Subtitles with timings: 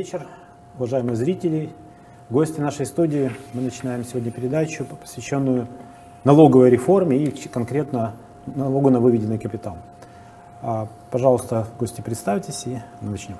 [0.00, 0.26] вечер,
[0.78, 1.68] уважаемые зрители,
[2.30, 3.30] гости нашей студии.
[3.52, 5.66] Мы начинаем сегодня передачу, посвященную
[6.24, 8.14] налоговой реформе и конкретно
[8.46, 9.76] налогу на выведенный капитал.
[10.62, 13.36] А, пожалуйста, гости, представьтесь и начнем.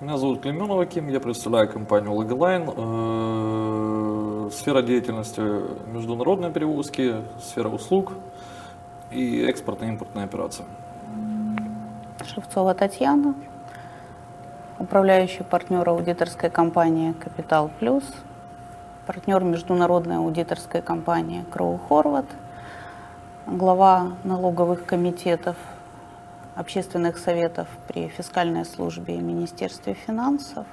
[0.00, 2.74] Меня зовут Клеменова Ким, я представляю компанию Logline.
[4.48, 5.40] Э, сфера деятельности
[5.92, 8.14] международные перевозки, сфера услуг
[9.12, 10.64] и экспортно-импортные операции.
[12.24, 13.36] Шевцова Татьяна,
[14.78, 18.04] управляющий партнер аудиторской компании «Капитал Плюс»,
[19.06, 22.26] партнер международной аудиторской компании «Кроу Хорват»,
[23.46, 25.56] глава налоговых комитетов
[26.54, 30.66] общественных советов при фискальной службе и Министерстве финансов,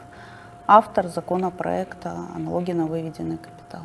[0.67, 3.83] автор законопроекта о налоге на выведенный капитал.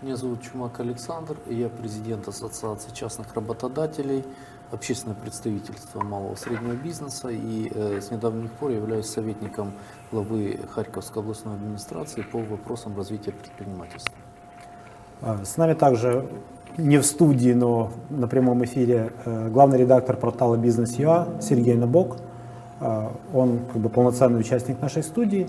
[0.00, 4.24] Меня зовут Чумак Александр, я президент Ассоциации частных работодателей,
[4.70, 9.72] общественное представительство малого и среднего бизнеса и э, с недавних пор являюсь советником
[10.12, 14.14] главы Харьковской областной администрации по вопросам развития предпринимательства.
[15.22, 16.28] А, с нами также
[16.76, 22.18] не в студии, но на прямом эфире э, главный редактор портала Бизнес.ЮА Сергей Набок.
[22.80, 25.48] Э, он как бы полноценный участник нашей студии.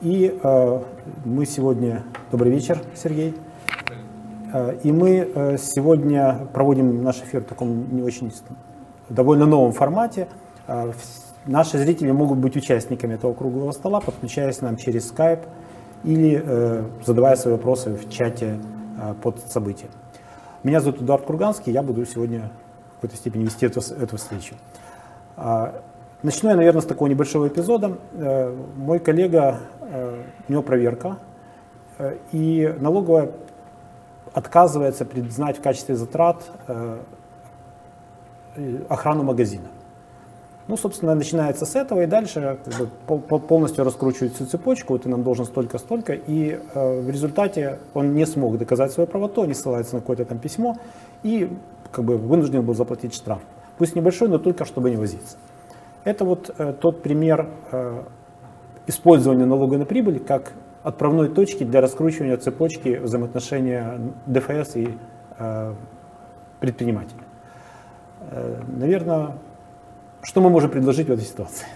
[0.00, 0.80] И э,
[1.24, 2.02] мы сегодня...
[2.30, 3.36] Добрый вечер, Сергей.
[4.82, 8.32] И мы сегодня проводим наш эфир в таком не очень
[9.08, 10.28] довольно новом формате.
[11.46, 15.46] Наши зрители могут быть участниками этого круглого стола, подключаясь к нам через Skype
[16.04, 18.58] или задавая свои вопросы в чате
[19.22, 19.90] под событием.
[20.62, 22.50] Меня зовут Эдуард Курганский, я буду сегодня
[22.92, 24.54] в какой-то степени вести эту, эту встречу.
[26.22, 27.96] Начну я, наверное, с такого небольшого эпизода.
[28.12, 31.16] Э, мой коллега, э, у него проверка,
[31.96, 33.30] э, и налоговая
[34.32, 36.42] отказывается признать в качестве затрат
[38.88, 39.68] охрану магазина.
[40.70, 45.24] Ну, собственно, начинается с этого, и дальше как бы, полностью раскручивает всю цепочку, ты нам
[45.24, 50.00] должен столько-столько, и э, в результате он не смог доказать свою правоту, не ссылается на
[50.00, 50.76] какое-то там письмо,
[51.24, 51.50] и
[51.90, 53.40] как бы вынужден был заплатить штраф.
[53.78, 55.38] Пусть небольшой, но только чтобы не возиться.
[56.04, 58.02] Это вот э, тот пример э,
[58.86, 60.52] использования налога на прибыль как
[60.82, 64.98] отправной точки для раскручивания цепочки взаимоотношения ДФС и
[65.38, 65.74] э,
[66.60, 67.20] предпринимателя.
[68.30, 69.36] Э, наверное,
[70.22, 71.66] что мы можем предложить в этой ситуации?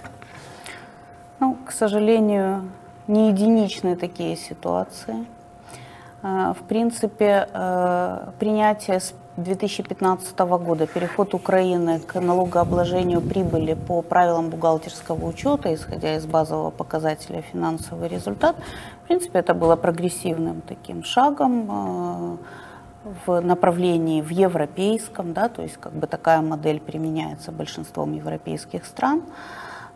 [1.40, 2.70] Ну, к сожалению,
[3.06, 5.26] не единичные такие ситуации.
[6.22, 7.48] А, в принципе,
[8.38, 16.24] принятие с 2015 года, переход Украины к налогообложению прибыли по правилам бухгалтерского учета, исходя из
[16.24, 18.56] базового показателя финансовый результат,
[19.04, 22.36] в принципе, это было прогрессивным таким шагом а,
[23.26, 29.22] в направлении в европейском, да, то есть как бы такая модель применяется большинством европейских стран.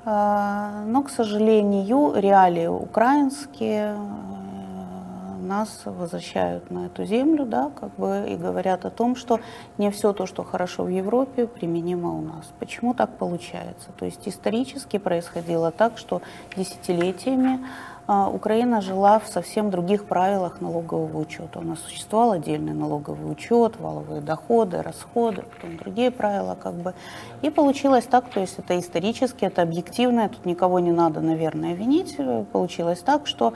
[0.04, 8.26] А, но, к сожалению, реалии украинские э, нас возвращают на эту землю, да, как бы
[8.28, 9.41] и говорят о том, что
[9.78, 12.44] не все то, что хорошо в Европе, применимо у нас.
[12.58, 13.88] Почему так получается?
[13.98, 16.20] То есть исторически происходило так, что
[16.56, 17.60] десятилетиями
[18.08, 21.58] Украина жила в совсем других правилах налогового учета.
[21.58, 26.94] У нас существовал отдельный налоговый учет, валовые доходы, расходы, потом другие правила как бы.
[27.42, 32.16] И получилось так, то есть это исторически, это объективно, тут никого не надо, наверное, винить.
[32.50, 33.52] Получилось так, что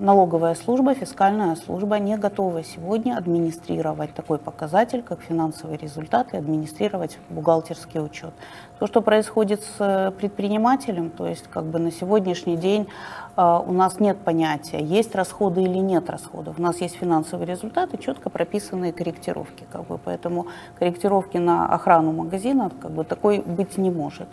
[0.00, 7.18] налоговая служба, фискальная служба не готова сегодня администрировать такой показатель, как финансовый результат, и администрировать
[7.30, 8.32] бухгалтерский учет.
[8.78, 12.88] То, что происходит с предпринимателем, то есть как бы на сегодняшний день
[13.36, 16.58] э, у нас нет понятия, есть расходы или нет расходов.
[16.58, 19.64] У нас есть финансовый результат и четко прописанные корректировки.
[19.70, 20.46] Как бы, поэтому
[20.78, 24.26] корректировки на охрану магазина как бы, такой быть не может.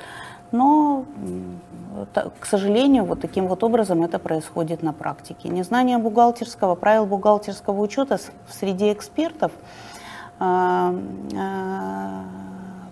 [0.51, 1.05] Но,
[2.39, 5.49] к сожалению, вот таким вот образом это происходит на практике.
[5.49, 9.51] Незнание бухгалтерского, правил бухгалтерского учета в среде экспертов
[10.39, 10.93] а,
[11.35, 12.23] а,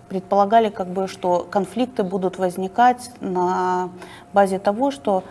[0.08, 3.90] предполагали, как бы, что конфликты будут возникать на
[4.32, 5.22] базе того, что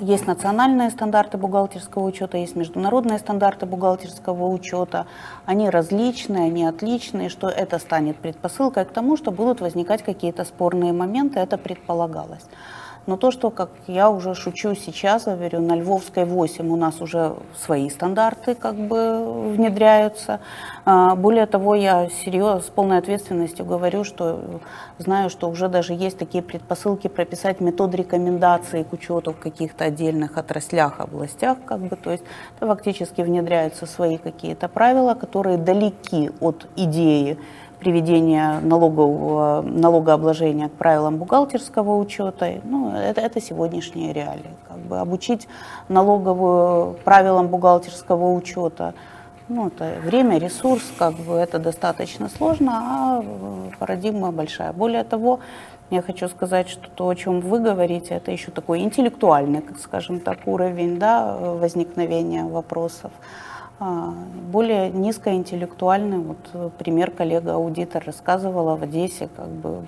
[0.00, 5.06] есть национальные стандарты бухгалтерского учета, есть международные стандарты бухгалтерского учета.
[5.46, 10.92] Они различные, они отличные, что это станет предпосылкой к тому, что будут возникать какие-то спорные
[10.92, 12.46] моменты, это предполагалось.
[13.06, 17.34] Но то, что, как я уже шучу сейчас, говорю, на Львовской 8 у нас уже
[17.56, 20.40] свои стандарты как бы внедряются.
[20.84, 24.40] А, более того, я серьезно, с полной ответственностью говорю, что
[24.98, 30.38] знаю, что уже даже есть такие предпосылки прописать метод рекомендаций к учету в каких-то отдельных
[30.38, 32.24] отраслях, областях, как бы, то есть
[32.60, 37.38] фактически внедряются свои какие-то правила, которые далеки от идеи
[37.82, 42.60] приведения налогового, налогообложения к правилам бухгалтерского учета.
[42.62, 44.54] Ну, это, это сегодняшние реалии.
[44.68, 45.48] Как бы обучить
[45.88, 48.94] налоговую правилам бухгалтерского учета,
[49.48, 53.24] ну, это время, ресурс, как бы это достаточно сложно, а
[53.80, 54.72] парадигма большая.
[54.72, 55.40] Более того,
[55.90, 60.38] я хочу сказать, что то, о чем вы говорите, это еще такой интеллектуальный, скажем так,
[60.46, 63.10] уровень да, возникновения вопросов.
[63.84, 64.14] А,
[64.52, 69.84] более низкоинтеллектуальный, вот пример коллега-аудитор рассказывала в Одессе, как бы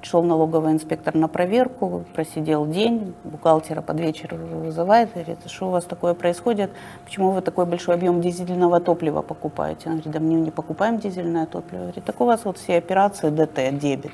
[0.00, 5.84] Пришел налоговый инспектор на проверку, просидел день, бухгалтера под вечер вызывает, говорит, что у вас
[5.84, 6.70] такое происходит,
[7.04, 9.82] почему вы такой большой объем дизельного топлива покупаете?
[9.86, 11.82] Он говорит, да мы не покупаем дизельное топливо.
[11.82, 14.12] Говорит, так у вас вот все операции ДТ, дебет.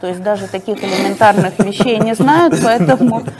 [0.00, 3.22] То есть даже таких элементарных вещей не знают, поэтому...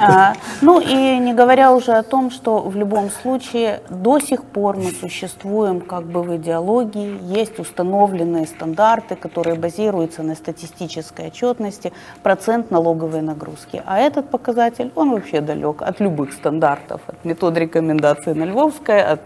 [0.00, 4.76] А, ну и не говоря уже о том, что в любом случае до сих пор
[4.76, 11.92] мы существуем как бы в идеологии, есть установленные стандарты, которые базируются базируется на статистической отчетности
[12.22, 13.82] процент налоговой нагрузки.
[13.86, 19.20] А этот показатель, он вообще далек от любых стандартов, от метод рекомендации на Львовской, от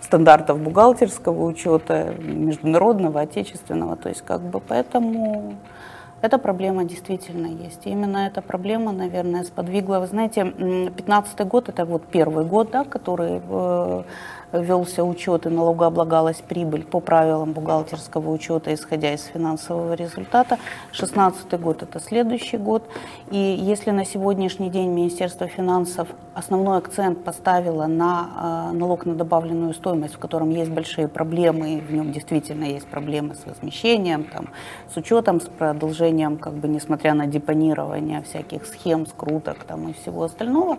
[0.00, 3.96] стандартов бухгалтерского учета, международного, отечественного.
[3.96, 5.54] То есть как бы поэтому
[6.22, 7.86] эта проблема действительно есть.
[7.86, 9.98] И именно эта проблема, наверное, сподвигла.
[10.00, 14.02] Вы знаете, 2015 год, это вот первый год, да, который э,
[14.60, 20.58] велся учет и налогооблагалась прибыль по правилам бухгалтерского учета, исходя из финансового результата.
[20.92, 22.88] 2016 год– это следующий год.
[23.30, 29.72] И если на сегодняшний день Министерство финансов основной акцент поставило на э, налог на добавленную
[29.74, 34.48] стоимость, в котором есть большие проблемы, и в нем действительно есть проблемы с возмещением, там,
[34.92, 40.24] с учетом, с продолжением, как бы, несмотря на депонирование всяких схем, скруток там, и всего
[40.24, 40.78] остального,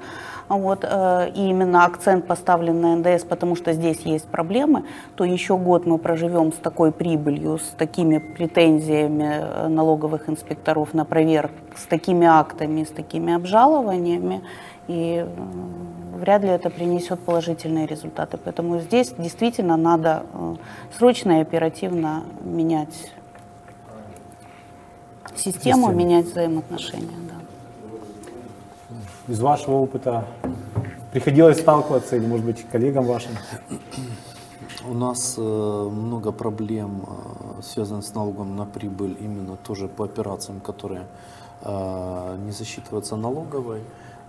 [0.49, 4.83] вот, э, и именно акцент поставлен на НДС, потому что здесь есть проблемы,
[5.15, 11.05] то еще год мы проживем с такой прибылью, с такими претензиями э, налоговых инспекторов на
[11.05, 14.41] проверку, с такими актами, с такими обжалованиями,
[14.87, 18.37] и э, вряд ли это принесет положительные результаты.
[18.37, 20.23] Поэтому здесь действительно надо
[20.97, 23.11] срочно и оперативно менять
[25.35, 25.91] систему, Систему.
[25.91, 27.17] менять взаимоотношения.
[27.29, 29.33] Да.
[29.33, 30.25] Из вашего опыта
[31.15, 33.31] приходилось сталкиваться или, может быть, коллегам вашим?
[34.85, 40.59] У нас э, много проблем, э, связанных с налогом на прибыль, именно тоже по операциям,
[40.59, 41.07] которые
[41.61, 43.81] э, не засчитываются налоговой.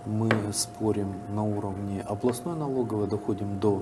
[0.05, 3.81] Мы спорим на уровне областной налоговой, доходим до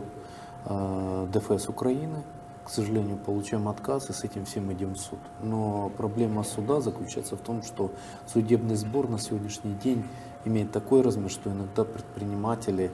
[1.32, 2.24] ДФС Украины.
[2.64, 5.20] К сожалению, получаем отказ и с этим всем идем в суд.
[5.44, 7.92] Но проблема суда заключается в том, что
[8.26, 10.04] судебный сбор на сегодняшний день
[10.46, 12.92] имеет такой размер, что иногда предприниматели,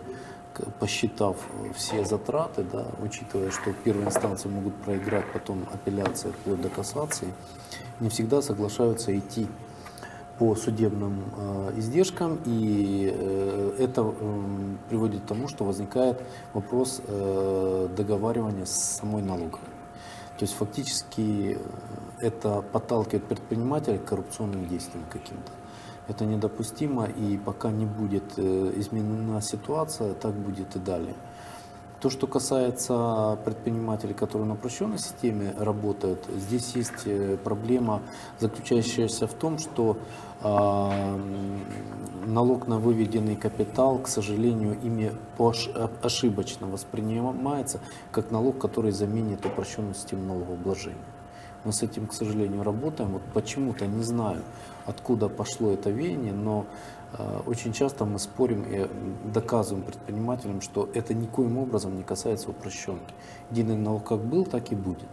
[0.80, 1.38] посчитав
[1.76, 7.34] все затраты, да, учитывая, что в первой инстанции могут проиграть, потом апелляция вплоть до кассации,
[8.00, 9.48] не всегда соглашаются идти
[10.40, 16.20] по судебным э, издержкам, и э, это м, приводит к тому, что возникает
[16.54, 19.70] вопрос э, договаривания с самой налоговой.
[20.40, 25.52] То есть фактически э, это подталкивает предпринимателя к коррупционным действиям каким-то.
[26.12, 31.14] Это недопустимо, и пока не будет э, изменена ситуация, так будет и далее.
[32.02, 38.02] То, что касается предпринимателей, которые на упрощенной системе работают, здесь есть э, проблема,
[38.40, 39.98] заключающаяся в том, что
[40.44, 41.62] м,
[42.26, 45.54] налог на выведенный капитал, к сожалению, ими о-
[46.02, 47.80] ошибочно воспринимается
[48.12, 51.06] как налог, который заменит упрощенную систему налогообложения.
[51.64, 53.12] Мы с этим, к сожалению, работаем.
[53.12, 54.42] Вот почему-то не знаю,
[54.92, 56.66] откуда пошло это веяние, но
[57.18, 58.88] э, очень часто мы спорим и
[59.34, 63.14] доказываем предпринимателям, что это никоим образом не касается упрощенки.
[63.50, 65.10] Единый налог как был, так и будет.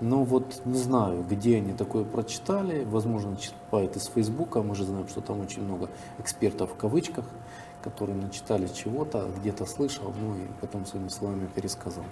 [0.00, 5.08] Но вот не знаю, где они такое прочитали, возможно, читают из Фейсбука, мы же знаем,
[5.08, 5.88] что там очень много
[6.18, 7.24] экспертов в кавычках,
[7.82, 12.04] которые начитали чего-то, где-то слышал, ну и потом своими словами пересказал.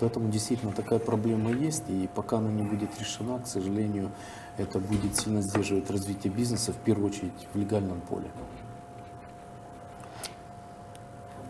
[0.00, 4.10] Поэтому действительно такая проблема есть, и пока она не будет решена, к сожалению,
[4.56, 8.28] это будет сильно сдерживать развитие бизнеса, в первую очередь в легальном поле.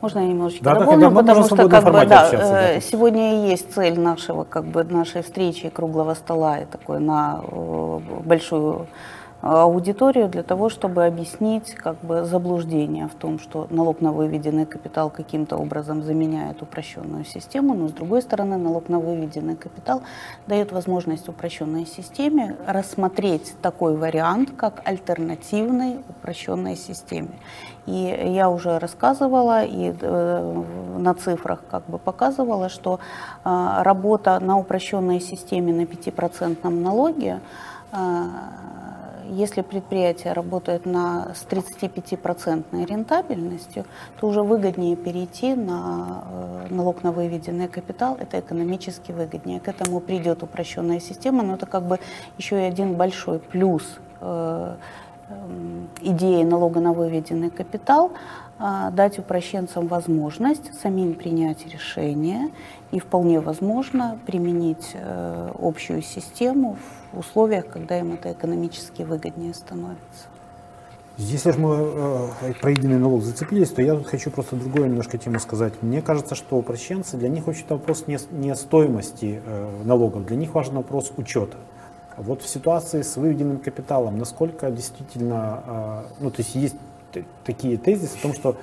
[0.00, 2.90] Можно я немножечко Да, да, дополню, бы потому что как бы, да, да, э, есть.
[2.90, 8.00] сегодня и есть цель нашего как бы нашей встречи круглого стола и такой на э,
[8.25, 8.87] большую
[9.42, 15.11] аудиторию для того, чтобы объяснить как бы заблуждение в том, что налог на выведенный капитал
[15.11, 20.02] каким-то образом заменяет упрощенную систему, но с другой стороны налог на выведенный капитал
[20.47, 27.30] дает возможность упрощенной системе рассмотреть такой вариант, как альтернативной упрощенной системе.
[27.87, 30.62] И я уже рассказывала и э,
[30.99, 33.00] на цифрах как бы показывала, что
[33.44, 37.40] э, работа на упрощенной системе на 5% налоге
[37.92, 37.97] э,
[39.30, 43.84] если предприятие работает на, с 35% рентабельностью,
[44.18, 48.16] то уже выгоднее перейти на э, налог на выведенный капитал.
[48.20, 49.60] Это экономически выгоднее.
[49.60, 52.00] К этому придет упрощенная система, но это как бы
[52.38, 54.75] еще и один большой плюс э,
[55.28, 58.10] эм, идеи налога на выведенный капитал,
[58.58, 62.50] э, дать упрощенцам возможность самим принять решение
[62.90, 64.96] и вполне возможно применить
[65.62, 70.29] общую систему в условиях, когда им это экономически выгоднее становится.
[71.17, 75.19] Если же мы э, про единый налог зацепились, то я тут хочу просто другую немножко
[75.19, 75.75] тему сказать.
[75.83, 80.55] Мне кажется, что упрощенцы, для них очень вопрос не, не стоимости э, налогов, для них
[80.55, 81.59] важен вопрос учета.
[82.17, 86.76] Вот в ситуации с выведенным капиталом, насколько действительно, э, ну то есть есть
[87.45, 88.57] такие тезисы о том, что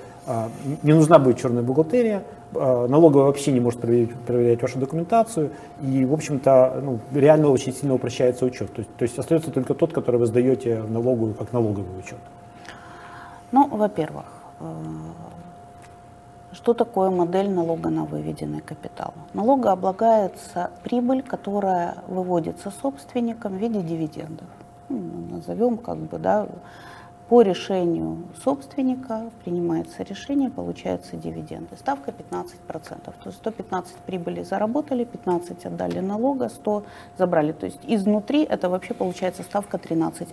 [0.83, 6.05] не нужна будет черная бухгалтерия, Э, налоговая вообще не может проверять, проверять вашу документацию, и,
[6.05, 8.73] в общем-то, ну, реально очень сильно упрощается учет.
[8.73, 12.19] То есть, то есть остается только тот, который вы сдаете в налоговую как налоговый учет.
[13.51, 14.25] Ну, во-первых,
[14.61, 14.73] э,
[16.53, 19.13] что такое модель налога на выведенный капитал?
[19.33, 24.47] Налога облагается прибыль, которая выводится собственником в виде дивидендов.
[24.87, 24.99] Ну,
[25.31, 26.47] назовем как бы, да,
[27.29, 31.75] по решению собственника принимается решение, получаются дивиденды.
[31.75, 32.53] Ставка 15%.
[32.69, 36.83] То есть 115 прибыли заработали, 15 отдали налога, 100
[37.17, 37.51] забрали.
[37.51, 40.23] То есть изнутри это вообще получается ставка 13%.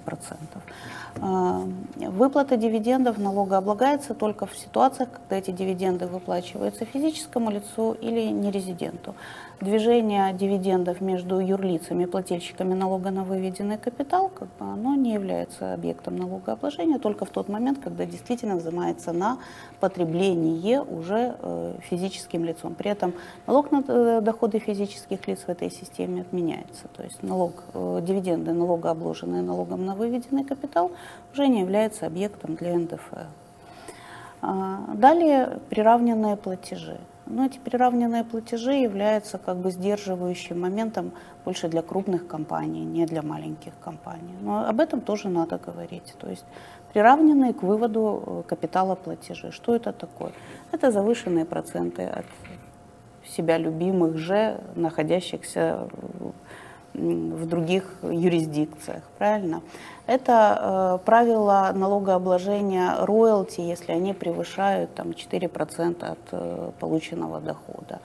[1.20, 1.62] А,
[1.96, 9.14] выплата дивидендов налога облагается только в ситуациях, когда эти дивиденды выплачиваются физическому лицу или нерезиденту
[9.60, 16.16] движение дивидендов между юрлицами плательщиками налога на выведенный капитал, как бы оно не является объектом
[16.16, 19.38] налогообложения только в тот момент, когда действительно взимается на
[19.80, 22.74] потребление уже э, физическим лицом.
[22.74, 23.14] При этом
[23.46, 26.88] налог на э, доходы физических лиц в этой системе отменяется.
[26.96, 30.90] То есть налог, э, дивиденды, налогообложенные налогом на выведенный капитал,
[31.32, 33.16] уже не являются объектом для НДФЛ.
[34.46, 36.98] А, далее приравненные платежи.
[37.26, 41.12] Но эти приравненные платежи являются как бы сдерживающим моментом
[41.44, 44.34] больше для крупных компаний, не для маленьких компаний.
[44.40, 46.14] Но об этом тоже надо говорить.
[46.18, 46.44] То есть
[46.92, 49.50] приравненные к выводу э, капитала платежи.
[49.52, 50.32] Что это такое?
[50.72, 52.26] Это завышенные проценты от
[53.26, 55.88] себя любимых же, находящихся
[56.94, 59.62] в других юрисдикциях, правильно?
[60.06, 68.00] Это э, правило налогообложения роялти, если они превышают там, 4% от э, полученного дохода.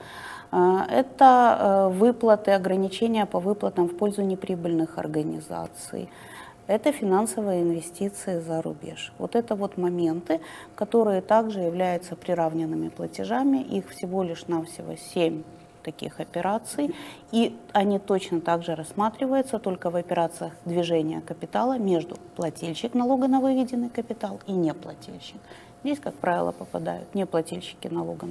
[0.50, 6.08] Э, это э, выплаты, ограничения по выплатам в пользу неприбыльных организаций.
[6.66, 9.12] Это финансовые инвестиции за рубеж.
[9.18, 10.40] Вот это вот моменты,
[10.76, 13.58] которые также являются приравненными платежами.
[13.58, 15.42] Их всего лишь навсего 7
[15.82, 16.94] таких операций,
[17.32, 23.40] и они точно так же рассматриваются только в операциях движения капитала между плательщик налога на
[23.40, 25.40] выведенный капитал и неплательщик.
[25.82, 28.26] Здесь, как правило, попадают неплательщики налога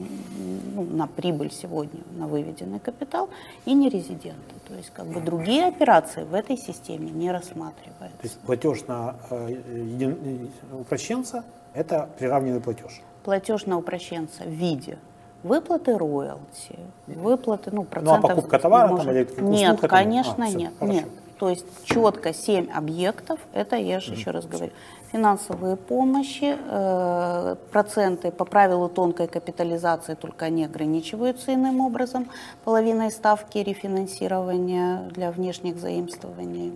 [0.75, 3.29] ну, на прибыль сегодня, на выведенный капитал,
[3.65, 4.55] и нерезиденты.
[4.67, 8.17] То есть как бы другие операции в этой системе не рассматриваются.
[8.17, 10.51] То есть платеж на э, един...
[10.71, 13.01] упрощенца– это приравненный платеж?
[13.23, 14.99] Платеж на упрощенца в виде
[15.43, 16.77] Выплаты роялти,
[17.07, 18.21] выплаты, ну, процентов...
[18.21, 19.05] Ну, а покупка товара может...
[19.05, 19.39] там, или услуг?
[19.39, 21.05] Нет, конечно, а, нет, нет.
[21.39, 24.15] То есть четко 7 объектов, это я же mm-hmm.
[24.17, 24.71] еще раз говорю.
[25.13, 32.29] Финансовые помощи, э, проценты по правилу тонкой капитализации, только они ограничиваются иным образом,
[32.65, 36.73] половиной ставки рефинансирования для внешних заимствований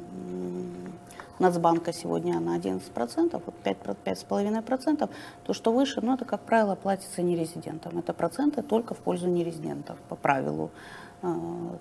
[1.39, 5.09] Нацбанка сегодня на 11%, вот 5-5,5%,
[5.43, 7.97] то, что выше, ну, это, как правило, платится нерезидентам.
[7.97, 10.69] Это проценты только в пользу нерезидентов по правилу
[11.21, 11.27] э,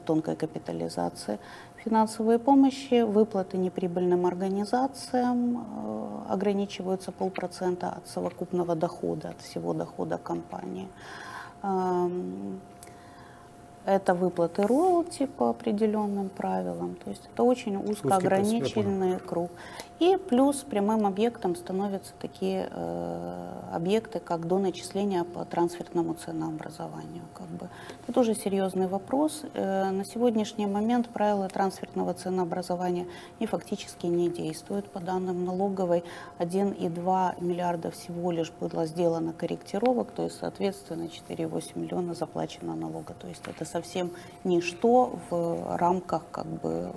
[0.07, 1.39] тонкой капитализации.
[1.85, 10.89] Финансовые помощи, выплаты неприбыльным организациям э, ограничиваются полпроцента от совокупного дохода, от всего дохода компании.
[13.85, 16.97] Это выплаты роялти по определенным правилам.
[17.05, 19.51] То есть это очень узко ограниченный круг.
[20.03, 27.23] И плюс прямым объектом становятся такие э, объекты, как доначисления по трансфертному ценообразованию.
[27.35, 27.69] Как бы.
[28.03, 29.43] Это тоже серьезный вопрос.
[29.55, 33.07] Э, на сегодняшний момент правила трансфертного ценообразования
[33.39, 34.91] не фактически не действуют.
[34.91, 36.03] По данным налоговой,
[36.41, 43.15] 1,2 миллиарда всего лишь было сделано корректировок, то есть, соответственно, 4,8 миллиона заплачено налога.
[43.15, 44.11] То есть это совсем
[44.43, 46.91] ничто в рамках как бы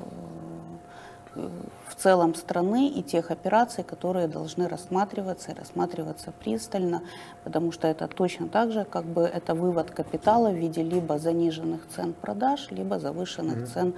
[1.36, 7.02] в целом страны и тех операций, которые должны рассматриваться и рассматриваться пристально,
[7.44, 11.88] потому что это точно так же, как бы это вывод капитала в виде либо заниженных
[11.96, 13.74] цен продаж, либо завышенных mm-hmm.
[13.74, 13.94] цен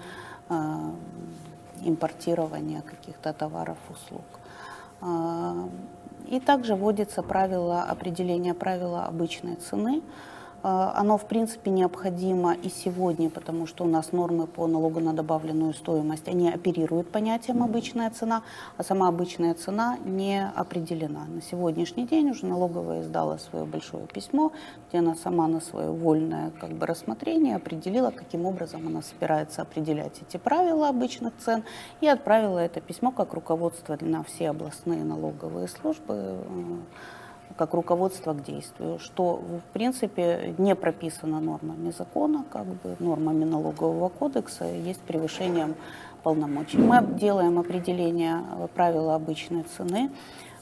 [0.50, 0.56] э,
[1.82, 4.26] импортирования каких-то товаров, услуг.
[5.02, 5.68] Э,
[6.28, 10.37] и также вводится правило определения правила обычной цены, а,
[10.68, 15.74] оно, в принципе, необходимо и сегодня, потому что у нас нормы по налогу на добавленную
[15.74, 18.44] стоимость, они оперируют понятием обычная цена,
[18.76, 21.26] а сама обычная цена не определена.
[21.26, 24.52] На сегодняшний день уже налоговая издала свое большое письмо,
[24.90, 30.22] где она сама на свое вольное как бы, рассмотрение определила, каким образом она собирается определять
[30.22, 31.64] эти правила обычных цен,
[32.02, 36.78] и отправила это письмо как руководство на все областные налоговые службы э,
[37.56, 44.10] как руководство к действию, что в принципе не прописано нормами закона, как бы нормами налогового
[44.10, 45.76] кодекса, есть превышением
[46.24, 46.78] полномочий.
[46.78, 48.44] Мы делаем определение
[48.76, 50.10] правила обычной цены,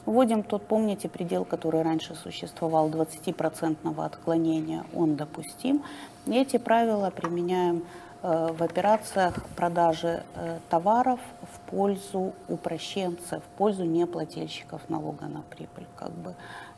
[0.06, 5.82] Вводим тот, помните, предел, который раньше существовал, 20% отклонения, он допустим.
[6.26, 7.82] И эти правила применяем
[8.22, 15.88] э, в операциях продажи э, товаров в пользу упрощенцев, в пользу неплательщиков налога на прибыль.
[15.96, 16.36] Как бы.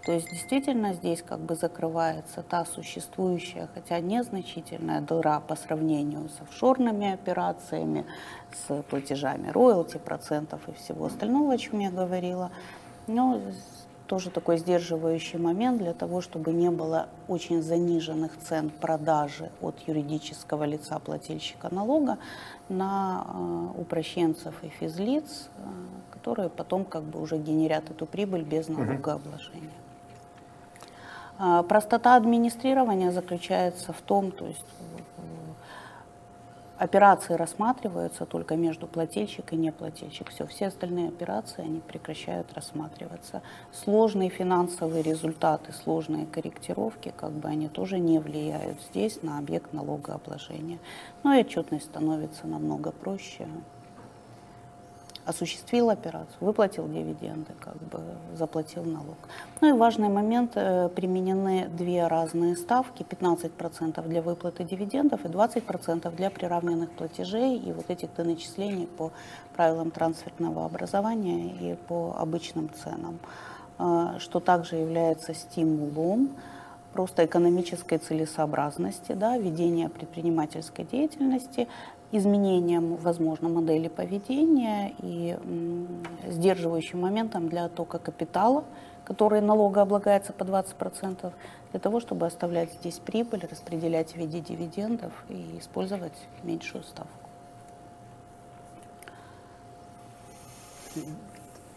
[0.09, 6.41] То есть действительно здесь как бы закрывается та существующая, хотя незначительная дыра по сравнению с
[6.41, 8.07] офшорными операциями,
[8.55, 12.51] с платежами роялти, процентов и всего остального, о чем я говорила.
[13.07, 13.39] Но
[14.07, 20.65] тоже такой сдерживающий момент для того, чтобы не было очень заниженных цен продажи от юридического
[20.65, 22.17] лица плательщика налога
[22.71, 25.61] на э, упрощенцев и физлиц, э,
[26.15, 29.69] которые потом как бы уже генерят эту прибыль без налогообложения.
[31.39, 34.65] А, простота администрирования заключается в том, то есть
[36.79, 40.31] операции рассматриваются только между плательщик и неплательщик.
[40.31, 43.43] Все, все остальные операции, они прекращают рассматриваться.
[43.73, 50.79] Сложные финансовые результаты, сложные корректировки, как бы они тоже не влияют здесь на объект налогообложения.
[51.23, 53.47] Но и отчетность становится намного проще
[55.29, 58.01] осуществил операцию, выплатил дивиденды, как бы
[58.35, 59.17] заплатил налог.
[59.61, 66.17] Ну и важный момент, э, применены две разные ставки, 15% для выплаты дивидендов и 20%
[66.17, 67.59] для приравненных платежей.
[67.59, 69.13] И вот этих доначислений по
[69.55, 73.19] правилам трансфертного образования и по обычным ценам,
[73.79, 76.31] э, что также является стимулом
[76.93, 81.69] просто экономической целесообразности, да, ведения предпринимательской деятельности,
[82.13, 85.37] изменением, возможно, модели поведения и
[86.27, 88.65] сдерживающим моментом для оттока капитала,
[89.05, 91.33] который налогооблагается по 20%,
[91.71, 97.29] для того, чтобы оставлять здесь прибыль, распределять в виде дивидендов и использовать меньшую ставку.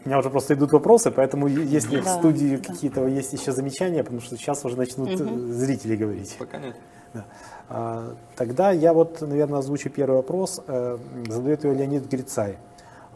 [0.04, 2.74] У меня уже просто идут вопросы, поэтому если да, в студии да.
[2.74, 5.52] какие-то есть еще замечания, потому что сейчас уже начнут угу.
[5.52, 6.36] зрители говорить.
[6.40, 6.76] Пока нет.
[7.14, 7.26] Да.
[7.71, 10.63] А, тогда я вот, наверное, озвучу первый вопрос.
[10.67, 10.99] Э,
[11.29, 12.57] задает его Леонид Грицай.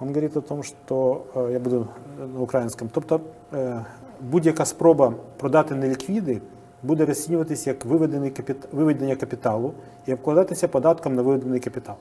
[0.00, 1.88] Он говорит о том, що э, я буду
[2.34, 2.90] на українському.
[2.94, 3.20] Тобто
[3.52, 3.84] э,
[4.20, 6.40] будь-яка спроба продати неліквіди
[6.82, 8.56] буде розцінюватися як виведений капіт...
[8.72, 9.72] виведення капіталу
[10.06, 11.96] і обкладатися податком на виведений капітал.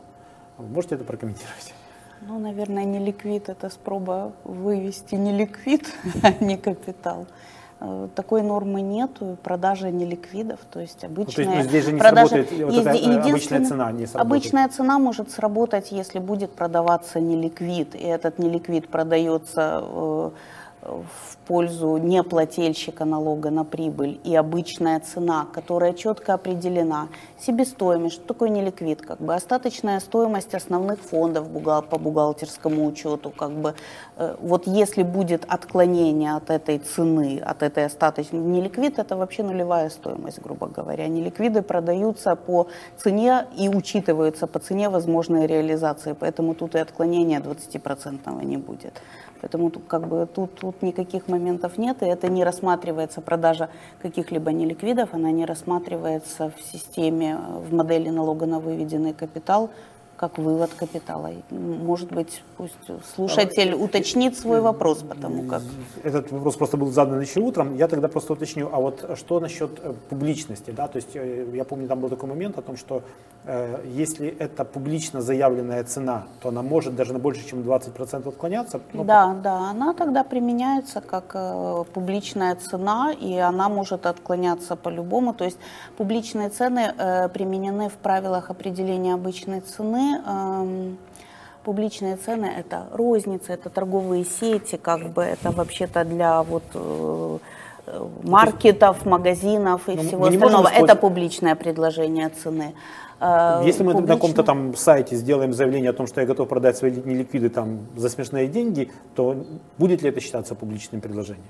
[0.74, 1.72] Можете це прокоментувати?
[2.28, 7.26] Ну, наверное, не ликвид, это спроба вывести не ликвид, а не капитал.
[7.81, 9.11] Э, такой нормы нет,
[9.43, 11.47] продажи неликвидов, то есть обычная...
[11.47, 12.29] Ну, то есть, ну, здесь же не продажа...
[12.29, 14.15] сработает вот э, обычная цена, не сработает.
[14.15, 20.31] Обычная цена может сработать, если будет продаваться неликвид, и этот неликвид продается э,
[20.85, 27.09] в пользу неплательщика налога на прибыль и обычная цена, которая четко определена,
[27.41, 31.49] себестоимость, что такое неликвид, как бы остаточная стоимость основных фондов
[31.91, 33.75] по бухгалтерскому учету, как бы
[34.17, 39.91] э, вот если будет отклонение от этой цены, от этой остаточной, неликвид это вообще нулевая
[39.91, 46.75] стоимость, грубо говоря, неликвиды продаются по цене и учитываются по цене возможной реализации, поэтому тут
[46.75, 49.03] и отклонения 20% не будет.
[49.45, 53.69] Поэтому как бы тут, тут никаких моментов нет, и это не рассматривается продажа
[54.01, 59.69] каких-либо неликвидов, она не рассматривается в системе, в модели налога на выведенный капитал
[60.29, 61.31] как вывод капитала.
[61.51, 62.75] Может быть, пусть
[63.15, 65.63] слушатель уточнит свой вопрос, потому как...
[66.03, 67.77] Этот вопрос просто был задан еще утром.
[67.77, 70.71] Я тогда просто уточню, а вот что насчет э, публичности?
[70.71, 70.89] Да?
[70.89, 73.03] То есть э, я помню, там был такой момент о том, что
[73.45, 78.81] э, если это публично заявленная цена, то она может даже на больше, чем 20% отклоняться.
[78.93, 85.35] Ну, да, да, она тогда применяется как э, публичная цена, и она может отклоняться по-любому.
[85.35, 85.59] То есть
[85.99, 90.99] публичные цены э, применены в правилах определения обычной цены Эм,
[91.65, 97.39] публичные цены– это розница, это торговые сети, как бы это вообще-то для вот э,
[98.23, 100.69] маркетов, магазинов и ну, всего остального.
[100.69, 102.75] Это публичное предложение цены.
[103.21, 104.15] Э, Если мы Публично...
[104.15, 107.79] на каком-то там сайте сделаем заявление о том, что я готов продать свои неликвиды там
[107.97, 109.37] за смешные деньги, то
[109.79, 111.49] будет ли это считаться публичным предложением?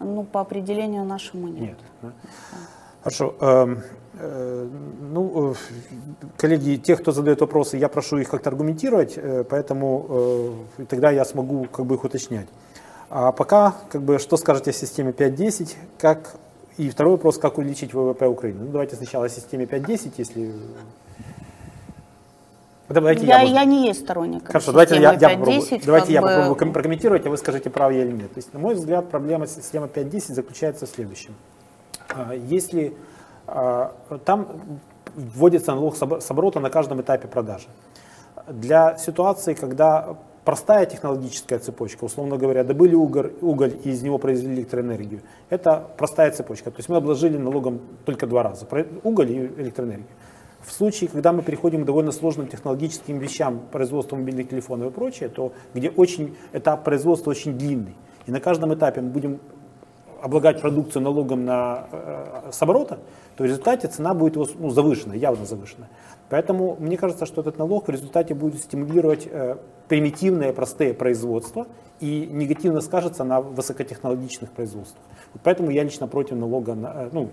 [0.00, 1.60] Ну, по определению нашему нет.
[1.60, 1.78] Нет.
[2.02, 2.12] Да?
[3.02, 3.34] Хорошо.
[4.16, 4.68] Э,
[5.12, 5.54] ну, э,
[6.36, 11.64] коллеги, те, кто задает вопросы, я прошу их как-то аргументировать, э, поэтому тогда я смогу
[11.64, 12.46] как бы их уточнять.
[13.10, 16.36] А пока, как бы, что скажете о системе 5.10, как
[16.76, 18.64] и второй вопрос, как увеличить ВВП Украины?
[18.64, 20.52] Ну, давайте сначала о системе 5.10, если...
[22.88, 26.28] Давайте я, я, я не есть сторонник Хорошо, давайте я, я попробую, давайте я бы...
[26.28, 28.32] попробую прокомментировать, а вы скажите, прав я или нет.
[28.32, 31.34] То есть, на мой взгляд, проблема системы 5.10 заключается в следующем.
[32.10, 32.94] А, если
[33.46, 34.48] там
[35.14, 37.66] вводится налог с оборота на каждом этапе продажи.
[38.48, 44.56] Для ситуации, когда простая технологическая цепочка, условно говоря, добыли уголь, уголь и из него произвели
[44.56, 46.70] электроэнергию, это простая цепочка.
[46.70, 48.66] То есть мы обложили налогом только два раза,
[49.02, 50.08] уголь и электроэнергию.
[50.60, 55.28] В случае, когда мы переходим к довольно сложным технологическим вещам, производству мобильных телефонов и прочее,
[55.28, 57.94] то где очень, этап производства очень длинный,
[58.26, 59.40] и на каждом этапе мы будем
[60.24, 62.98] облагать продукцию налогом на, э, с оборота,
[63.36, 65.88] то в результате цена будет ну, завышена, явно завышена.
[66.30, 69.56] Поэтому мне кажется, что этот налог в результате будет стимулировать э,
[69.86, 71.66] примитивные, простые производства
[72.00, 75.04] и негативно скажется на высокотехнологичных производствах.
[75.34, 77.28] Вот поэтому я лично против налога на, э, ну,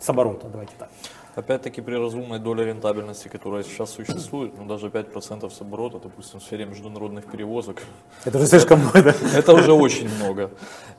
[0.00, 0.88] с оборота, давайте так.
[1.36, 6.42] Опять-таки при разумной доле рентабельности, которая сейчас существует, ну даже 5% с оборота, допустим, в
[6.42, 7.82] сфере международных перевозок.
[8.24, 9.14] Это уже слишком много.
[9.34, 10.50] Это уже очень много.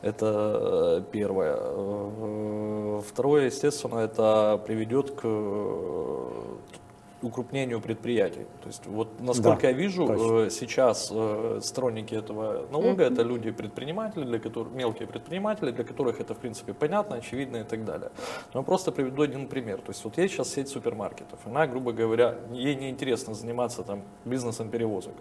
[0.03, 1.57] Это э, первое.
[1.59, 5.23] Э, второе, естественно, это приведет к
[7.21, 8.45] укрупнению предприятий.
[8.61, 10.45] То есть вот насколько да, я вижу, точно.
[10.45, 13.13] Э, сейчас э, сторонники этого налога mm-hmm.
[13.13, 17.63] это люди предприниматели, для которых мелкие предприниматели, для которых это в принципе понятно, очевидно и
[17.63, 18.11] так далее.
[18.53, 19.77] Но просто приведу один пример.
[19.77, 21.39] То есть вот есть сейчас сеть супермаркетов.
[21.45, 25.13] Она, грубо говоря, ей не интересно заниматься там бизнесом перевозок.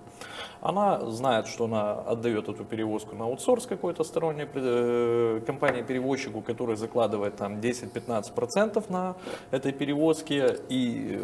[0.61, 7.37] Она знает, что она отдает эту перевозку на аутсорс какой-то сторонней э, компании-перевозчику, который закладывает
[7.37, 9.15] там 10-15% на
[9.51, 11.21] этой перевозке и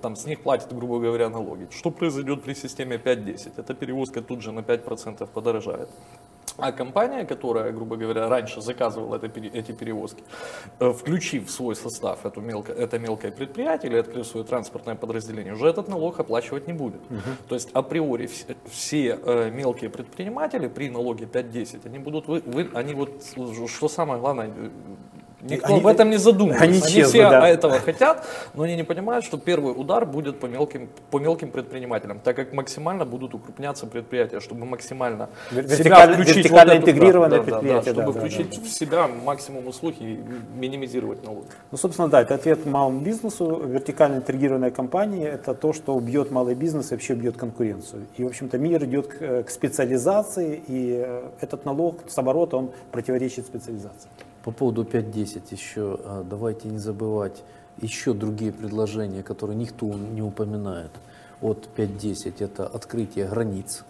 [0.00, 1.68] там с них платят, грубо говоря, налоги.
[1.70, 3.52] Что произойдет при системе 5.10?
[3.56, 5.88] Эта перевозка тут же на 5% подорожает.
[6.56, 10.22] А компания, которая, грубо говоря, раньше заказывала это, эти перевозки,
[10.78, 15.54] э, включив в свой состав это, мелко, это мелкое предприятие или открыв свое транспортное подразделение,
[15.54, 17.00] уже этот налог оплачивать не будет.
[17.10, 17.20] Угу.
[17.48, 22.70] То есть априори все, все э, мелкие предприниматели при налоге 5-10, они будут, вы, вы,
[22.74, 23.24] они вот,
[23.66, 24.52] что самое главное,
[25.44, 26.64] Никто они, об этом не задумывается.
[26.64, 27.46] Они, они все да.
[27.48, 32.18] этого хотят, но они не понимают, что первый удар будет по мелким, по мелким предпринимателям,
[32.18, 37.92] так как максимально будут укрупняться предприятия, чтобы максимально вертикально, включить вертикально вот интегрированное да, предприятие.
[37.92, 38.62] Да, да, чтобы да, включить да, да.
[38.62, 40.18] в себя максимум услуг и
[40.56, 41.46] минимизировать налоги.
[41.70, 43.62] Ну, собственно, да, это ответ малому бизнесу.
[43.66, 48.06] Вертикально интегрированная компания– это то, что убьет малый бизнес и вообще убьет конкуренцию.
[48.16, 52.70] И, в общем-то, мир идет к, к специализации, и э, этот налог с оборота, он
[52.92, 54.08] противоречит специализации.
[54.44, 57.42] По поводу 5.10 еще, а, давайте не забывать
[57.80, 60.90] еще другие предложения, которые никто не упоминает
[61.40, 62.34] от 5.10.
[62.44, 63.84] Это открытие границ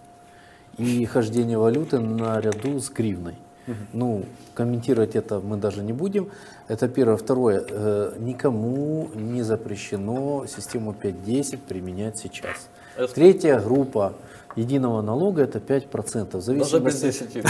[0.79, 3.35] и хождение валюты наряду с гривной.
[3.67, 3.77] Угу.
[3.93, 6.29] Ну, комментировать это мы даже не будем.
[6.69, 7.17] Это первое.
[7.17, 7.65] Второе.
[7.69, 12.69] Э, никому не запрещено систему 5.10 применять сейчас.
[13.15, 14.15] Третья группа
[14.57, 16.39] единого налога это 5%.
[16.39, 17.43] В даже без 10.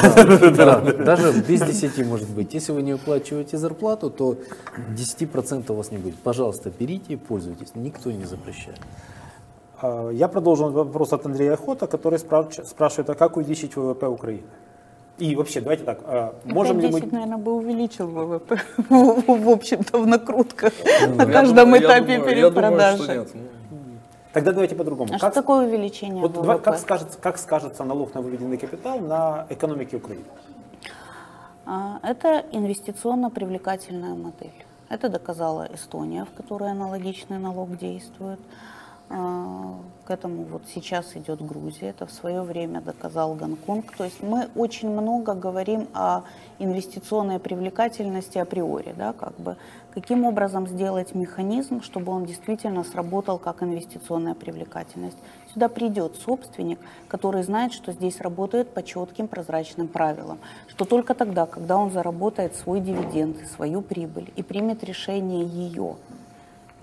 [0.57, 2.55] Да, да, даже без 10 может быть.
[2.55, 4.37] Если вы не уплачиваете зарплату, то
[4.97, 6.17] 10% у вас не будет.
[6.17, 7.73] Пожалуйста, берите и пользуйтесь.
[7.75, 8.81] Никто не запрещает.
[9.81, 14.43] А, я продолжу вопрос от Андрея Охота, который спрашивает, а как увеличить ВВП Украины?
[15.19, 17.01] И вообще, давайте так, а, можем ли мы...
[17.01, 20.73] наверное, бы увеличил ВВП, в общем-то, в накрутках
[21.09, 23.27] ну, на каждом этапе перепродажи.
[24.35, 25.11] Тогда давайте по-другому.
[25.11, 26.59] А как, что такое увеличение вот ВВП?
[26.59, 30.25] Как скажется, как скажется налог на выведенный капитал на экономике Украины?
[31.67, 34.65] А, это инвестиционно-привлекательная модель.
[34.89, 38.41] Это доказала Эстония, в которой аналогичный налог действует.
[39.17, 43.97] А, К этому вот сейчас идет Грузия, это в свое время доказал Гонконг.
[43.97, 46.23] То есть мы очень много говорим о
[46.59, 49.57] инвестиционной привлекательности априори, да, как бы
[49.95, 55.17] каким образом сделать механизм, чтобы он действительно сработал как инвестиционная привлекательность.
[55.53, 61.47] Сюда придет собственник, который знает, что здесь работает по четким прозрачным правилам, что только тогда,
[61.47, 65.95] когда он заработает свой дивиденд и свою прибыль и примет решение ее,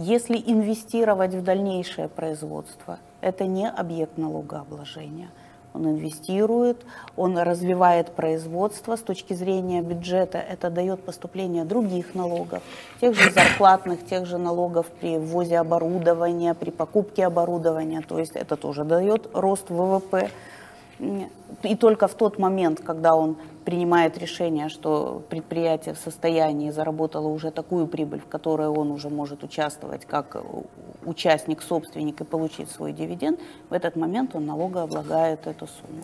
[0.01, 5.29] если инвестировать в дальнейшее производство, это не объект налогообложения.
[5.73, 6.85] Он инвестирует,
[7.15, 8.95] он развивает производство.
[8.97, 12.61] С точки зрения бюджета это дает поступление других налогов,
[12.99, 18.01] тех же зарплатных, тех же налогов при ввозе оборудования, при покупке оборудования.
[18.01, 20.29] То есть это тоже дает рост ВВП.
[21.63, 27.51] И только в тот момент, когда он принимает решение, что предприятие в состоянии заработало уже
[27.51, 30.37] такую прибыль, в которой он уже может участвовать как
[31.05, 36.03] участник, собственник и получить свой дивиденд, в этот момент он налогооблагает эту сумму.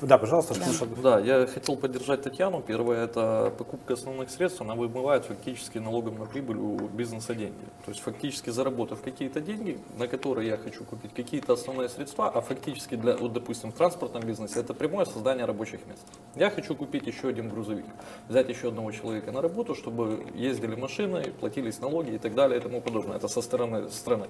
[0.00, 0.72] Да, пожалуйста, Да.
[0.72, 2.60] что Да, я хотел поддержать Татьяну.
[2.60, 7.64] Первое– это покупка основных средств, она вымывает фактически налогом на прибыль у бизнеса деньги.
[7.84, 12.40] То есть фактически заработав какие-то деньги, на которые я хочу купить какие-то основные средства, а
[12.40, 16.04] фактически, для, вот, допустим, в транспортном бизнесе это прямое создание рабочих мест.
[16.34, 17.86] Я хочу купить еще один грузовик,
[18.28, 22.62] взять еще одного человека на работу, чтобы ездили машины, платились налоги и так далее и
[22.62, 23.16] тому подобное.
[23.16, 24.26] Это со стороны страны.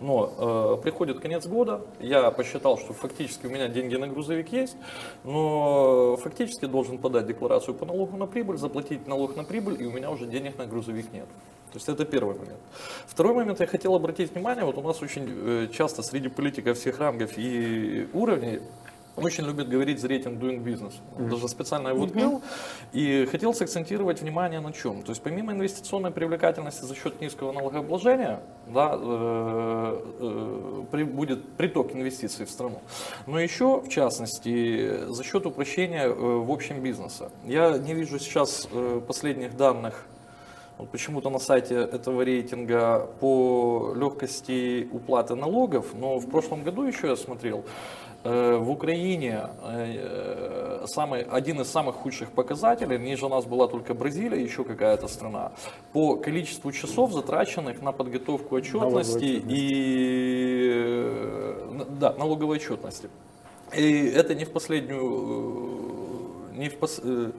[0.00, 4.76] Но э, приходит конец года, я посчитал, что фактически у меня деньги на грузовик есть,
[5.22, 9.92] но фактически должен подать декларацию по налогу на прибыль, заплатить налог на прибыль, и у
[9.92, 11.28] меня уже денег на грузовик нет.
[11.72, 12.58] То есть это первый момент.
[13.06, 16.98] Второй момент я хотел обратить внимание, вот у нас очень э, часто среди политиков всех
[16.98, 18.62] рангов и уровней
[19.16, 20.94] очень любят говорить за рейтинг Doing Business.
[21.18, 22.42] Даже специально его открыл.
[22.92, 25.02] И хотел сакцентировать внимание на чем.
[25.02, 31.94] То есть помимо инвестиционной привлекательности за счет низкого налогообложения, да, э, э, при- будет приток
[31.94, 32.80] инвестиций в страну.
[33.26, 37.30] Но еще, в частности, за счет упрощения э, в общем бизнеса.
[37.44, 40.06] Я не вижу сейчас э, последних данных
[40.78, 47.08] вот почему-то на сайте этого рейтинга по легкости уплаты налогов, но в прошлом году еще
[47.08, 47.64] я смотрел,
[48.58, 54.64] в Украине э, самый, один из самых худших показателей, ниже нас была только Бразилия, еще
[54.64, 55.52] какая-то страна,
[55.92, 63.08] по количеству часов, затраченных на подготовку отчетности и э, да, налоговой отчетности.
[63.76, 65.02] И это не в последнюю,
[66.52, 67.32] э, не в пос- э,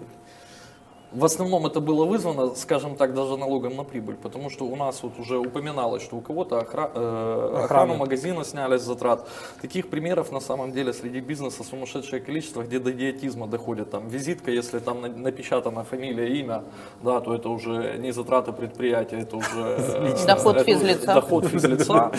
[1.18, 5.04] в основном это было вызвано, скажем так, даже налогом на прибыль, потому что у нас
[5.04, 9.28] вот уже упоминалось, что у кого-то охра- э, охрану магазина сняли с затрат.
[9.62, 13.90] Таких примеров на самом деле среди бизнеса сумасшедшее количество, где до идиотизма доходит.
[13.92, 16.64] Там визитка, если там на- напечатана фамилия, имя,
[17.04, 21.14] да, то это уже не затраты предприятия, это уже э, Доход физлица.
[21.16, 22.12] Доход физлица.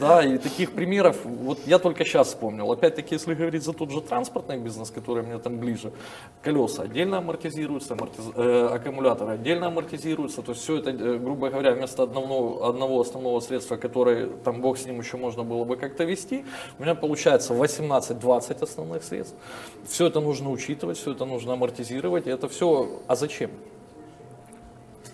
[0.00, 2.72] Да, и таких примеров, вот я только сейчас вспомнил.
[2.72, 5.92] Опять-таки, если говорить за тот же транспортный бизнес, который мне там ближе,
[6.42, 12.02] колеса отдельно амортизируются, амортиз- э, отдельно амортизируются, то есть все это, э, грубо говоря, вместо
[12.02, 16.44] одного, одного основного средства, которое там бог с ним еще можно было бы как-то вести,
[16.78, 19.36] у меня получается 18-20 основных средств.
[19.86, 23.50] Все это нужно учитывать, все это нужно амортизировать, и это все, а зачем?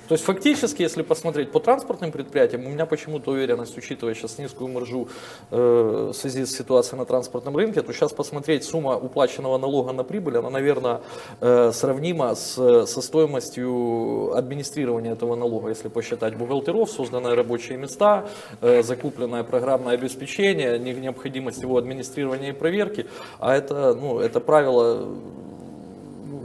[0.09, 4.69] То есть фактически, если посмотреть по транспортным предприятиям, у меня почему-то уверенность, учитывая сейчас низкую
[4.69, 5.09] маржу
[5.51, 10.05] э, в связи с ситуацией на транспортном рынке, то сейчас посмотреть сумма уплаченного налога на
[10.05, 11.01] прибыль, она, наверное,
[11.41, 18.29] э, сравнима с, со стоимостью администрирования этого налога, если посчитать бухгалтеров, созданные рабочие места,
[18.61, 23.07] э, закупленное программное обеспечение, не- необходимость его администрирования и проверки,
[23.38, 25.07] а это, ну, это правило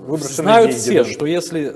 [0.08, 1.10] выброшенные Знают деньги, все, да.
[1.12, 1.72] что если,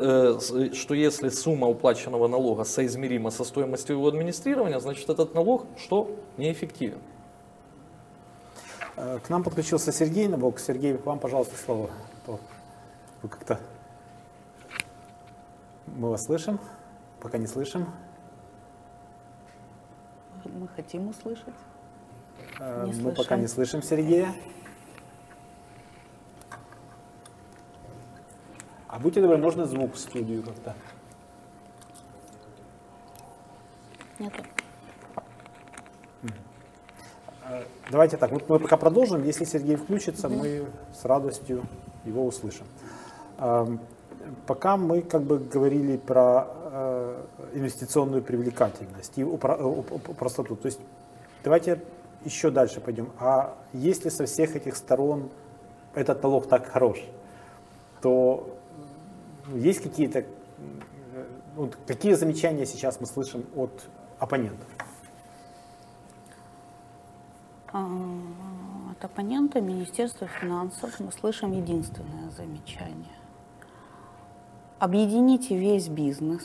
[0.70, 6.10] э, что если сумма уплаченного налога соизмерима со стоимостью его администрирования, значит этот налог что?
[6.38, 6.98] Неэффективен.
[8.96, 10.60] Э, К нам подключился Сергей Набок.
[10.60, 11.90] Сергей, вам, пожалуйста, слово.
[12.26, 12.40] То
[13.22, 13.60] Вы как-то...
[15.88, 16.60] Мы вас слышим?
[17.20, 17.86] Пока не слышим.
[20.46, 21.54] Мы хотим услышать.
[22.60, 23.42] Э, Не Мы пока слышим.
[23.42, 24.34] не слышим Сергея.
[28.92, 30.76] А будьте добры, можно звук в студию как-то?
[34.20, 34.34] Нет.
[37.46, 39.24] Э, Давайте так, вот мы пока продолжим.
[39.24, 41.64] Если Сергей включится, мы с радостью
[42.04, 42.66] его услышим.
[43.40, 43.80] Эм,
[44.46, 49.38] Пока мы как бы говорили про э, инвестиционную привлекательность и э,
[50.18, 50.56] простоту.
[50.58, 50.80] То есть
[51.44, 51.82] давайте
[52.26, 53.10] еще дальше пойдем.
[53.20, 55.30] А если со всех этих сторон
[55.96, 57.04] этот налог так хорош,
[58.02, 58.61] то
[59.56, 60.24] есть какие-то э,
[61.56, 63.84] вот какие замечания сейчас мы слышим от
[64.20, 64.68] оппонентов?
[67.74, 67.88] А,
[68.92, 73.16] От оппонента Министерства финансов мы слышим единственное замечание.
[74.80, 76.44] Объедините весь бизнес.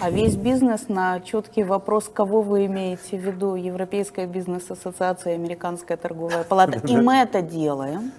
[0.00, 6.44] А весь бизнес на четкий вопрос, кого вы имеете в виду, Европейская бизнес-ассоциация, Американская торговая
[6.44, 6.78] палата.
[6.86, 8.12] И мы это делаем.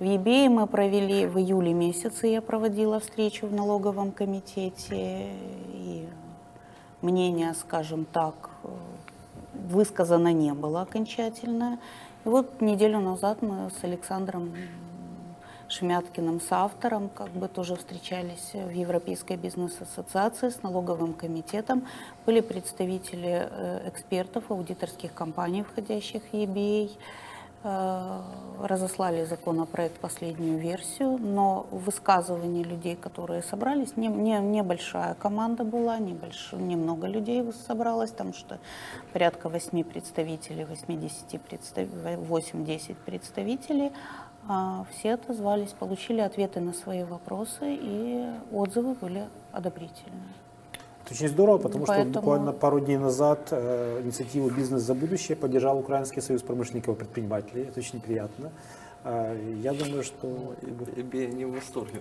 [0.00, 5.30] В EBA мы провели в июле месяце, я проводила встречу в налоговом комитете,
[5.72, 6.08] и
[7.00, 8.50] мнение, скажем так,
[9.52, 11.78] высказано не было окончательное.
[12.24, 14.52] И вот неделю назад мы с Александром
[15.68, 21.86] Шмяткиным, с автором, как бы тоже встречались в Европейской бизнес-ассоциации с налоговым комитетом.
[22.26, 26.90] Были представители э, экспертов, аудиторских компаний, входящих в EBA.
[27.66, 28.20] Э,
[28.60, 36.52] разослали законопроект последнюю версию, но высказывания людей, которые собрались, не, не, небольшая команда была, небольш,
[36.52, 38.58] немного людей собралось, там что
[39.12, 41.88] порядка 8 представителей, 80 представ...
[41.88, 43.92] 8-10 представителей,
[44.46, 50.34] а все отозвались, получили ответы на свои вопросы, и отзывы были одобрительные.
[51.04, 52.12] Это очень здорово, потому Поэтому...
[52.12, 56.98] что буквально пару дней назад э, инициативу «Бизнес за будущее» поддержал Украинский союз промышленников и
[56.98, 57.64] предпринимателей.
[57.64, 58.50] Это очень приятно.
[59.04, 60.54] Э, я думаю, что...
[61.12, 62.00] Я не в восторге.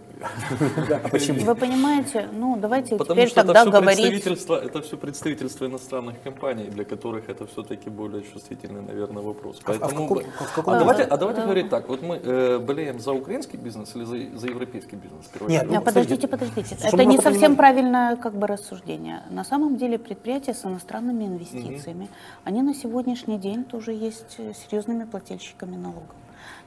[0.90, 1.40] Да, а почему?
[1.42, 4.10] Вы понимаете, ну давайте Потому теперь что тогда это все, говорить...
[4.12, 9.60] представительство, это все представительство иностранных компаний, для которых это все-таки более чувствительный, наверное, вопрос.
[9.64, 11.46] А Поэтому, каком- в каком а давайте, а давайте Да.
[11.46, 15.30] говорить так, вот мы э, болеем за украинский бизнес или за, за европейский бизнес?
[15.50, 15.64] Нет?
[15.70, 16.76] А, Ну, подождите, подождите.
[16.78, 19.24] чтобы Это не совсем понимали- правильное как бы рассуждение.
[19.30, 22.08] На самом деле предприятия с иностранными инвестициями,
[22.46, 26.16] они на сегодняшний день тоже есть э, серьезными плательщиками налогов.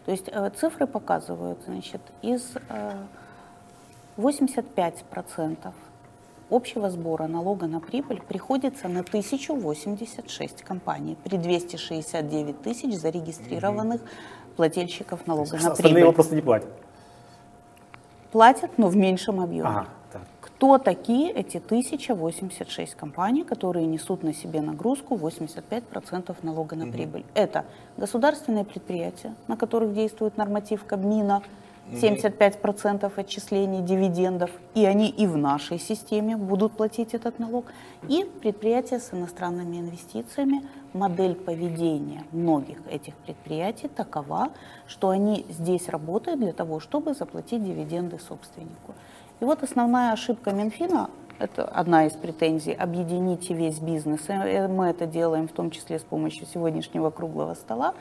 [0.07, 2.93] То есть э, цифры показывают, значит, из э,
[4.17, 5.73] 85%
[6.49, 14.01] общего сбора налога на прибыль приходится на 1086 компаний при 269 тысяч зарегистрированных
[14.55, 16.15] плательщиков налога на Остальные его прибыль.
[16.15, 16.69] просто не платят.
[18.31, 19.69] Платят, но в меньшем объеме.
[19.69, 19.87] Ага.
[20.57, 27.27] Кто такие эти 1086 компаний, которые несут на себе нагрузку 85% налога на прибыль?
[27.35, 27.67] Это
[27.99, 31.43] государственные предприятия, на которых действует норматив Кабмина,
[31.93, 37.67] 75% отчислений дивидендов, и они и в нашей системе будут платить этот налог,
[38.09, 40.63] и предприятия с иностранными инвестициями.
[40.95, 44.49] Модель поведения многих этих предприятий такова,
[44.87, 48.95] что они здесь работают для того, чтобы заплатить дивиденды собственнику.
[49.41, 54.29] И вот основная ошибка Минфина, это одна из претензий, объедините весь бизнес.
[54.29, 57.93] И, э, Мы это делаем в том числе с помощью сегодняшнего круглого стола.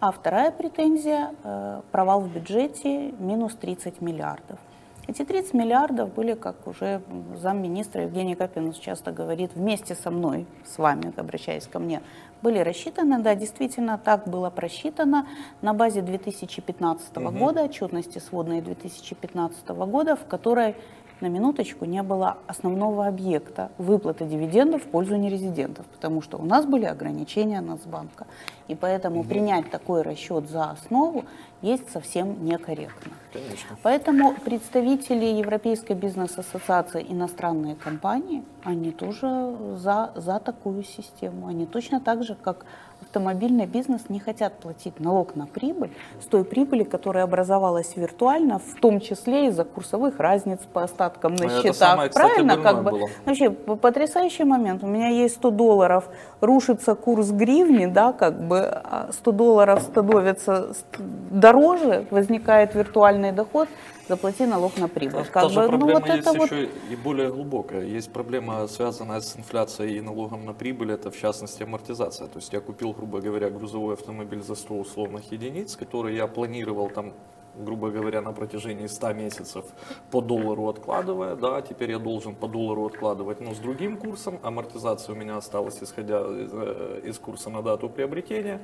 [0.00, 4.58] А вторая претензия, э, провал в бюджете, минус 30 миллиардов.
[5.06, 7.02] Эти 30 миллиардов были, как уже
[7.36, 12.00] замминистра Евгений Капинус часто говорит, вместе со мной, с вами, обращаясь ко мне,
[12.40, 13.22] были рассчитаны.
[13.22, 15.26] Да, действительно, так было просчитано
[15.60, 20.74] на базе 2015 года, отчетности сводной 2015 года, в которой
[21.20, 26.66] на минуточку не было основного объекта выплаты дивидендов в пользу нерезидентов, потому что у нас
[26.66, 28.26] были ограничения Нацбанка.
[28.68, 31.24] И поэтому принять такой расчет за основу
[31.62, 33.12] есть совсем некорректно.
[33.32, 33.76] Конечно.
[33.82, 41.46] Поэтому представители Европейской бизнес-ассоциации иностранные компании, они тоже за, за такую систему.
[41.46, 42.66] Они точно так же, как
[43.18, 48.80] автомобильный бизнес, не хотят платить налог на прибыль с той прибыли, которая образовалась виртуально, в
[48.80, 51.76] том числе из-за курсовых разниц по остаткам на Ну, это счетах.
[51.76, 52.56] самое, кстати, Правильно?
[52.56, 53.08] Как бы, было.
[53.24, 54.82] Вообще потрясающий момент.
[54.82, 56.08] У меня есть 100 долларов,
[56.40, 61.00] рушится курс гривни, да, как бы а 100 долларов становится ст-
[61.30, 63.68] дороже, возникает виртуальный доход,
[64.08, 65.24] заплати налог на прибыль.
[65.24, 67.82] Та- Как Та же бы, ну проблема вот есть это вот еще и более глубокая.
[67.96, 72.26] Есть проблема, связанная с инфляцией и налогом на прибыль, это в частности амортизация.
[72.28, 76.90] То есть я купил, грубо говоря, грузовой автомобиль за 100 условных единиц, который я планировал
[76.90, 77.12] там
[77.56, 79.64] грубо говоря, на протяжении 100 месяцев
[80.10, 85.14] по доллару откладывая, да, теперь я должен по доллару откладывать, но с другим курсом, амортизация
[85.14, 88.60] у меня осталась, исходя из, э, из курса на дату приобретения,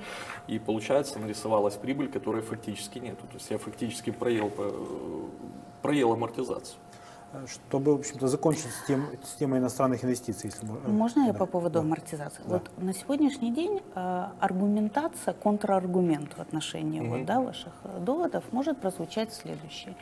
[0.49, 4.73] и получается нарисовалась прибыль, которой фактически нету, то есть я фактически проел, э,
[5.83, 6.77] проел амортизацию.
[7.47, 10.89] Чтобы, в общем-то, закончить с, тем, с темой иностранных инвестиций, если можно.
[10.89, 11.39] Можно я Да.
[11.39, 11.81] по поводу Да.
[11.81, 12.43] амортизации?
[12.45, 12.55] Да.
[12.55, 17.27] Вот на сегодняшний день э, аргументация, контраргумент в отношении вот, Мгм.
[17.27, 19.95] да, ваших э, доводов может прозвучать следующее.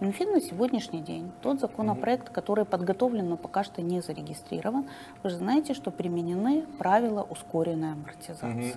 [0.00, 4.86] Минфин на сегодняшний день, тот законопроект, который подготовлен, но пока что не зарегистрирован,
[5.22, 8.74] вы же знаете, что применены правила ускоренной амортизации.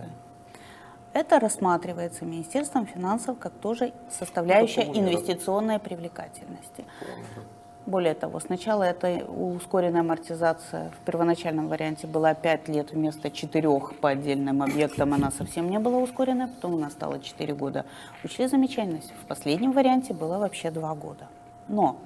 [1.14, 6.86] Это рассматривается Министерством финансов как тоже составляющая инвестиционной привлекательности.
[7.86, 14.10] Более того, сначала эта ускоренная амортизация в первоначальном варианте была 5 лет вместо 4 по
[14.10, 17.86] отдельным объектам, она совсем не была ускоренная, потом у нас стало 4 года.
[18.24, 21.28] Учли замечательность, в последнем варианте было вообще 2 года.
[21.68, 21.98] Но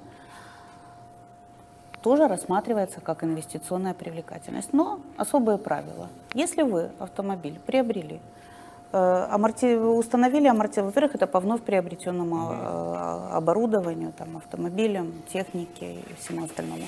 [2.01, 4.73] тоже рассматривается как инвестиционная привлекательность.
[4.73, 6.07] Но особые правила.
[6.33, 8.19] Если вы автомобиль приобрели,
[8.91, 9.75] аморти...
[9.75, 16.83] установили амортизацию, во-первых, это по вновь приобретенному э, оборудованию, там, автомобилям, технике и всему остальному.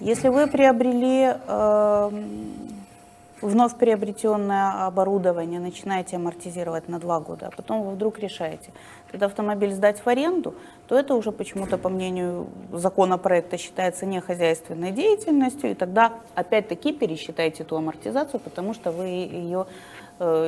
[0.00, 2.10] Если вы приобрели э,
[3.42, 8.70] вновь приобретенное оборудование, начинаете амортизировать на два года, а потом вы вдруг решаете
[9.08, 10.54] этот автомобиль сдать в аренду,
[10.88, 17.76] то это уже почему-то, по мнению законопроекта, считается нехозяйственной деятельностью, и тогда опять-таки пересчитайте эту
[17.76, 20.01] амортизацию, потому что вы ее э,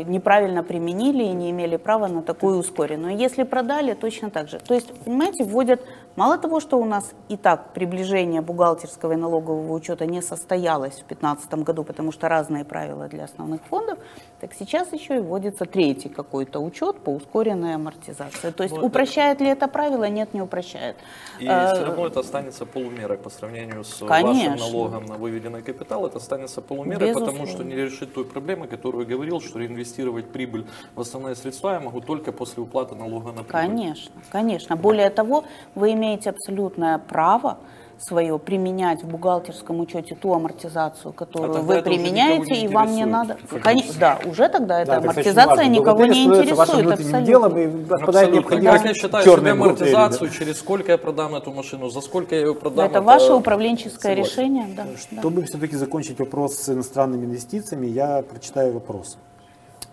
[0.07, 3.17] неправильно применили и не имели права на такую ускоренную.
[3.17, 4.59] Если продали, точно так же.
[4.59, 5.81] То есть, понимаете, вводят
[6.17, 11.07] мало того, что у нас и так приближение бухгалтерского и налогового учета не состоялось в
[11.09, 13.99] 2015 году, потому что разные правила для основных фондов,
[14.41, 18.51] так сейчас еще и вводится третий какой-то учет по ускоренной амортизации.
[18.51, 20.05] То есть это- упрощает ли это правило?
[20.09, 20.97] Нет, не упрощает.
[21.41, 24.51] И Э, все равно это останется полумерой по сравнению с Конечно.
[24.53, 26.07] вашим налогом на выведенный капитал.
[26.07, 27.53] Это останется полумерой, потому Безусловно.
[27.53, 31.81] что не решит той проблемы, которую я говорил, что реинвестировать прибыль в основные средства я
[31.81, 33.51] могу только после уплаты налога на прибыль.
[33.51, 34.77] Конечно, конечно.
[34.77, 35.45] Более того,
[35.75, 37.58] вы имеете абсолютное право
[38.02, 42.64] свое применять в бухгалтерском учете ту амортизацию, которую тогда вы это уже применяете, никого не
[42.64, 43.34] и вам не интересует, надо.
[43.34, 43.64] фактически.
[43.64, 45.70] Конечно, да, уже тогда эта Да, это, кстати, амортизация важно.
[45.72, 47.00] никого Бухгалтерия не становится вашим интересует.
[47.00, 47.28] внутренним Абсолютно.
[47.28, 48.36] делом, и отпадает Абсолютно.
[48.36, 49.98] необходимость Как я считаю черной себе бухгалтерии, да.
[50.06, 52.86] амортизацию, через сколько я продам эту машину, за сколько я ее продам.
[52.90, 54.24] Это ваше это управленческое согласен.
[54.24, 54.68] решение.
[54.78, 55.22] Да, да.
[55.22, 59.18] Чтобы все-таки закончить вопрос с иностранными инвестициями, я прочитаю вопрос.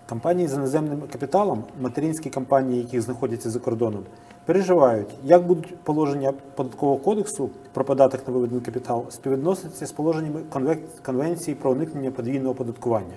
[0.08, 4.04] Компанії з іноземним капіталом, материнські компанії, які знаходяться за кордоном,
[4.45, 10.41] переживають, як будуть положення податкового кодексу про податок на виведений капітал співвідноситися з положеннями
[11.05, 13.15] Конвенції про уникнення подвійного оподаткування.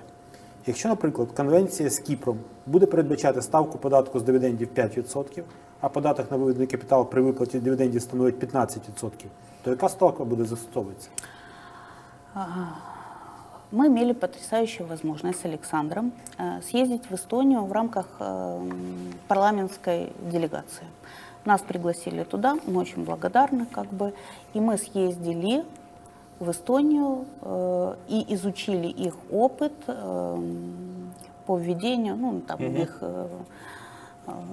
[0.67, 5.43] Якщо, наприклад, конвенція з Кіпром буде передбачати ставку податку з дивідендів 5%,
[5.81, 9.09] а податок на виведений капітал при виплаті дивідендів становить 15%,
[9.63, 11.09] то яка ставка буде застосовуватися?
[13.71, 18.69] Мы имели потрясающую возможность с Александром э, съездить в Эстонию в рамках э,
[19.27, 20.85] парламентской делегации.
[21.45, 24.13] Нас пригласили туда, мы очень благодарны, как бы,
[24.53, 25.63] и мы съездили
[26.39, 30.41] в Эстонию э, и изучили их опыт э,
[31.45, 33.27] по введению, ну, там э, э,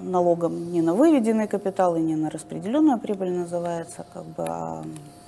[0.01, 4.83] налогом не на выведенный капитал и не на распределенную прибыль называется, как бы, а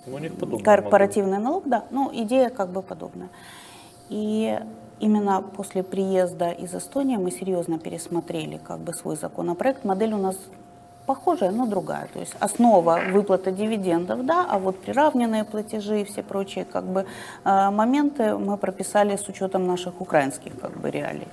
[0.06, 3.30] Ну, у них подобное корпоративный налог, да, ну, идея как бы подобная.
[4.10, 4.60] И
[5.00, 9.84] именно после приезда из Эстонии мы серьезно пересмотрели как бы свой законопроект.
[9.84, 10.38] Модель у нас
[11.06, 12.08] похожая, но другая.
[12.14, 17.06] То есть основа выплата дивидендов, да, а вот приравненные платежи и все прочие как бы
[17.44, 21.28] э, моменты мы прописали с учетом наших украинских как бы реалий.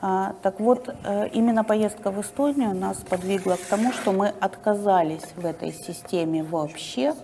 [0.00, 5.26] А, Так вот, э, именно поездка в Эстонию нас подвигла к тому, что мы отказались
[5.36, 7.14] в этой системе вообще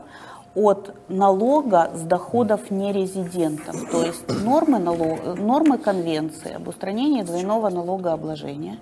[0.54, 3.90] от налога с доходов нерезидентов.
[3.90, 8.78] То есть нормы, налог- нормы конвенции об устранении двойного налогообложения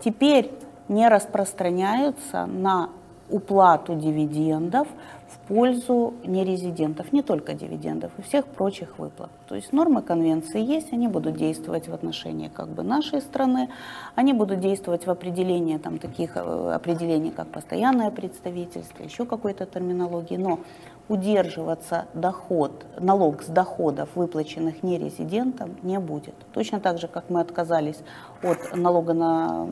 [0.00, 0.50] теперь
[0.88, 2.90] не распространяются на
[3.30, 4.86] уплату дивидендов
[5.28, 9.30] в пользу нерезидентов, не только дивидендов, и всех прочих выплат.
[9.48, 13.68] То есть нормы конвенции есть, они будут действовать в отношении как бы нашей страны,
[14.14, 16.40] они будут действовать в определении там, таких э,
[16.74, 20.60] определений, как постоянное представительство, еще какой-то терминологии, но
[21.08, 26.34] удерживаться доход, налог с доходов, выплаченных нерезидентам, не будет.
[26.52, 27.98] Точно так же, как мы отказались
[28.42, 29.68] от налога на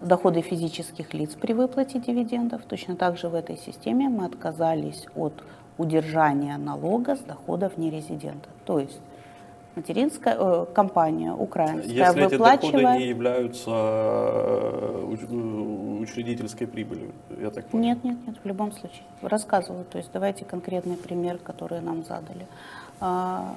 [0.00, 5.44] доходы физических лиц при выплате дивидендов, точно так же в этой системе мы отказались от
[5.78, 8.48] удержания налога с доходов нерезидента.
[8.64, 9.00] То есть
[9.76, 12.98] материнская э, компания украинская Если эти доходы выплачивает...
[13.00, 15.34] не являются э, э,
[16.02, 17.84] учредительской прибылью, я так понял.
[17.84, 19.02] Нет, нет, нет, в любом случае.
[19.22, 19.84] Рассказываю.
[19.84, 22.46] То есть давайте конкретный пример, который нам задали.
[23.00, 23.56] А,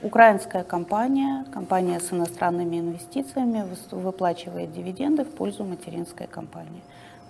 [0.00, 6.82] Украинская компания, компания с иностранными инвестициями выплачивает дивиденды в пользу материнской компании.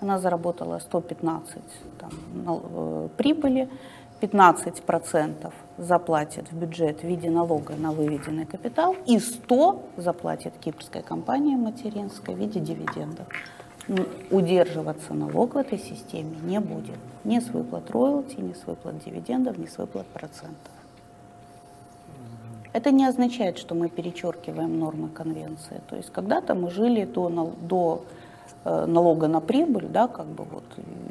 [0.03, 1.63] Она заработала 115
[1.99, 2.11] там,
[2.47, 3.71] э, прибыли,
[4.21, 11.55] 15% заплатит в бюджет в виде налога на выведенный капитал и 100 заплатит кипрской компании
[11.55, 13.27] материнской в виде дивидендов.
[13.89, 16.99] М, Удерживаться налог в этой системе не будет.
[17.25, 20.73] Ни с выплат роялти, ни с выплат дивидендов, ни с выплат процентов.
[22.73, 25.81] Это не означает, что мы перечеркиваем нормы конвенции.
[25.89, 27.29] То есть когда-то мы жили до,
[27.61, 28.05] до
[28.87, 30.65] налога на прибыль, да, как бы вот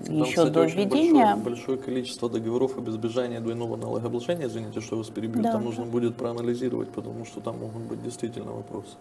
[0.06, 1.36] Там, еще кстати, до введения.
[1.36, 5.86] Большое, большое количество договоров об избежании двойного налогообложения, извините, что вас перебью, Да, там нужно
[5.86, 8.96] будет проанализировать, потому что там могут быть действительно вопросы.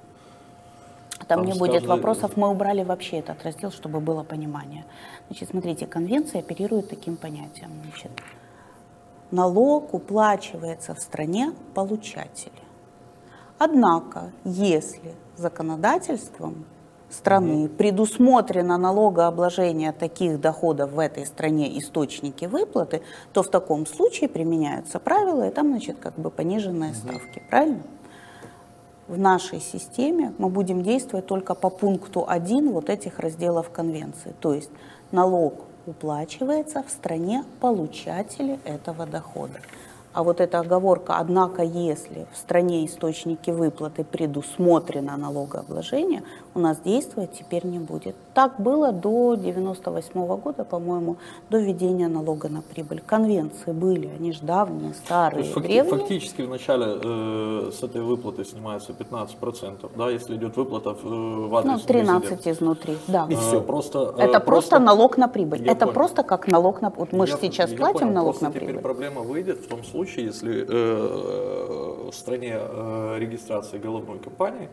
[1.28, 4.84] Там, Там не будет каждой- вопросов, мы убрали вообще этот раздел, чтобы было понимание.
[5.28, 7.70] Значит, смотрите, конвенция оперирует таким понятием.
[7.82, 8.10] Значит,
[9.30, 12.52] налог уплачивается в стране получателя.
[13.58, 16.64] Однако, если законодательством
[17.10, 23.02] страны предусмотрено налогообложение таких доходов в этой стране источники выплаты,
[23.32, 27.82] то в таком случае применяются правила, и там, значит, как бы пониженные ставки, правильно?
[29.08, 34.34] в нашей системе мы будем действовать только по пункту 1 вот этих разделов конвенции.
[34.40, 34.70] То есть
[35.12, 35.54] налог
[35.86, 39.60] уплачивается в стране получателя этого дохода.
[40.12, 46.22] А вот эта оговорка, однако, если в стране источники выплаты предусмотрено налогообложение,
[46.56, 48.16] у нас действовать теперь не будет.
[48.34, 51.16] Так было до 98 года, по-моему,
[51.50, 53.02] до введения налога на прибыль.
[53.06, 55.98] Конвенции были, они же давние, То старые, есть факти- древние.
[55.98, 61.56] фактически вначале э, с этой выплаты снимается 15%, да, если идет выплата в, э, в
[61.56, 62.50] адрес Ну, 13 резидента.
[62.52, 63.26] изнутри, да.
[63.28, 63.60] И Э, всё.
[63.60, 65.62] Просто, э, Это просто налог на прибыль.
[65.64, 65.92] Я Это понял.
[65.94, 66.90] просто как налог на...
[66.90, 68.82] Вот мы же сейчас я платим понял, налог просто на теперь прибыль.
[68.82, 74.68] проблема выйдет в том случае, если э, в стране э, регистрации головной компании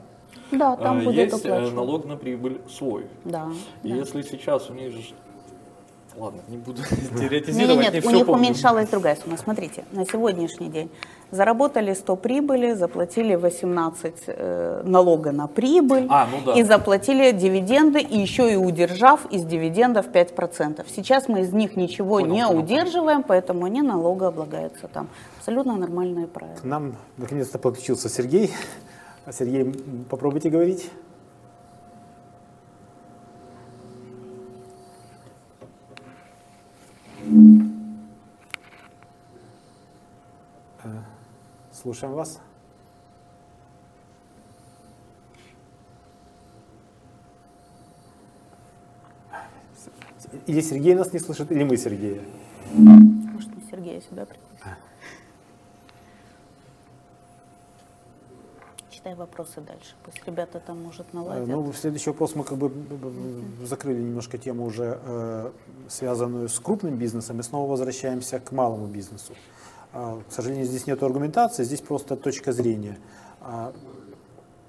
[0.57, 1.73] Да, там э, будет есть э, уплачивать.
[1.73, 3.05] налог на прибыль свой.
[3.25, 3.47] Да.
[3.83, 3.95] И да.
[3.95, 4.99] если сейчас у них же...
[6.15, 8.41] Ладно, не буду Нет, теоретизировать, нет, не нет, у всё них помню.
[8.43, 9.35] уменьшалась другая сумма.
[9.37, 10.91] Смотрите, на сегодняшний день
[11.31, 16.59] заработали 100 прибыли, заплатили 18 э, налога на прибыль А, ну да.
[16.59, 20.85] и заплатили дивиденды, и еще и удержав из дивидендов 5%.
[20.95, 25.07] Сейчас мы из них ничего Понял, не понял, удерживаем, поэтому они налогооблагаются там.
[25.39, 26.57] Абсолютно нормальные правила.
[26.57, 28.51] К нам наконец-то подключился Сергей.
[29.25, 29.71] А, Сергей,
[30.09, 30.91] попробуйте говорить.
[40.83, 40.89] Э,
[41.71, 42.41] Слушаем вас.
[50.47, 52.21] Или Сергей нас не слышит, или мы Сергея.
[52.73, 54.42] Может, мы Сергея сюда пригласим?
[59.03, 59.95] Читай вопросы дальше.
[60.05, 61.47] Пусть ребята там, может, Э, наладят.
[61.49, 65.51] Ну, следующий вопрос мы как бы б- б- закрыли немножко тему уже э,
[65.89, 69.33] связанную с крупным бизнесом и снова возвращаемся к малому бизнесу.
[69.91, 72.97] А, К сожалению, здесь нет аргументации, здесь просто точка зрения.
[73.41, 73.73] А,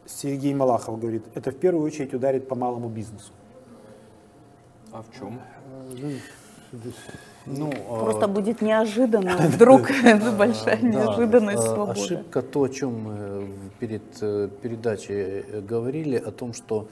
[0.06, 3.30] Сергей Малахов говорит, это в первую очередь ударит по малому бизнесу.
[4.90, 5.40] А в чем?
[7.46, 9.82] Ну, а, Просто будет неожиданно, вдруг
[10.38, 12.00] большая Да, неожиданность а, свободы.
[12.00, 16.88] Ошибка, то, о чем мы в- перед э, передачей э, говорили, о том, что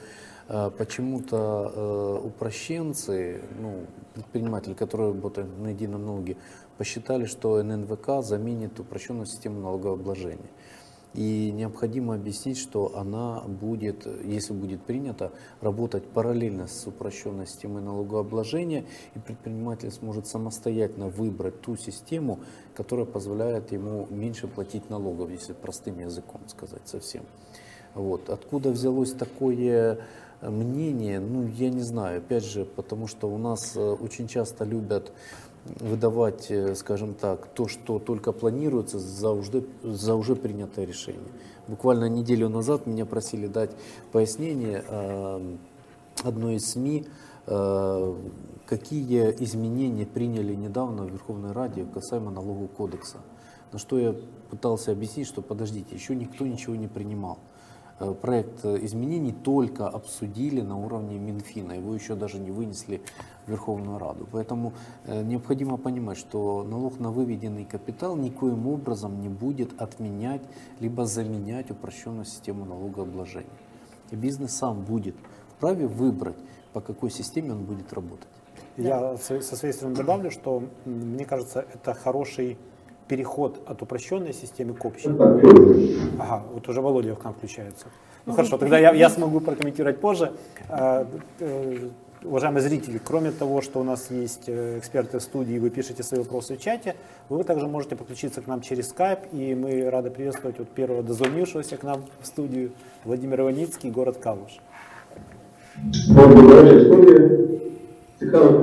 [0.47, 6.37] э, почему-то э, упрощенцы, ну, предприниматели, которые работают на едином налоге,
[6.77, 10.49] посчитали, что ННВК заменит упрощенную систему налогообложения.
[11.13, 18.85] И необходимо объяснить, что она будет, если будет принята, работать параллельно с упрощенной системой налогообложения,
[19.13, 22.39] и предприниматель сможет самостоятельно выбрать ту систему,
[22.75, 27.23] которая позволяет ему меньше платить налогов, если простым языком сказать совсем.
[27.93, 28.29] Вот.
[28.29, 29.99] Откуда взялось такое
[30.41, 34.63] э, мнение, ну, я не знаю, опять же, потому что у нас э, очень часто
[34.63, 35.11] любят
[35.65, 41.29] выдавать, э, скажем так, то, что только планируется за уже, за уже принятое решение.
[41.67, 43.71] Буквально неделю назад меня просили дать
[44.11, 45.55] пояснение э,
[46.23, 47.07] одной из СМИ,
[47.47, 48.15] э,
[48.65, 53.17] какие изменения приняли недавно в Верховной Раде касаемо налогового кодекса.
[53.71, 54.15] На что я
[54.49, 57.39] пытался объяснить, что подождите, еще никто ничего не принимал.
[57.99, 63.01] Э, Проект э, изменений только обсудили на уровне Минфина, его еще даже не вынесли
[63.45, 64.27] в Верховную Раду.
[64.31, 64.73] Поэтому
[65.05, 70.41] э, необходимо понимать, что налог на выведенный капитал никоим образом не будет отменять
[70.79, 73.49] либо заменять упрощенную систему налогообложения.
[74.11, 75.15] И бизнес сам будет
[75.55, 76.37] вправе выбрать,
[76.73, 78.27] по какой системе он будет работать.
[78.77, 82.57] Я со своей стороны добавлю, что мне кажется, это хороший
[83.08, 85.08] переход от упрощенной системы к общей.
[86.18, 87.86] Ага, вот уже Володя к нам включается.
[88.26, 90.32] Ну хорошо, тогда я, я смогу прокомментировать позже.
[90.68, 91.06] А,
[91.40, 91.88] э,
[92.24, 96.20] Уважаемые зрители, кроме того, что у нас есть э, эксперты в студии, вы пишете свои
[96.20, 96.96] вопросы в чате,
[97.28, 101.76] вы также можете подключиться к нам через Skype, и мы рады приветствовать вот первого дозвонившегося
[101.76, 102.72] к нам в студию
[103.04, 104.58] Владимир Иваницкий, город Калуш.
[106.08, 106.76] Добрий вечір,
[108.20, 108.60] історія.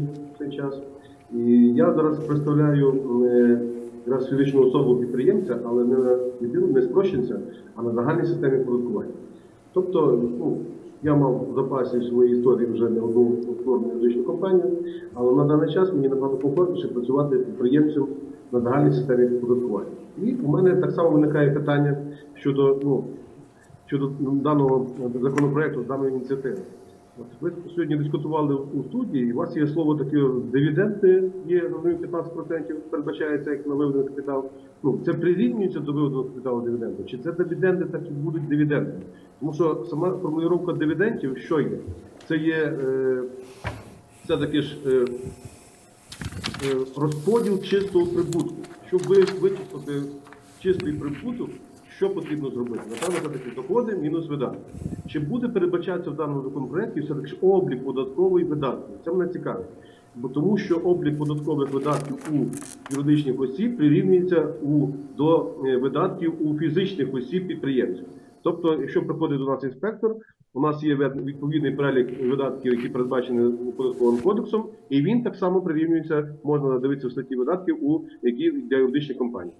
[0.00, 0.82] Захисті в цей час.
[1.34, 1.38] І
[1.74, 2.94] я зараз представляю
[3.24, 3.60] е,
[4.06, 7.38] якраз фізичну особу підприємця, але не на людину, не спрощенця,
[7.76, 9.12] а на загальній системі оподаткування.
[9.72, 10.56] Тобто, ну,
[11.02, 14.64] я мав в запасі в своїй історії вже не одну повторну юридичну компанію,
[15.14, 18.06] але на даний час мені набагато комфортніше працювати підприємцем
[18.52, 19.90] на загальній системі оподаткування.
[20.22, 21.96] І у мене так само виникає питання
[22.34, 23.04] щодо ну,
[23.86, 24.86] щодо даного
[25.22, 26.56] законопроекту, даної ініціативи.
[27.40, 30.16] Ви сьогодні дискутували у студії, і у вас є слово таке
[30.52, 34.44] дивіденди, є розумію, 15% передбачається як на виведений капітал.
[34.82, 38.92] Ну це прирівнюється до виведеного капіталу дивіденду, чи це дивіденди так і будуть дивіденди?
[39.40, 41.78] Тому що сама формулювання дивідендів, що є?
[42.28, 43.22] Це є е,
[44.28, 45.06] це ж е,
[46.64, 48.54] е, розподіл чистого прибутку.
[48.88, 50.02] Щоб ви вичислити
[50.60, 51.50] чистий прибуток,
[51.96, 52.82] що потрібно зробити?
[52.90, 54.72] Напевно, це такі доходи мінус видатки.
[55.06, 58.96] Чи буде передбачатися в даному законопроекті все-таки облік податкових видатків?
[59.04, 59.66] Це мене цікавить.
[60.16, 62.36] Бо тому що облік податкових видатків у
[62.94, 68.04] юридичних осіб прирівнюється у, до е, видатків у фізичних осіб підприємців.
[68.42, 70.16] Тобто, якщо приходить до нас інспектор,
[70.54, 76.34] у нас є відповідний перелік видатків, які передбачені податковим кодексом, і він так само прирівнюється,
[76.44, 79.52] можна дивитися в статті видатків у які для юридичних компаній.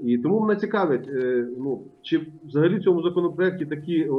[0.00, 4.10] І тому мене цікавить, е, ну чи взагалі в цьому законопроекті такі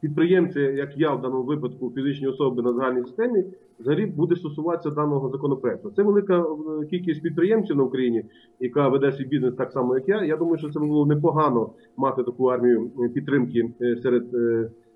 [0.00, 3.44] підприємці, як я в даному випадку, фізичні особи на загальній системі,
[3.80, 5.90] взагалі буде стосуватися даного законопроекту.
[5.96, 8.24] Це велика е, кількість підприємців на Україні,
[8.60, 10.24] яка веде свій бізнес так само, як я.
[10.24, 13.70] Я думаю, що це було непогано мати таку армію е, підтримки
[14.02, 14.24] серед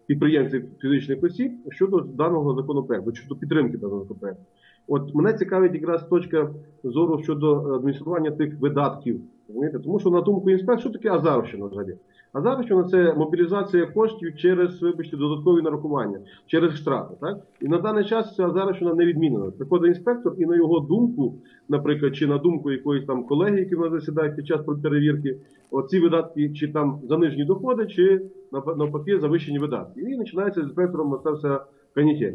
[0.07, 4.43] підприємців фізичних осіб щодо даного законопроекту, щодо підтримки даного законопроекту.
[4.89, 6.51] От мене цікавить якраз точка
[6.85, 9.21] зору щодо адміністрування тих видатків.
[9.49, 9.79] Розумієте?
[9.79, 11.97] Тому що на думку інспектора, що таке азарщина взагалі?
[12.33, 17.15] Азарщина це мобілізація коштів через, вибачте, додаткові нарахування, через штрафи.
[17.21, 17.39] Так?
[17.61, 19.51] І на даний час ця азарщина не відмінена.
[19.51, 21.35] Приходить інспектор, і на його думку,
[21.69, 25.39] наприклад, чи на думку якоїсь там колеги, які в нас засідають під час перевірки,
[25.71, 28.23] оці видатки, чи там занижені доходи, чи
[28.53, 30.01] нав- навпаки завищені видатки.
[30.01, 31.61] І починається з інспектором це все
[31.95, 32.35] канітель.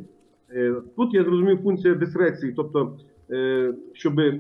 [0.55, 2.97] Е, Тут я зрозумів функція дискреції, тобто,
[3.31, 4.39] е, щоб е,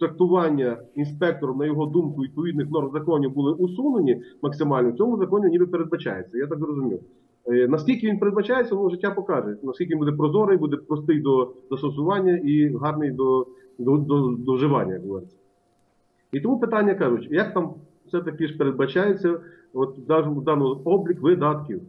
[0.00, 5.66] трактування інспектором, на його думку, відповідних норм законів були усунені максимально, в цьому законі ніби
[5.66, 6.38] передбачається.
[6.38, 7.00] Я так зрозумів.
[7.68, 9.56] Наскільки він передбачається, воно життя покаже.
[9.62, 13.46] Наскільки буде прозорий, буде простий до застосування і гарний до,
[13.78, 15.36] до, до, до як говориться.
[16.32, 17.74] І тому питання кажуть, як там
[18.06, 19.40] все-таки ж передбачається
[19.72, 21.80] от, в даному облік видатків.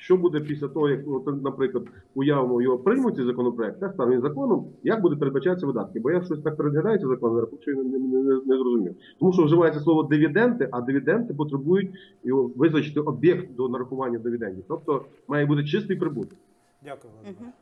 [0.00, 1.00] Що буде після того, як,
[1.42, 1.84] наприклад,
[2.14, 6.00] уявимо його приймуть цей законопроект, так стане він законом, як буде передбачатися видатки?
[6.00, 8.94] Бо я щось так переглядаю цей закон, що не, не, не, не зрозумів.
[9.20, 11.90] Тому що вживається слово дивіденти, а дивіденти потребують
[12.24, 14.64] його визначити об'єкт до нарахування дивідендів.
[14.68, 16.38] Тобто має бути чистий прибуток.
[16.84, 17.52] Дякую вам.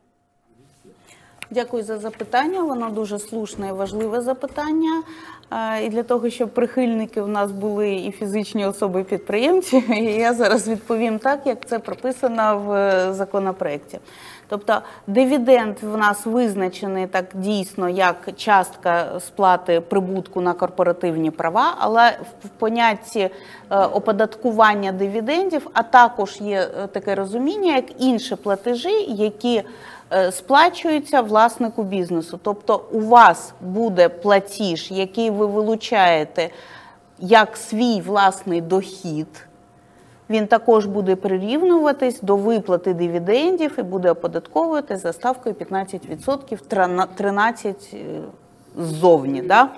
[1.51, 2.63] Дякую за запитання.
[2.63, 5.03] Воно дуже слушне і важливе запитання.
[5.83, 9.83] І для того, щоб прихильники у нас були і фізичні особи підприємці,
[10.19, 13.99] я зараз відповім так, як це прописано в е, законопроекті.
[14.49, 22.17] Тобто дивіденд в нас визначений так дійсно як частка сплати прибутку на корпоративні права, але
[22.45, 23.29] в понятті е,
[23.77, 29.63] оподаткування дивідендів, а також є е, таке розуміння, як інші платежі, які
[30.13, 32.39] е, сплачуються власнику бізнесу.
[32.43, 36.49] Тобто у вас буде платіж, який ви вилучаєте
[37.19, 39.47] як свій власний дохід.
[40.29, 46.57] Він також буде прирівнюватись до виплати дивідендів і буде оподатковувати за ставкою 15%,
[47.17, 47.97] 13% е,
[48.77, 49.41] ззовні.
[49.41, 49.69] Да?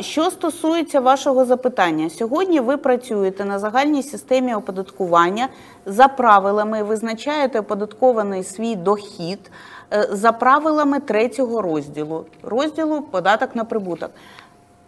[0.00, 5.48] Що стосується вашого запитання, сьогодні ви працюєте на загальній системі оподаткування
[5.86, 9.50] за правилами, визначаєте оподаткований свій дохід
[9.92, 14.10] е, за правилами третього розділу, розділу податок на прибуток.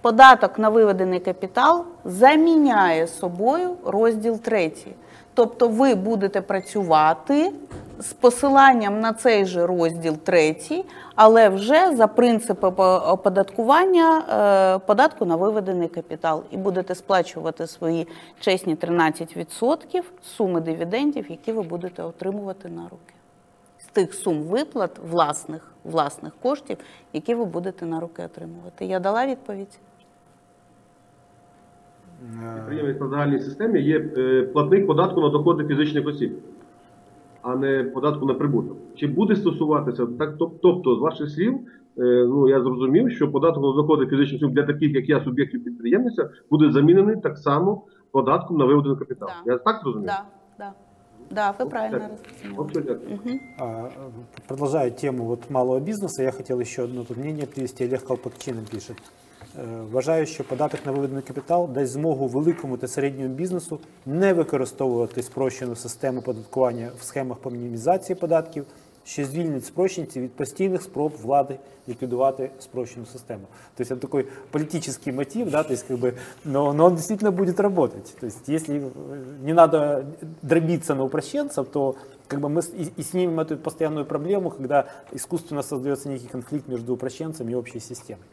[0.00, 4.92] Податок на виведений капітал заміняє собою розділ третій.
[5.38, 7.52] Тобто ви будете працювати
[7.98, 10.84] з посиланням на цей же розділ третій,
[11.14, 16.42] але вже за принципи оподаткування е, податку на виведений капітал.
[16.50, 18.08] І будете сплачувати свої
[18.40, 23.14] чесні 13% суми дивідендів, які ви будете отримувати на руки.
[23.78, 26.78] З тих сум виплат власних, власних коштів,
[27.12, 28.84] які ви будете на руки отримувати.
[28.84, 29.78] Я дала відповідь?
[32.94, 36.32] На загальній системі є е, платник податку на доходи фізичних осіб,
[37.42, 38.76] а не податку на прибуток.
[38.94, 40.34] Чи буде стосуватися так?
[40.38, 41.54] Тобто, з ваших слів,
[41.98, 45.64] е, ну я зрозумів, що податок на доходи фізичних осіб для таких, як я, суб'єктів
[45.64, 47.82] підприємниця, буде замінений так само
[48.12, 49.28] податком на виведений капітал.
[49.44, 49.52] Да.
[49.52, 50.06] Я так зрозумів?
[50.06, 50.22] Да,
[50.58, 50.72] да.
[51.30, 52.08] Да, ви правильно.
[53.58, 53.88] А,
[54.46, 57.84] Продолжая тему вот малого бизнеса, я хотел еще одно тут мнение привести.
[57.84, 58.96] Олег Колпакчин пишет.
[59.59, 65.23] Е, Вважаю, що податок на виведений капітал дасть змогу великому та середньому бізнесу не використовувати
[65.23, 68.65] спрощену систему податкування в схемах по мінімізації податків,
[69.05, 73.41] що звільнить спрощенців від постійних спроб влади ликвидувати спрощенную систему.
[73.75, 76.13] То есть это такой политический мотив, да, то есть как бы,
[76.45, 78.15] но, но он действительно будет работать.
[78.19, 78.89] То есть если э,
[79.43, 80.05] не надо
[80.41, 81.95] дробиться на упрощенцев, то
[82.27, 86.67] как бы мы с- и, и снимем эту постоянную проблему, когда искусственно создается некий конфликт
[86.69, 88.23] между упрощенцами и общей системой.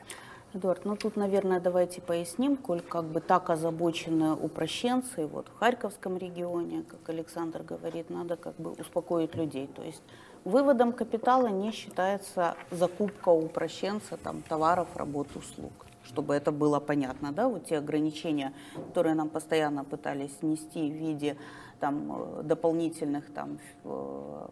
[0.56, 6.18] Эдуард, ну тут, наверное, давайте поясним, коль как бы так озабочены упрощенцы, вот в Харьковском
[6.18, 9.68] регионе, как Александр говорит, надо как бы успокоить людей.
[9.68, 10.02] То есть
[10.46, 15.74] выводом капитала не считается закупка упрощенца там, товаров, работ, услуг
[16.06, 21.36] чтобы это было понятно, да, вот те ограничения, которые нам постоянно пытались снести в виде
[21.80, 24.48] там э, дополнительных там э,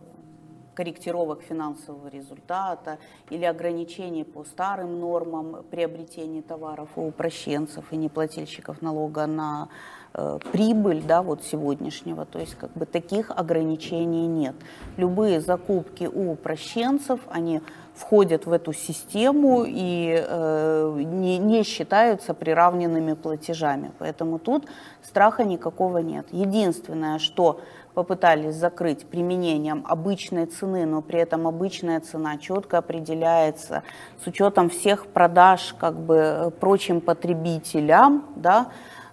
[0.73, 2.97] корректировок финансового результата
[3.29, 9.69] или ограничений по старым нормам приобретения товаров у упрощенцев и неплательщиков налога на
[10.13, 12.25] э, прибыль да, вот сегодняшнего.
[12.25, 14.55] То есть как бы таких ограничений нет.
[14.97, 17.61] Любые закупки у упрощенцев, они
[17.93, 23.91] входят в эту систему и э, не, не считаются приравненными платежами.
[23.99, 24.65] Поэтому тут
[25.03, 26.25] страха никакого нет.
[26.31, 27.61] Единственное, что
[27.93, 33.83] попытались закрыть применением обычной цены, но при этом обычная цена четко определяется
[34.23, 38.67] с учетом всех продаж как бы э, прочим потребителям, да,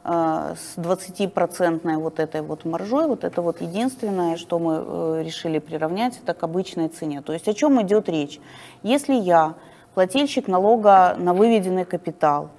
[0.05, 5.59] э, с 20% вот этой вот маржой, вот это вот единственное, что мы э, решили
[5.59, 7.21] приравнять, это к обычной цене.
[7.21, 8.41] То есть о чем идет речь?
[8.83, 9.55] Если я
[9.95, 12.51] плательщик налога на выведенный капитал,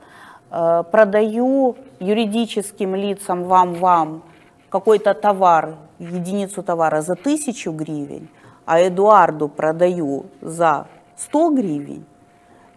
[0.49, 4.21] продаю юридическим лицам вам-вам
[4.69, 8.27] какой-то товар, единицу товара за тысячу гривен,
[8.65, 10.87] а Эдуарду продаю за
[11.17, 12.05] 100 гривен,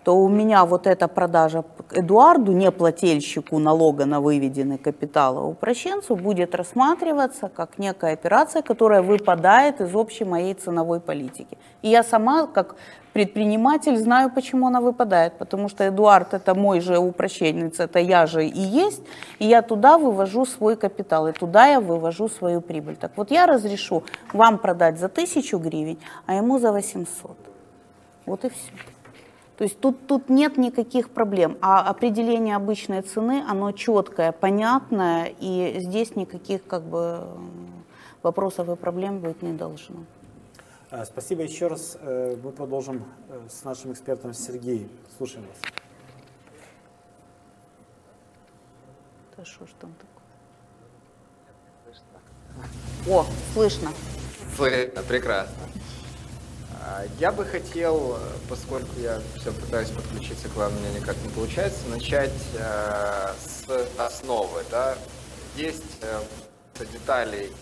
[0.05, 6.15] то у меня вот эта продажа Эдуарду, не плательщику налога на выведенный капитал, а упрощенцу,
[6.15, 11.57] будет рассматриваться как некая операция, которая выпадает из общей моей ценовой политики.
[11.83, 12.77] И я сама, как
[13.15, 18.45] предприниматель, знаю, почему она выпадает, потому что Эдуард это мой же упрощенец, это я же
[18.45, 19.03] и есть,
[19.39, 22.97] и я туда вывожу свой капитал, и туда я вывожу свою прибыль.
[22.97, 24.03] Так вот я разрешу
[24.33, 25.97] вам продать за тысячу гривен,
[26.27, 27.37] а ему за 800.
[28.27, 28.94] Вот и все.
[29.57, 31.57] То есть тут, тут нет никаких проблем.
[31.61, 37.29] А определение обычной цены, оно четкое, понятное, и здесь никаких как бы
[38.23, 40.05] вопросов и проблем быть не должно.
[40.91, 41.97] Э, Спасибо еще раз.
[42.01, 44.89] Э, Мы продолжим э, с нашим экспертом Сергеем.
[45.17, 45.57] Слушаем вас.
[49.37, 50.15] Да что ж там такое?
[53.07, 53.91] О, слышно.
[54.57, 55.55] Слышно, прекрасно.
[56.87, 58.19] А, Я бы хотел,
[58.49, 63.65] поскольку я все пытаюсь подключиться к вам, у меня никак не получается, начать э, с
[63.99, 64.63] основы.
[64.71, 64.97] Да?
[65.57, 66.21] Есть э,
[66.93, 67.53] деталей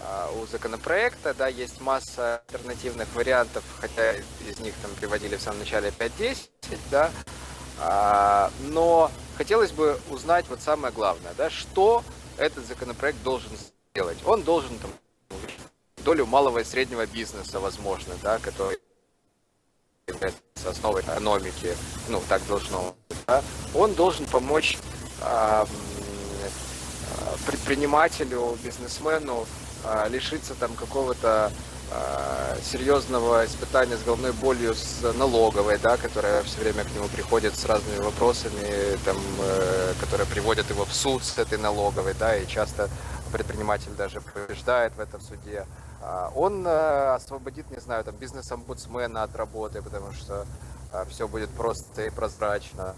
[0.00, 5.60] а, у законопроекта, да, есть масса альтернативных вариантов, хотя из них там приводили в самом
[5.60, 6.48] начале 5-10,
[6.90, 7.10] да,
[7.78, 12.02] А, но хотелось бы узнать вот самое главное, да, что
[12.36, 13.50] этот законопроект должен
[13.92, 14.18] сделать.
[14.24, 14.90] Он должен там
[16.02, 18.78] долю малого и среднего бизнеса, возможно, да, который
[20.06, 21.76] является основой экономики,
[22.08, 22.94] ну, так должно
[23.26, 23.42] да,
[23.74, 24.78] он должен помочь
[25.20, 25.66] а,
[27.46, 29.46] предпринимателю, бизнесмену
[29.84, 31.52] а, лишиться там какого-то
[31.90, 37.56] а, серьезного испытания с головной болью с налоговой, да, которая все время к нему приходит
[37.56, 42.46] с разными вопросами, там, э, которые приводят его в суд с этой налоговой, да, и
[42.46, 42.88] часто
[43.32, 45.66] предприниматель даже побеждает в этом суде.
[46.02, 50.46] А, Он э, освободит, не знаю, там, бизнес-омбудсмена от работы, потому что
[51.08, 52.94] все будет просто и прозрачно.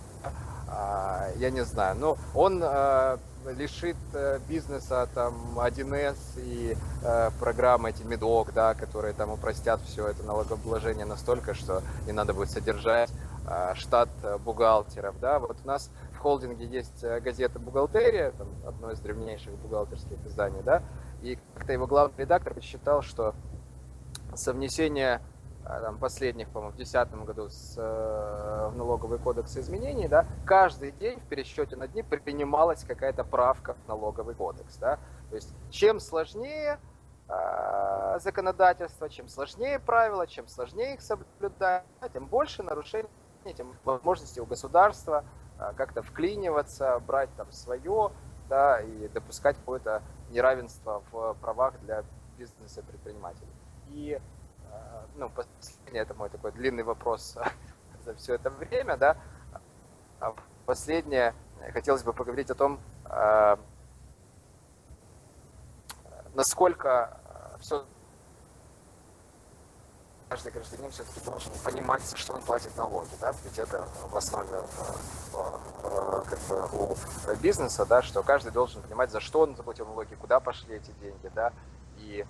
[0.69, 1.97] А, Я не знаю.
[1.97, 3.19] Но он э,
[3.53, 10.09] лишит э, бизнеса там 1С и э, программы эти Медок, да, которые там упростят все
[10.09, 13.11] это налогообложение настолько, что не надо будет содержать
[13.47, 15.39] э, штат э, бухгалтеров, да.
[15.39, 20.63] Вот у нас в холдинге есть э, газета «Бухгалтерия», там, одно из древнейших бухгалтерских изданий,
[20.65, 20.83] да,
[21.25, 23.35] и как-то его главный редактор посчитал, что
[24.35, 25.23] совнесение
[25.65, 30.93] а, там, последних, по-моему, в 2010 году с, э, в налоговый кодекс изменений, да, каждый
[30.93, 34.77] день в пересчете на дни принималась какая-то правка в налоговый кодекс.
[34.77, 34.99] Да?
[35.31, 36.79] То есть чем сложнее
[37.29, 43.09] э, законодательство, чем сложнее правила, чем сложнее их соблюдать, тем больше нарушений,
[43.57, 45.25] тем возможностей у государства
[45.59, 48.13] э, как-то вклиниваться, брать там свое,
[48.51, 52.05] да, и допускать какое-то неравенство в правах для
[52.37, 53.53] бизнеса и предпринимателей.
[53.89, 54.21] И
[54.71, 57.37] э, ну, последний, это мой такой длинный вопрос
[58.05, 59.17] за все это время, да,
[60.21, 60.35] А
[60.67, 61.35] последнее,
[61.73, 63.57] хотелось бы поговорить о том, э,
[66.35, 67.21] насколько
[67.61, 67.85] все
[70.29, 74.63] каждый гражданин все-таки должен понимать, что он платит налоги, да, ведь это в основе
[75.33, 76.97] как бы, у
[77.37, 81.31] бизнеса, да, что каждый должен понимать, за что он заплатил налоги, куда пошли эти деньги,
[81.35, 81.53] да,
[81.99, 82.27] и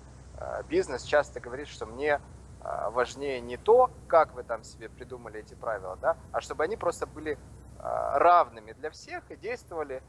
[0.67, 2.19] бизнес часто говорит, что мне
[2.61, 7.07] важнее не то, как вы там себе придумали эти правила, да, а чтобы они просто
[7.07, 7.37] были
[7.79, 10.01] равными для всех и действовали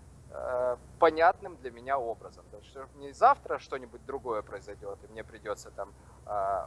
[0.98, 2.44] понятным для меня образом.
[2.50, 5.92] То есть, не завтра что-нибудь другое произойдет, и мне придется там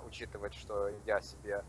[0.07, 1.63] учитывать, что я себе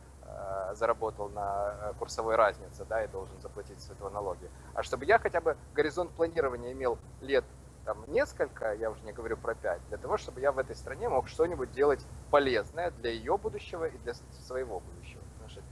[0.72, 4.48] заработал на курсовой разнице, да, и должен заплатить с этого налоги.
[4.74, 7.44] А чтобы я хотя бы горизонт планирования имел лет
[7.84, 11.08] там несколько, я уже не говорю про пять, для того, чтобы я в этой стране
[11.08, 15.20] мог что-нибудь делать полезное для ее будущего и для своего будущего.
[15.32, 15.62] Потому что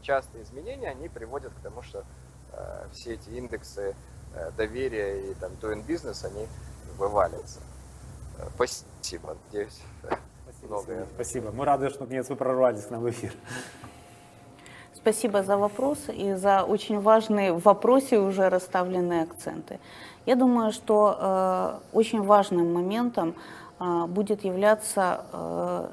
[0.00, 2.04] частые изменения, они приводят к тому, что
[2.52, 3.96] э, все эти индексы
[4.36, 6.46] э, доверия и там doing business, они
[6.96, 7.60] вываливаются.
[8.38, 11.06] Э, спасибо, надеюсь, Спасибо, многое.
[11.14, 11.50] Спасибо.
[11.52, 13.32] Мы рады, что наконец вы прорвались к нам в эфир.
[14.94, 19.78] Спасибо за вопрос и за очень важные в вопросе уже расставленные акценты.
[20.24, 23.36] Я думаю, что э, очень важным моментом
[23.78, 25.88] э, будет являться э,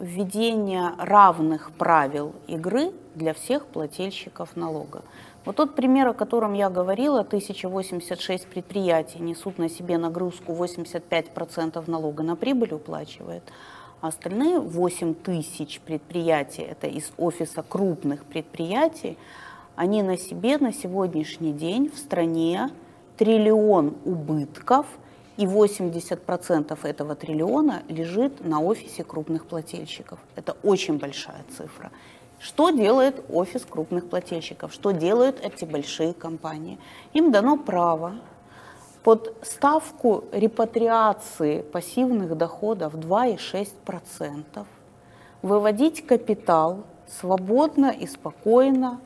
[0.00, 5.02] введение равных правил игры для всех плательщиков налога.
[5.44, 12.22] Вот тот пример, о котором я говорила, 1086 предприятий несут на себе нагрузку 85% налога
[12.22, 13.42] на прибыль уплачивает,
[14.02, 19.16] а остальные 8 тысяч предприятий, это из офиса крупных предприятий,
[19.76, 22.68] они на себе на сегодняшний день в стране
[23.16, 24.86] триллион убытков,
[25.38, 30.18] и 80% этого триллиона лежит на офисе крупных плательщиков.
[30.36, 31.90] Это очень большая цифра.
[32.40, 34.72] Что делает офис крупных плательщиков?
[34.72, 36.78] Что делают эти большие компании?
[37.12, 38.14] Им дано право
[39.02, 44.64] под ставку репатриации пассивных доходов 2,6%
[45.42, 49.00] выводить капитал свободно и спокойно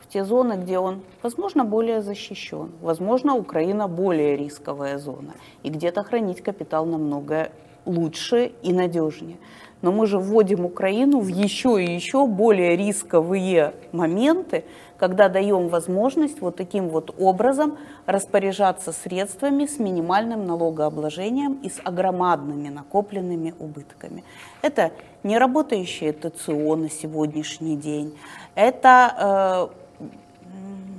[0.00, 6.02] в те зоны, где он, возможно, более защищен, возможно, Украина более рисковая зона, и где-то
[6.02, 7.52] хранить капитал намного
[7.84, 9.38] лучше и надежнее.
[9.82, 14.64] Но мы же вводим Украину в еще и еще более рисковые моменты,
[14.98, 22.68] когда даем возможность вот таким вот образом распоряжаться средствами с минимальным налогообложением и с огромадными
[22.68, 24.22] накопленными убытками.
[24.60, 28.14] Это неработающее ТЦО на сегодняшний день,
[28.54, 29.79] это э,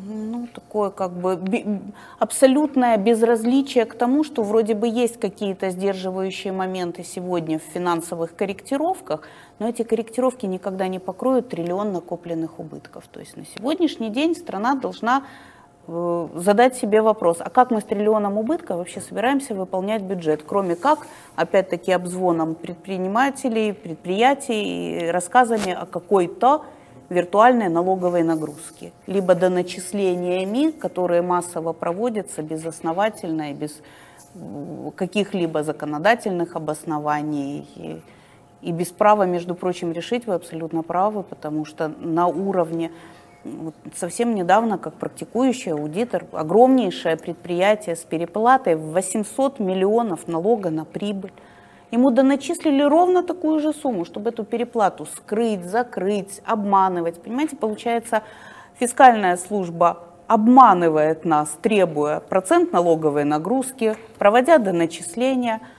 [0.06, 1.40] ну, такое как бы
[2.20, 9.22] абсолютное безразличие к тому, что вроде бы есть какие-то сдерживающие моменты сегодня в финансовых корректировках,
[9.60, 13.08] но эти корректировки никогда не покроют триллион накопленных убытков.
[13.08, 15.24] То есть на сегодняшний день страна должна
[15.88, 20.76] э, задать себе вопрос, а как мы с триллионом убытка вообще собираемся выполнять бюджет, кроме
[20.76, 26.66] как, опять-таки, обзвоном предпринимателей, предприятий, рассказами о какой-то
[27.12, 33.82] виртуальной налоговой нагрузки, либо доначислениями, которые массово проводятся безосновательно и без
[34.96, 38.02] каких-либо законодательных обоснований.
[38.62, 42.92] И без права, между прочим, решить вы абсолютно правы, потому что на уровне
[43.44, 50.86] вот совсем недавно, как практикующий аудитор, огромнейшее предприятие с переплатой в 800 миллионов налога на
[50.86, 51.34] прибыль
[51.92, 57.22] Ему доначислили ровно такую же сумму, чтобы эту переплату скрыть, закрыть, обманывать.
[57.22, 58.24] Понимаете, получается,
[58.80, 65.62] фискальная служба обманывает нас, требуя процент налоговой нагрузки, проводя доначисления–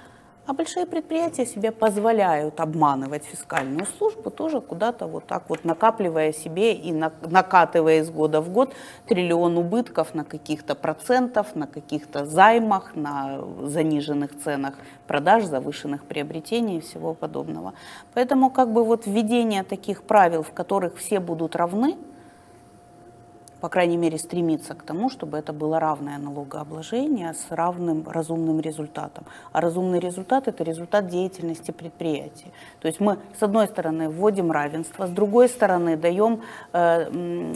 [0.45, 6.72] а большие предприятия себе позволяют обманывать фискальную службу, тоже куда-то вот так вот накапливая себе
[6.74, 8.74] и накатывая из года в год
[9.07, 14.74] триллион убытков на каких-то процентов, на каких-то займах, на заниженных ценах
[15.07, 17.74] продаж, завышенных приобретений и всего подобного.
[18.14, 21.97] Поэтому как бы вот введение таких правил, в которых все будут равны,
[23.63, 29.25] по крайней мере, стремиться к тому, чтобы это было равное налогообложение с равным разумным результатом.
[29.53, 32.51] А разумный результат– это результат деятельности предприятия.
[32.81, 36.41] То есть мы, с одной стороны, вводим равенство, с другой стороны, даем
[36.73, 37.55] э,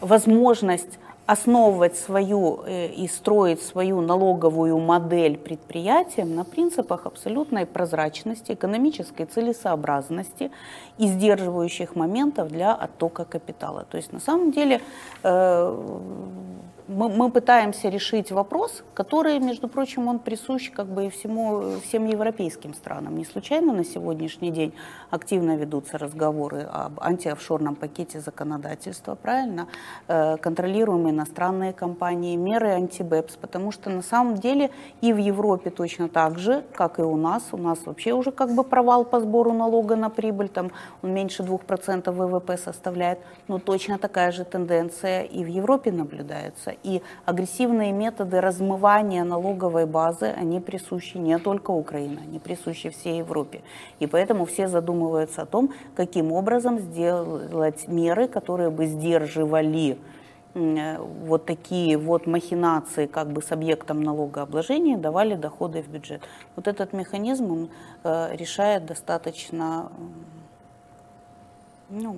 [0.00, 9.24] возможность основывать свою э, и строить свою налоговую модель предприятиям на принципах абсолютной прозрачности, экономической
[9.24, 10.50] целесообразности
[10.98, 13.86] и сдерживающих моментов для оттока капитала.
[13.90, 14.80] То есть на самом деле
[15.22, 15.88] э,
[16.86, 22.06] мы, мы пытаемся решить вопрос, который, между прочим, он присущ как бы и всему, всем
[22.06, 23.16] европейским странам.
[23.16, 24.74] Не случайно на сегодняшний день
[25.10, 29.66] активно ведутся разговоры об антиофшорном пакете законодательства, правильно?
[30.08, 34.70] Э, контролируемый иностранные компании, меры антибэпс, потому что на самом деле
[35.00, 38.54] и в Европе точно так же, как и у нас, у нас вообще уже как
[38.54, 40.70] бы провал по сбору налога на прибыль, там
[41.02, 46.73] он меньше 2% ВВП составляет, но точно такая же тенденция и в Европе наблюдается.
[46.82, 53.62] И агрессивные методы размывания налоговой базы, они присущи не только Украине, они присущи всей Европе.
[53.98, 59.98] И поэтому все задумываются о том, каким образом сделать меры, которые бы сдерживали
[60.54, 66.22] э, вот такие вот махинации как бы с объектом налогообложения давали доходы в бюджет.
[66.56, 67.68] Вот этот механизм он
[68.04, 69.90] э, решает достаточно
[71.90, 72.16] ну,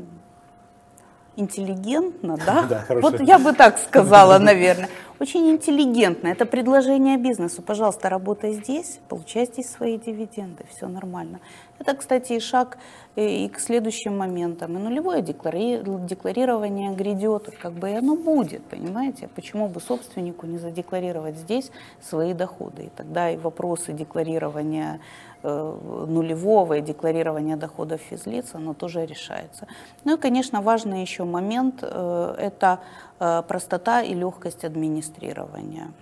[1.36, 2.62] интеллигентно, да?
[2.62, 4.88] Да, вот я бы так сказала, наверное.
[5.18, 6.28] Очень интеллигентно.
[6.28, 7.62] Это предложение бизнесу.
[7.62, 11.40] Пожалуйста, работай здесь, получай здесь свои дивиденды, все нормально.
[11.78, 12.76] Это, кстати, и шаг
[13.16, 14.76] э, и к следующим моментам.
[14.76, 19.28] И нулевое декларирование грядет, как бы и оно будет, понимаете?
[19.34, 21.70] Почему бы собственнику не задекларировать здесь
[22.02, 22.84] свои доходы?
[22.84, 25.00] И тогда и вопросы декларирования
[25.42, 29.66] нулевого и декларирования доходов физлиц, оно тоже решается.
[30.04, 32.80] Ну и, конечно, важный еще момент э,– это
[33.20, 35.92] э, простота и легкость администрирования.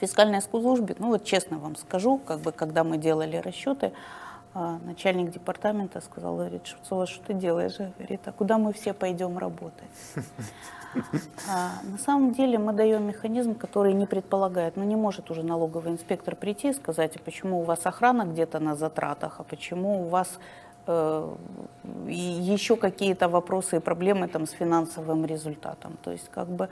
[0.00, 3.92] Фискальной службе, ну вот честно вам скажу, как бы когда мы делали расчеты,
[4.84, 7.76] начальник департамента сказал, говорит, Шевцова, что ты делаешь?
[7.98, 9.84] Говорит, а куда мы все пойдем работать?
[11.48, 15.92] А, на самом деле мы даем механизм, который не предполагает, ну не может уже налоговый
[15.92, 20.08] инспектор прийти и сказать, а почему у вас охрана где-то на затратах, а почему у
[20.08, 20.38] вас
[20.86, 21.34] э,
[22.08, 25.96] еще какие-то вопросы и проблемы там с финансовым результатом.
[26.02, 26.68] То есть как бы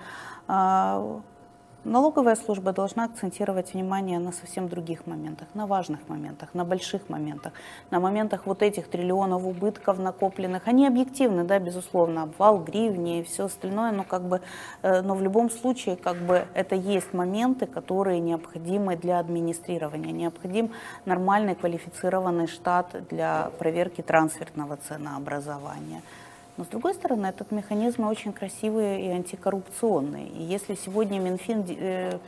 [0.48, 1.20] э,
[1.84, 7.52] Налоговая служба должна акцентировать внимание на совсем других моментах, на важных моментах, на больших моментах,
[7.90, 10.62] на моментах вот этих триллионов убытков накопленных.
[10.66, 14.40] Они объективны, да, безусловно, обвал, гривни и все остальное, но как бы,
[14.80, 20.12] э, но в любом случае как бы это есть моменты, которые необходимы для администрирования.
[20.12, 20.70] Необходим
[21.04, 26.00] нормальный квалифицированный штат для проверки трансфертного ценообразования.
[26.56, 30.28] Но с другой стороны, этот механизм очень красивый и антикоррупционный.
[30.28, 32.18] И если сегодня Минфин э,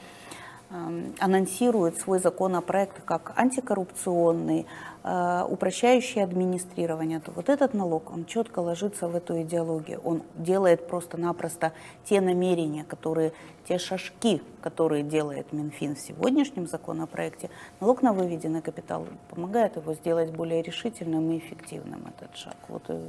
[0.70, 4.66] э, анонсирует свой законопроект как антикоррупционный,
[5.04, 10.00] э, упрощающий администрирование, то вот этот налог, он четко ложится в эту идеологию.
[10.02, 11.72] Он делает просто-напросто
[12.04, 13.32] те намерения, которые,
[13.68, 17.48] те шажки, которые делает Минфин в сегодняшнем законопроекте,
[17.78, 22.56] налог на выведенный капитал помогает его сделать более решительным и эффективным, этот шаг.
[22.66, 23.08] Вот э,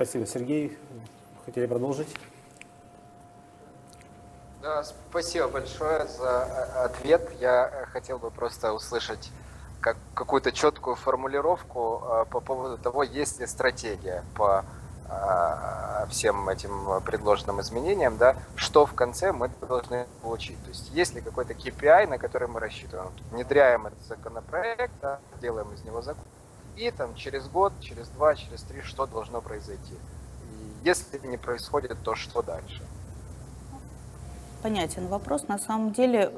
[0.00, 0.78] Спасибо, Сергей.
[1.44, 2.08] Хотели продолжить?
[4.62, 7.30] Да, спасибо большое за э, ответ.
[7.38, 9.30] Я э, хотел бы просто услышать
[9.82, 14.64] как, какую-то четкую формулировку э, по поводу того, есть ли стратегия по
[16.08, 20.62] всем этим предложенным изменениям, да, что в конце мы должны получить.
[20.62, 23.10] То есть есть ли какой-то KPI, на который мы рассчитываем.
[23.32, 26.22] Внедряем этот законопроект, да, делаем из него закон,
[26.76, 29.94] и там через год, через два, через три что должно произойти.
[29.94, 32.82] И если не происходит, то что дальше?
[34.62, 35.48] Понятен вопрос.
[35.48, 36.32] На самом деле,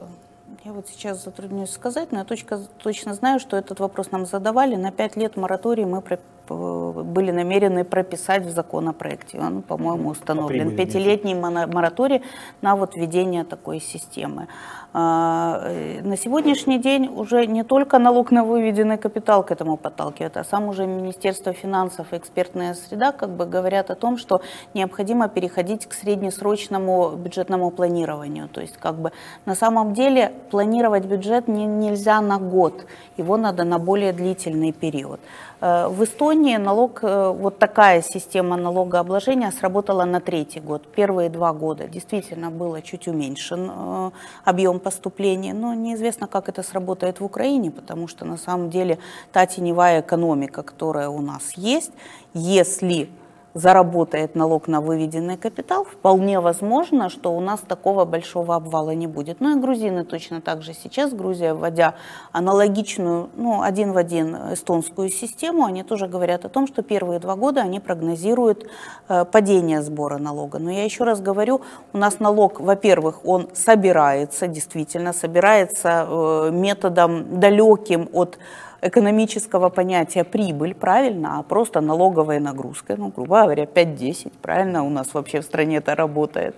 [0.65, 4.77] я вот сейчас затруднюсь сказать, но я точно, точно знаю, что этот вопрос нам задавали.
[4.77, 6.03] На пять лет мораторий мы
[6.49, 9.39] были намерены прописать в законопроекте.
[9.39, 10.77] Он, по-моему, установлен.
[10.77, 12.23] Пятилетний мораторий
[12.61, 14.49] на вот введение такой системы.
[14.95, 20.37] А, э, на сегодняшний день уже не только налог на выведенный капитал к этому подталкивает,
[20.37, 24.43] а сам уже Министерство финансов и экспертная среда как бы говорят о том, что
[24.75, 28.49] необходимо переходить к среднесрочному бюджетному планированию.
[28.49, 29.13] То есть как бы
[29.47, 32.85] на самом деле планировать бюджет не, нельзя на год,
[33.17, 35.21] его надо на более длительный период.
[35.63, 40.83] Э, в Эстонии налог, э, вот такая система налогообложения сработала на третий год.
[40.95, 44.13] Первые два года действительно было чуть уменьшен
[44.45, 48.99] объем поступлений, но неизвестно, как это сработает в Украине, потому что на самом деле
[49.33, 51.93] та теневая экономика, которая у нас есть,
[52.35, 53.09] если
[53.55, 59.41] заработает налог на выведенный капитал, вполне возможно, что у нас такого большого обвала не будет.
[59.41, 61.95] Ну и грузины точно так же сейчас, Грузия, вводя
[62.33, 67.37] аналогичную, ну, один в один эстонскую систему, они тоже говорят о том, что первые два
[67.37, 68.67] года они прогнозируют
[69.09, 70.59] э, падение сбора налога.
[70.59, 71.61] Но я еще раз говорю,
[71.93, 78.39] у нас налог, во-первых, он собирается, действительно собирается э, методом далеким от
[78.83, 85.15] экономического понятия прибыль, правильно, а просто налоговая нагрузка, ну, грубо говоря, 5-10, правильно, у нас
[85.15, 86.57] вообще в стране это работает.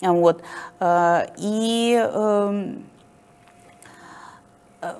[0.00, 0.42] Вот.
[0.80, 2.84] Э, и эм,
[4.82, 4.92] э,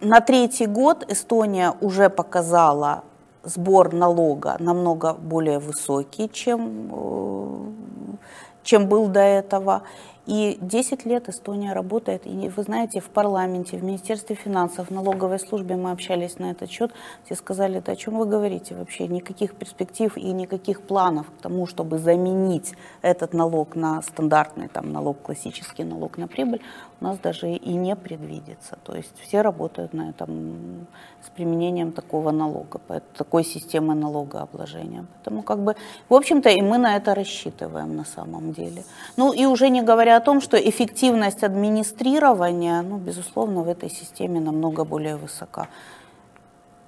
[0.00, 3.04] на третий год Эстония уже показала
[3.44, 8.16] сбор налога намного более высокий, чем, э,
[8.64, 9.82] чем был до этого.
[10.24, 15.40] И 10 лет Эстония работает, и вы знаете, в парламенте, в Министерстве финансов, в налоговой
[15.40, 16.92] службе мы общались на этот счет,
[17.24, 21.66] все сказали, да о чем вы говорите вообще, никаких перспектив и никаких планов к тому,
[21.66, 26.62] чтобы заменить этот налог на стандартный там, налог, классический налог на прибыль,
[27.02, 28.78] нас даже и не предвидится.
[28.84, 30.86] То есть все работают на этом
[31.26, 32.80] с применением такого налога,
[33.16, 35.04] такой системы налогообложения.
[35.14, 35.76] Поэтому как бы,
[36.08, 38.84] в общем-то, и мы на это рассчитываем на самом деле.
[39.16, 44.40] Ну и уже не говоря о том, что эффективность администрирования, ну, безусловно, в этой системе
[44.40, 45.68] намного более высока.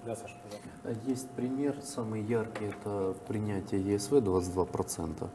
[0.07, 0.35] Да, Саша,
[1.07, 5.29] Есть пример, самый яркий, это принятие ЕСВ 22%.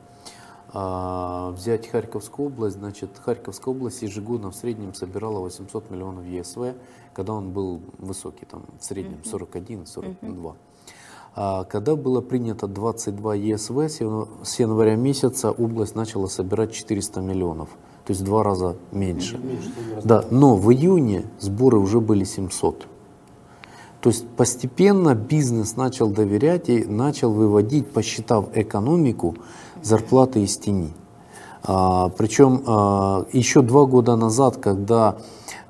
[0.72, 6.76] А, взять Харьковскую область, значит, Харьковская область ежегодно в среднем собирала 800 миллионов ЕСВ,
[7.14, 10.54] когда он был высокий, там в среднем 41-42.
[11.36, 13.78] А когда было принято 22 ЕСВ,
[14.44, 17.70] с января месяца область начала собирать 400 миллионов,
[18.06, 19.38] то есть в два раза меньше.
[19.38, 19.72] меньше
[20.04, 22.88] да, но в июне сборы уже были 700.
[24.02, 29.36] То есть постепенно бизнес начал доверять и начал выводить, посчитав экономику,
[29.84, 30.94] зарплаты из тени.
[31.64, 35.18] А, причем а, еще два года назад, когда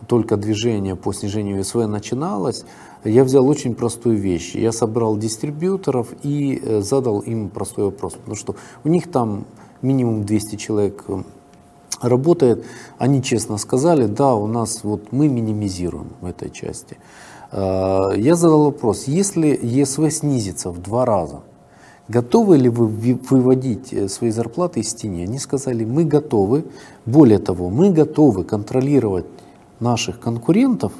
[0.08, 2.66] только движение по снижению СВ начиналось,
[3.04, 4.56] я взял очень простую вещь.
[4.56, 8.14] Я собрал дистрибьюторов и э, задал им простой вопрос.
[8.14, 9.46] Потому что у них там
[9.82, 11.24] минимум 200 человек э,
[12.02, 12.66] работает.
[12.98, 16.98] Они честно сказали, да, у нас вот мы минимизируем в этой части.
[17.52, 21.42] А, я задал вопрос, если ЕСВ снизится в два раза,
[22.10, 22.88] готовы ли вы
[23.30, 25.24] выводить э, свои зарплаты из тени?
[25.24, 26.66] Они сказали, мы готовы.
[27.06, 29.26] Более того, мы готовы контролировать
[29.80, 30.92] наших конкурентов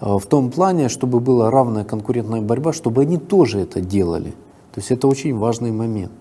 [0.00, 4.30] э, в том плане, чтобы была равная конкурентная борьба, чтобы они тоже это делали.
[4.74, 6.12] То есть это очень важный момент.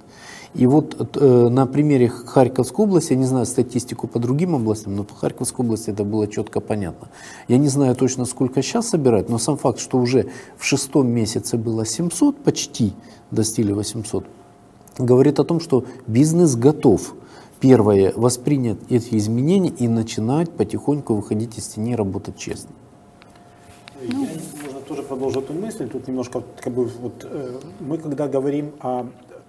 [0.54, 5.06] И вот э, на примере Харьковской области, я не знаю статистику по другим областям, но
[5.06, 7.08] по Харьковской области это было четко понятно.
[7.48, 11.58] Я не знаю точно, сколько сейчас собирают, но сам факт, что уже в шестом месяце
[11.58, 12.94] было 700, почти
[13.32, 14.26] достигли 800,
[14.98, 17.16] говорит о том, что бизнес готов
[17.60, 22.72] первое, воспринять эти изменения и начинать потихоньку выходить из тени и работать честно.
[24.04, 24.28] Ну,
[24.64, 25.88] можно тоже продолжить эту мысль.
[25.88, 29.06] Тут немножко, как бы, вот, э, мы когда говорим о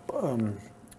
[0.09, 0.37] э,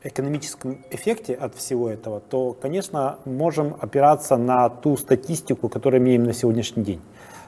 [0.03, 6.33] экономическом эффекте от всего этого, то, конечно, можем опираться на ту статистику, которую имеем на
[6.33, 7.01] сегодняшний день.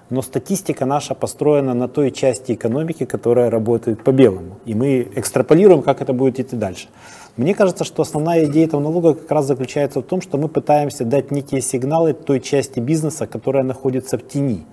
[0.10, 4.58] Но статистика наша построена на той части экономики, которая работает по белому.
[4.66, 6.88] И мы экстраполируем, как это будет идти дальше.
[7.38, 11.06] Мне кажется, что основная идея этого налога как раз заключается в том, что мы пытаемся
[11.06, 14.64] дать некие сигналы той части бизнеса, которая находится в тени.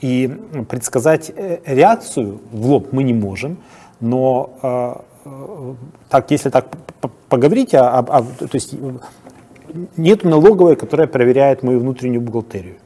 [0.00, 0.30] И
[0.68, 3.56] предсказать э, реакцию в лоб мы не можем,
[3.98, 5.74] но э, э,
[6.10, 6.66] так, если так
[7.28, 8.74] поговорить, а, а, то есть
[9.96, 12.76] нет налоговой, которая проверяет мою внутреннюю бухгалтерию.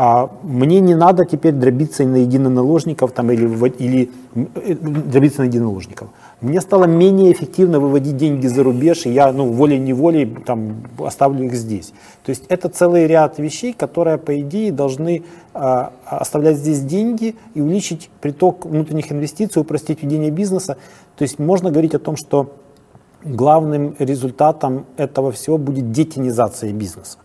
[0.00, 3.48] А мне не надо теперь дробиться на единоналожников там, или,
[3.80, 6.10] или дробиться на единоналожников.
[6.40, 11.54] Мне стало менее эффективно выводить деньги за рубеж, и я ну, волей-неволей там, оставлю их
[11.54, 11.92] здесь.
[12.22, 17.60] То есть это целый ряд вещей, которые, по идее, должны э, оставлять здесь деньги и
[17.60, 20.76] увеличить приток внутренних инвестиций, упростить ведение бизнеса.
[21.16, 22.52] То есть можно говорить о том, что
[23.24, 27.18] главным результатом этого всего будет детинизация бизнеса.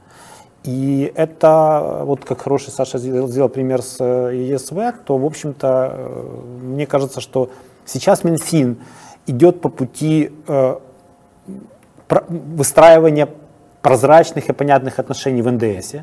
[0.63, 6.41] И это, вот как хороший Саша сделал, сделал пример с ЕСВ, то, в общем-то, э,
[6.61, 7.49] мне кажется, что
[7.85, 8.77] сейчас Минфин
[9.27, 10.77] идет по пути э,
[12.29, 13.29] выстраивания
[13.81, 15.95] прозрачных и понятных отношений в НДС.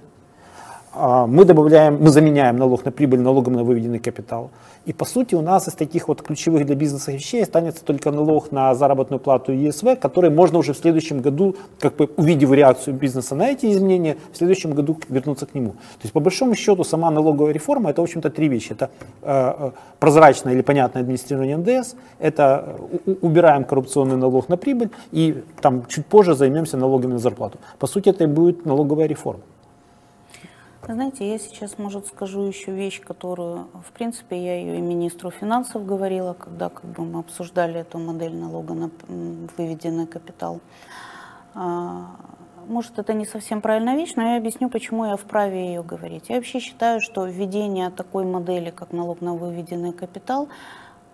[0.92, 4.50] А, мы добавляем, мы заменяем налог на прибыль налогом на выведенный капитал.
[4.86, 8.50] И по сути у нас из таких вот ключевых для бизнеса вещей останется только налог
[8.50, 13.36] на заработную плату ЕСВ, который можно уже в следующем году, как бы увидев реакцию бизнеса
[13.36, 15.70] на эти изменения, в следующем году вернуться к нему.
[15.70, 18.72] То есть по большому счету сама налоговая реформа это в общем-то три вещи.
[18.72, 18.90] Это
[19.22, 19.70] э, э
[20.00, 22.76] прозрачное или понятное администрирование НДС, это
[23.06, 27.58] э, убираем коррупционный налог на прибыль и там чуть позже займемся налогами на зарплату.
[27.78, 29.42] По сути это и будет налоговая реформа.
[30.92, 35.86] Знаете, я сейчас, может, скажу еще вещь, которую, в принципе, я ее и министру финансов
[35.86, 38.90] говорила, когда как бы, мы обсуждали эту модель налога на
[39.56, 40.60] выведенный капитал.
[41.54, 42.16] А,
[42.66, 46.28] может, это не совсем правильная вещь, но я объясню, почему я вправе ее говорить.
[46.28, 50.48] Я вообще считаю, что введение такой модели, как налог на выведенный капитал,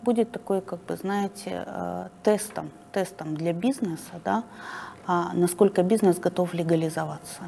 [0.02, 4.44] будет такой, как бы, знаете, э, тестом, тестом для бизнеса, да,
[5.06, 7.42] а насколько бизнес готов легализоваться.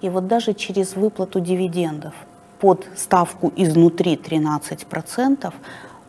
[0.00, 2.14] И вот даже через выплату дивидендов
[2.60, 5.52] под ставку изнутри 13%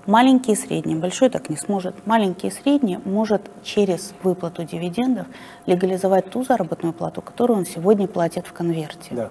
[0.07, 2.07] Маленький и средний, большой так не сможет.
[2.07, 5.27] Маленький и средний может через выплату дивидендов
[5.67, 9.11] легализовать ту заработную плату, которую он сегодня платит в конверте.
[9.11, 9.29] Да.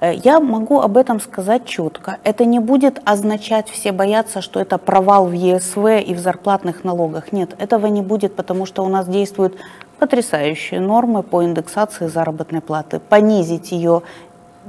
[0.00, 2.18] Э, Я могу об этом сказать четко.
[2.24, 7.30] Это не будет означать, все боятся, что это провал в ЕСВ и в зарплатных налогах.
[7.30, 9.56] Нет, этого не будет, потому что у нас действуют
[9.98, 13.00] потрясающие нормы по индексации заработной платы.
[13.00, 14.02] Понизить ее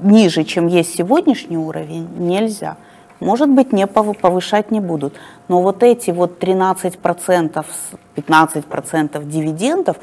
[0.01, 2.77] ниже, чем есть сегодняшний уровень, нельзя.
[3.19, 5.14] Может быть, не пов- повышать не будут.
[5.49, 9.97] Но вот эти вот 13%, с- 15% дивидендов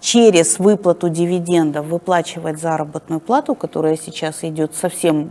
[0.00, 5.30] через выплату дивидендов выплачивать заработную плату, которая сейчас идет совсем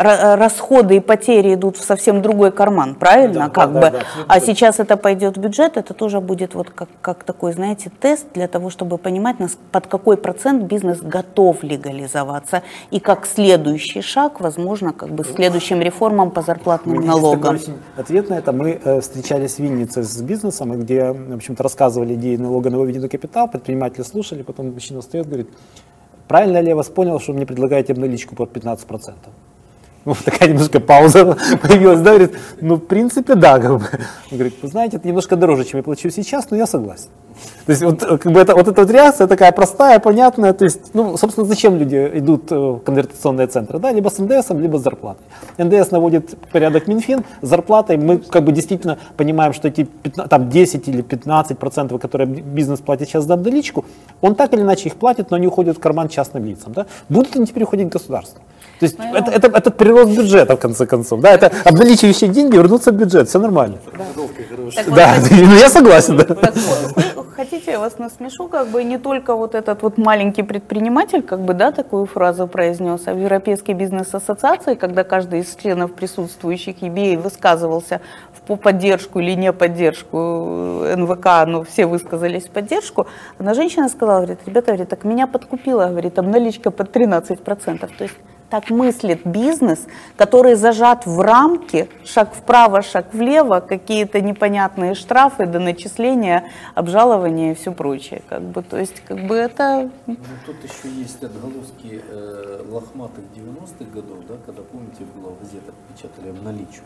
[0.00, 3.46] расходы и потери идут в совсем другой карман, правильно?
[3.46, 3.80] Да, как да, бы.
[3.80, 7.52] да, да, а сейчас это пойдет в бюджет, это тоже будет вот как, как такой,
[7.52, 13.26] знаете, тест для того, чтобы понимать, нас- под какой процент бизнес готов легализоваться и как
[13.26, 17.58] следующий шаг, возможно, как бы следующим реформам по зарплатным кажется, налогам.
[17.96, 18.52] ответ на это.
[18.52, 23.08] Мы э, встречались в Виннице с бизнесом, где, в общем-то, рассказывали идеи налога на выведенный
[23.08, 25.50] капитал, предприниматели слушали, потом мужчина встает, говорит,
[26.28, 29.14] правильно ли я вас понял, что вы мне предлагаете обналичку под 15%?
[30.04, 33.86] Ну, такая немножко пауза появилась, да, говорит, ну, в принципе, да, как бы.
[34.30, 37.08] Он говорит, вы знаете, это немножко дороже, чем я плачу сейчас, но я согласен.
[37.66, 40.94] То есть вот, как бы это, вот эта вот реакция такая простая, понятная, то есть,
[40.94, 44.82] ну, собственно, зачем люди идут э, в конвертационные центры, да, либо с НДС, либо с
[44.82, 45.24] зарплатой.
[45.58, 50.50] НДС наводит порядок Минфин, с зарплатой мы как бы действительно понимаем, что эти 15, там
[50.50, 53.84] 10 или 15 процентов, которые бизнес платит сейчас за обналичку,
[54.20, 56.86] он так или иначе их платит, но они уходят в карман частным лицам, да.
[57.08, 58.40] Будут они теперь уходить в государство.
[58.80, 61.20] То есть Ну, это, это, это прирост бюджета, в конце концов.
[61.20, 63.76] Да, это обналичивающие деньги вернутся в бюджет, все нормально.
[63.84, 66.24] Так вот, Да, ну я согласен, да.
[66.24, 70.42] Так вот, вы хотите, я вас насмешу, как бы не только вот этот вот маленький
[70.42, 75.92] предприниматель, как бы, да, такую фразу произнес, а в Европейской бизнес-ассоциации, когда каждый из членов
[75.92, 78.00] присутствующих EBA высказывался
[78.32, 80.16] в по поддержку или не поддержку
[80.84, 83.06] э, НВК, но все высказались в поддержку,
[83.38, 87.78] одна женщина сказала, говорит, ребята, говорит, так меня подкупила, говорит, там наличка под 13%.
[87.98, 88.16] То есть
[88.50, 89.86] так мыслит бизнес,
[90.16, 96.44] который зажат в рамки, шаг вправо, шаг влево, какие-то непонятные штрафы, до начисления,
[96.74, 98.22] обжалования и все прочее.
[98.28, 99.90] Как бы, то есть, как бы это...
[100.06, 105.74] Ну, тут еще есть отголоски э, лохматых 90-х годов, да, когда, помните, было в газетах
[105.94, 106.82] печатали обналичу.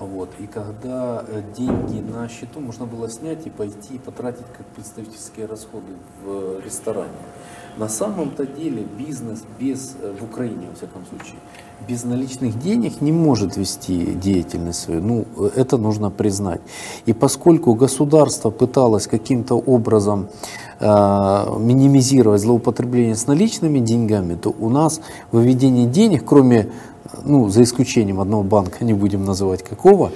[0.00, 0.30] Вот.
[0.38, 5.44] И когда э, деньги на счету можно было снять и пойти и потратить как представительские
[5.44, 5.92] расходы
[6.24, 7.12] в э, ресторане.
[7.78, 11.38] На самом-то деле бизнес без, э, в Украине, во всяком случае,
[11.88, 15.00] без наличных денег не может вести деятельность свою.
[15.00, 16.60] Ну, э, это нужно признать.
[17.06, 20.28] И поскольку государство пыталось каким-то образом
[20.80, 20.86] э,
[21.58, 25.00] минимизировать злоупотребление с наличными деньгами, то у нас
[25.32, 26.66] выведение денег, кроме
[27.24, 30.12] ну, за исключением одного банка, не будем называть какого, э,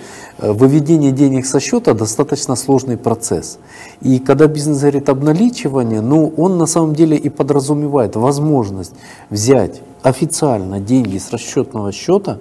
[0.53, 3.59] выведение денег со счета достаточно сложный процесс.
[4.01, 8.93] И когда бизнес говорит обналичивание, ну, он на самом деле и подразумевает возможность
[9.31, 12.39] взять официально деньги с расчетного счета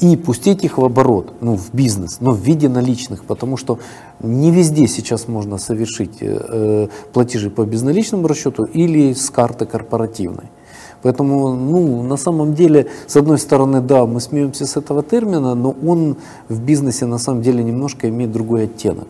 [0.00, 3.78] и пустить их в оборот, ну, в бизнес, но в виде наличных, потому что
[4.20, 10.50] не везде сейчас можно совершить э, э, платежи по безналичному расчету или с карты корпоративной.
[11.02, 15.74] Поэтому, ну, на самом деле, с одной стороны, да, мы смеемся с этого термина, но
[15.86, 16.16] он
[16.48, 19.08] в бизнесе на самом деле немножко имеет другой оттенок.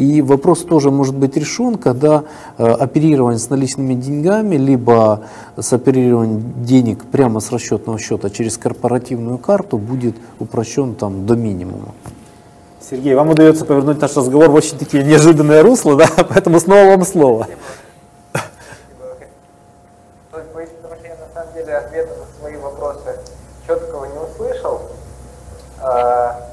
[0.00, 2.24] И вопрос тоже может быть решен, когда
[2.56, 5.24] э, оперирование с наличными деньгами, либо
[5.58, 11.94] с оперированием денег прямо с расчетного счета через корпоративную карту будет упрощен там до минимума.
[12.80, 17.04] Сергей, вам удается повернуть наш разговор в очень такие неожиданные русла, да, поэтому снова вам
[17.04, 17.46] слово.
[20.32, 23.18] Ну, боюсь, потому что я на самом деле ответа на свои вопросы
[24.30, 24.80] услышал.
[25.80, 26.50] А,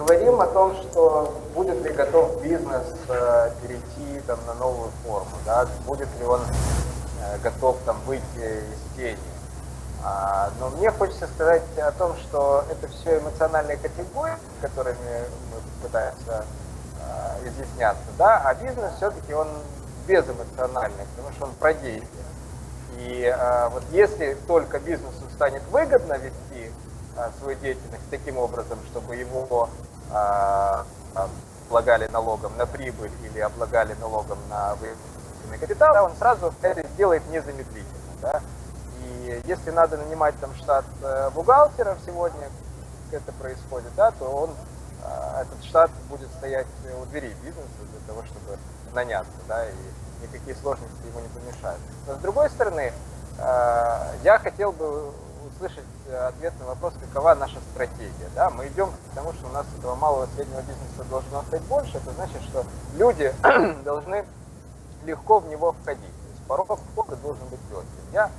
[0.00, 5.66] Говорим о том, что будет ли готов бизнес э, перейти там, на новую форму, да?
[5.84, 9.18] будет ли он э, готов там, выйти из тени.
[10.02, 14.96] А, Но мне хочется сказать о том, что это все эмоциональные категории, которыми
[15.52, 16.46] мы пытаемся
[16.98, 19.48] э, изъясняться, да, а бизнес все-таки он
[20.06, 22.24] безэмоциональный, потому что он про действие.
[22.98, 26.72] И э, вот если только бизнесу станет выгодно вести
[27.16, 29.68] э, свою деятельность таким образом, чтобы его
[30.12, 30.84] э,
[31.68, 37.86] облагали налогом на прибыль или облагали налогом на выведенный капитал, он сразу это сделает незамедлительно.
[38.20, 38.40] Да?
[39.04, 42.48] И если надо нанимать там штат э, бухгалтеров сегодня,
[43.12, 44.50] это происходит, да, то он,
[45.02, 46.66] э, этот штат будет стоять
[47.00, 48.58] у двери бизнеса для того, чтобы
[48.92, 49.72] наняться, да, и
[50.22, 51.80] никакие сложности ему не помешают.
[52.06, 52.92] Но с другой стороны,
[53.38, 55.12] э, я хотел бы
[55.46, 58.28] услышать э, ответ на вопрос, какова наша стратегия.
[58.34, 58.50] Да?
[58.50, 61.98] Мы идем к тому, что у нас этого малого среднего бизнеса должно стать больше.
[61.98, 62.64] Это значит, что
[62.94, 63.32] люди
[63.84, 64.24] должны
[65.04, 66.02] легко в него входить.
[66.02, 68.12] То есть порог входа должен быть легким.
[68.12, 68.30] Я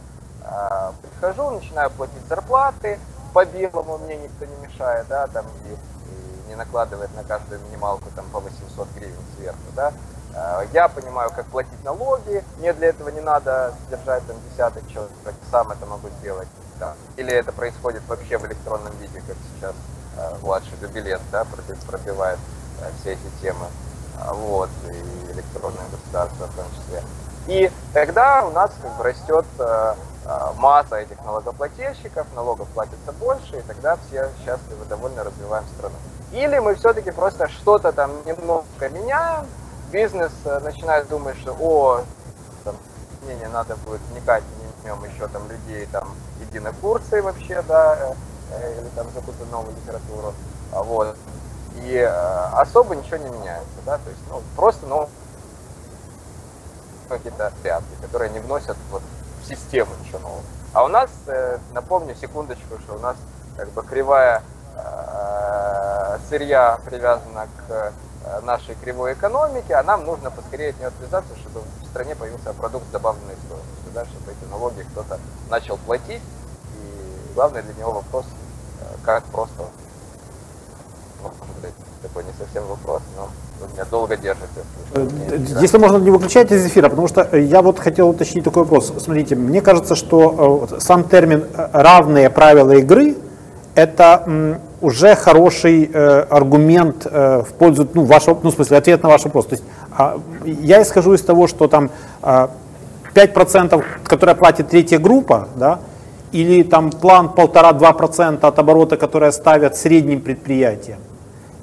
[0.43, 2.99] э, прихожу, начинаю платить зарплаты,
[3.33, 8.09] по белому мне никто не мешает, да, там и, и не накладывает на каждую минималку
[8.15, 9.93] там по 800 гривен сверху, да.
[10.35, 15.11] Э, я понимаю, как платить налоги, мне для этого не надо содержать там десяток человек,
[15.49, 16.47] сам это могу сделать.
[16.79, 16.95] Да.
[17.17, 19.75] Или это происходит вообще в электронном виде, как сейчас
[20.17, 21.45] э, младший Габилет да,
[21.87, 22.39] пробивает
[22.81, 23.67] э, все эти темы.
[24.23, 27.01] А, вот, и электронное государство в том числе.
[27.47, 29.95] И тогда у нас как бы растет э,
[30.25, 35.95] э, масса этих налогоплательщиков, налогов платится больше, и тогда все счастливы, довольно развиваем страну.
[36.31, 39.47] Или мы все-таки просто что-то там немножко меняем,
[39.91, 42.03] бизнес э, начинает думать, что о,
[42.63, 42.75] там,
[43.27, 44.43] не, не надо будет вникать,
[44.85, 46.09] нем еще там людей, там,
[46.41, 48.15] иди на курсы вообще, да,
[48.79, 50.33] или там закупи новую литературу,
[50.73, 51.15] а вот,
[51.75, 52.07] и э,
[52.53, 55.09] особо ничего не меняется, да, то есть, ну, просто, ну,
[57.07, 59.01] какие-то пятки, которые не вносят вот
[59.41, 60.41] в систему ничего нового.
[60.73, 63.17] А у нас, э, напомню, секундочку, что у нас
[63.57, 64.41] как бы кривая
[64.75, 67.91] э, сырья привязана к э,
[68.43, 72.87] нашей кривой экономике, а нам нужно поскорее от нее отвязаться, чтобы в стране появился продукт
[72.87, 75.19] с добавленной стоимостью, да, чтобы эти налоги кто-то
[75.49, 76.21] начал платить.
[76.21, 78.25] И главный для него вопрос,
[79.03, 79.63] как просто
[82.01, 83.29] такой не совсем вопрос, но
[83.73, 84.61] меня долго держите.
[84.93, 85.07] Э,
[85.61, 88.93] если можно, не выключайте из эфира, потому что я вот хотел уточнить такой вопрос.
[88.97, 93.15] Смотрите, мне кажется, что э, сам термин э, «равные правила игры»
[93.75, 99.45] это уже хороший аргумент в пользу ну, вашего, ну, в смысле, ответ на ваш вопрос.
[99.45, 101.91] То есть а, я исхожу из того, что там
[103.13, 105.79] 5%, которые платит третья группа, да,
[106.31, 110.99] или там план 1,5-2% от оборота, которые ставят средним предприятиям,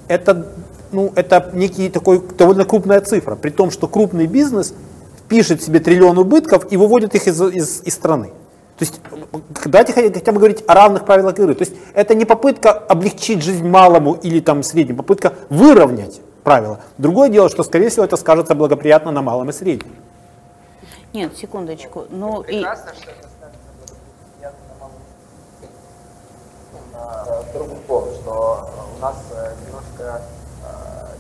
[0.08, 0.46] это,
[0.92, 4.74] ну, это некий такой довольно крупная цифра, при том, что крупный бизнес
[5.28, 8.28] пишет себе триллион убытков и выводит их из, из, из страны.
[8.78, 9.00] То есть
[9.64, 11.54] давайте хотя бы говорить о равных правилах игры.
[11.54, 16.80] То есть это не попытка облегчить жизнь малому или там среднему, попытка выровнять правила.
[16.96, 19.92] Другое дело, что, скорее всего, это скажется благоприятно на малом и среднем.
[21.12, 22.04] Нет, секундочку.
[22.10, 22.58] Ну, и...
[22.58, 23.28] Прекрасно, что это
[27.48, 30.22] в другом том, что у нас э, немножко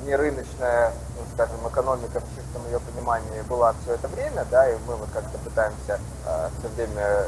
[0.08, 4.68] э, не рыночная, ну, скажем, экономика в чистом ее понимании была все это время, да,
[4.70, 7.24] и мы вот как-то пытаемся э, все время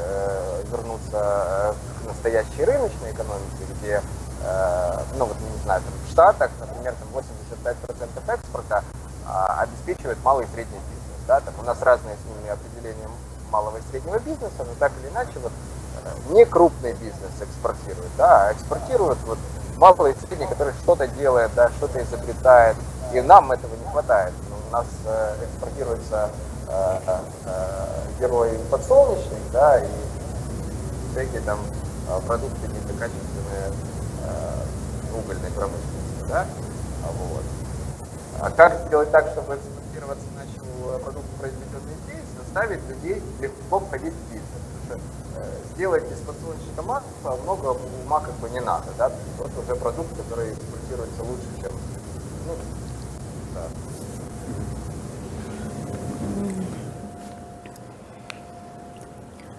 [0.71, 4.01] вернуться к настоящей рыночной экономике, где,
[5.17, 7.23] ну вот, не знаю, там, в Штатах, например, там
[7.65, 8.83] 85% экспорта
[9.27, 13.07] обеспечивает малый и средний бизнес, да, так у нас разные с ними определения
[13.51, 15.51] малого и среднего бизнеса, но так или иначе вот
[16.29, 19.37] не крупный бизнес экспортирует, да, а экспортирует вот
[19.81, 22.77] малый и средний, который что-то делает, да, что-то изобретает,
[23.13, 24.31] и нам этого не хватает.
[24.47, 26.29] Ну, у нас э, экспортируется
[26.67, 27.59] э, э,
[28.19, 29.87] герой подсолнечник, да, и
[31.11, 31.59] всякие там
[32.27, 33.73] продукты низкокачественные
[34.23, 36.45] э, угольной промышленности, да,
[37.17, 37.43] вот.
[38.39, 44.31] А как сделать так, чтобы экспортироваться начал продукт, произведенный здесь, заставить людей легко входить в
[44.31, 44.40] бизнес?
[45.81, 46.19] Сделать из
[46.85, 47.75] масла много
[48.05, 51.71] ума как бы не надо, да, вот уже продукт, который экспортируется лучше, чем,
[52.45, 52.55] ну,
[53.55, 53.63] да.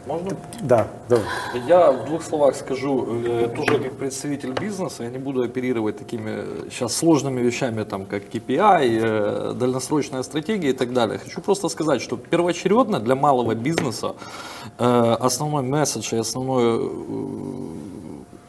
[0.07, 0.31] Можно?
[0.61, 1.25] Да, давай.
[1.69, 6.69] Я в двух словах скажу, э, тоже как представитель бизнеса, я не буду оперировать такими
[6.71, 11.19] сейчас сложными вещами, там, как KPI, э, дальносрочная стратегия и так далее.
[11.19, 14.15] Хочу просто сказать, что первоочередно для малого бизнеса
[14.79, 16.81] э, основной месседж и основное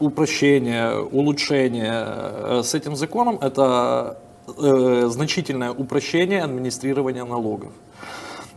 [0.00, 4.18] упрощение, улучшение с этим законом– это
[4.56, 7.72] значительное упрощение администрирования налогов.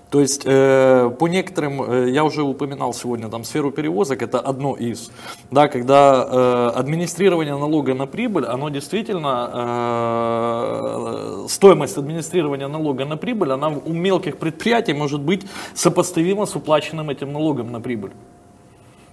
[0.09, 4.75] То есть э, по некоторым, э, я уже упоминал сегодня там сферу перевозок, это одно
[4.75, 5.11] из,
[5.51, 13.51] да, когда э, администрирование налога на прибыль, оно действительно, э, стоимость администрирования налога на прибыль,
[13.51, 18.11] она у мелких предприятий может быть сопоставима с уплаченным этим налогом на прибыль.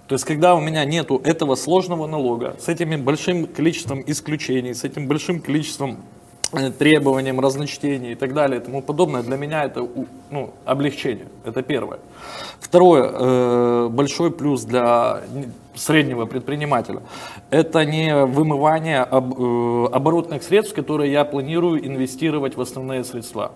[0.07, 4.83] То есть, когда у меня нету этого сложного налога, с этим большим количеством исключений, с
[4.83, 5.97] этим большим количеством
[6.77, 9.87] требованиям, разночтений и так далее и тому подобное, для меня это
[10.31, 11.27] ну, облегчение.
[11.43, 11.99] Это первое.
[12.59, 15.21] Второе, э, большой плюс для
[15.75, 17.01] среднего предпринимателя,
[17.49, 23.51] это не вымывание э, оборотных средств, которые я планирую инвестировать в основные средства.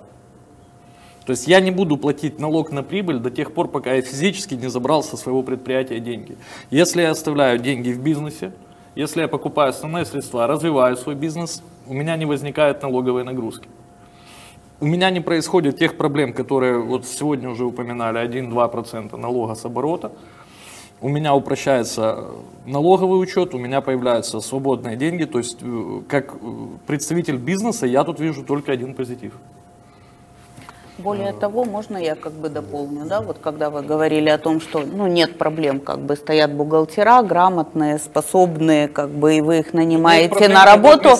[1.25, 4.55] То есть я не буду платить налог на прибыль до тех пор, пока я физически
[4.55, 6.37] не забрал со своего предприятия деньги.
[6.71, 8.51] Если я оставляю деньги в бизнесе,
[8.95, 13.69] если я покупаю основные средства, развиваю свой бизнес, у меня не возникает налоговой нагрузки.
[14.81, 20.11] У меня не происходит тех проблем, которые вот сегодня уже упоминали, 1-2% налога с оборота.
[21.01, 22.27] У меня упрощается
[22.65, 25.25] налоговый учет, у меня появляются свободные деньги.
[25.25, 26.37] То есть, э, как э,
[26.87, 29.33] представитель бизнеса, я тут вижу только один позитив.
[30.99, 34.79] Более того, можно я как бы дополню, да, вот когда вы говорили о том, что,
[34.79, 40.49] ну, нет проблем, как бы стоят бухгалтера, грамотные, способные, как бы, и вы их нанимаете
[40.49, 41.11] на работу,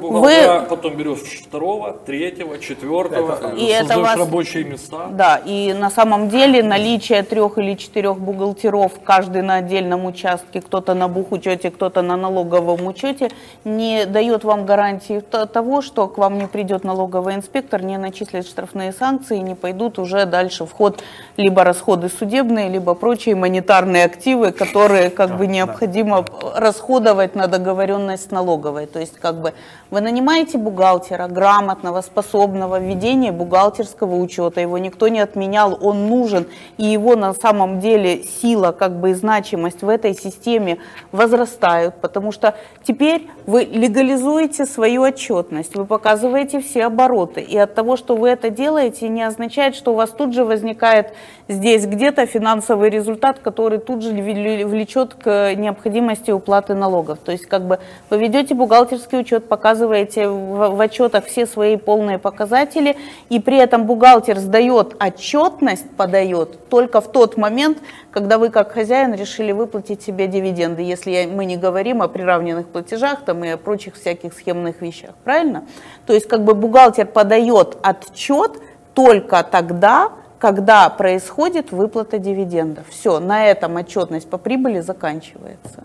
[0.00, 0.32] вы...
[0.66, 4.16] потом берешь второго, третьего, четвертого, и это вас...
[4.16, 5.08] рабочие места.
[5.10, 10.94] Да, и на самом деле наличие трех или четырех бухгалтеров, каждый на отдельном участке, кто-то
[10.94, 13.30] на бухучете, кто-то на налоговом учете,
[13.64, 18.92] не дает вам гарантии того, что к вам не придет налоговый инспектор, не начислит штрафные
[18.92, 21.02] санкции, санкции не пойдут уже дальше в ход
[21.38, 26.24] либо расходы судебные, либо прочие монетарные активы, которые как бы необходимо
[26.56, 28.86] расходовать на договоренность налоговой.
[28.86, 29.54] То есть как бы
[29.90, 36.48] вы нанимаете бухгалтера, грамотного, способного в ведении бухгалтерского учета, его никто не отменял, он нужен,
[36.76, 40.78] и его на самом деле сила как бы и значимость в этой системе
[41.12, 47.96] возрастают, потому что теперь вы легализуете свою отчетность, вы показываете все обороты, и от того,
[47.96, 51.14] что вы это делаете, не означает, что у вас тут же возникает
[51.48, 57.18] здесь где-то финансовый результат, который тут же влечет к необходимости уплаты налогов.
[57.24, 57.78] То есть как бы
[58.10, 62.96] вы ведете бухгалтерский учет, показываете в, отчетах все свои полные показатели,
[63.30, 67.78] и при этом бухгалтер сдает отчетность, подает только в тот момент,
[68.10, 73.22] когда вы как хозяин решили выплатить себе дивиденды, если мы не говорим о приравненных платежах
[73.24, 75.64] там, и о прочих всяких схемных вещах, правильно?
[76.06, 78.52] То есть как бы бухгалтер подает отчет
[78.94, 82.88] только тогда, когда происходит выплата дивидендов.
[82.88, 85.84] Все, на этом отчетность по прибыли заканчивается.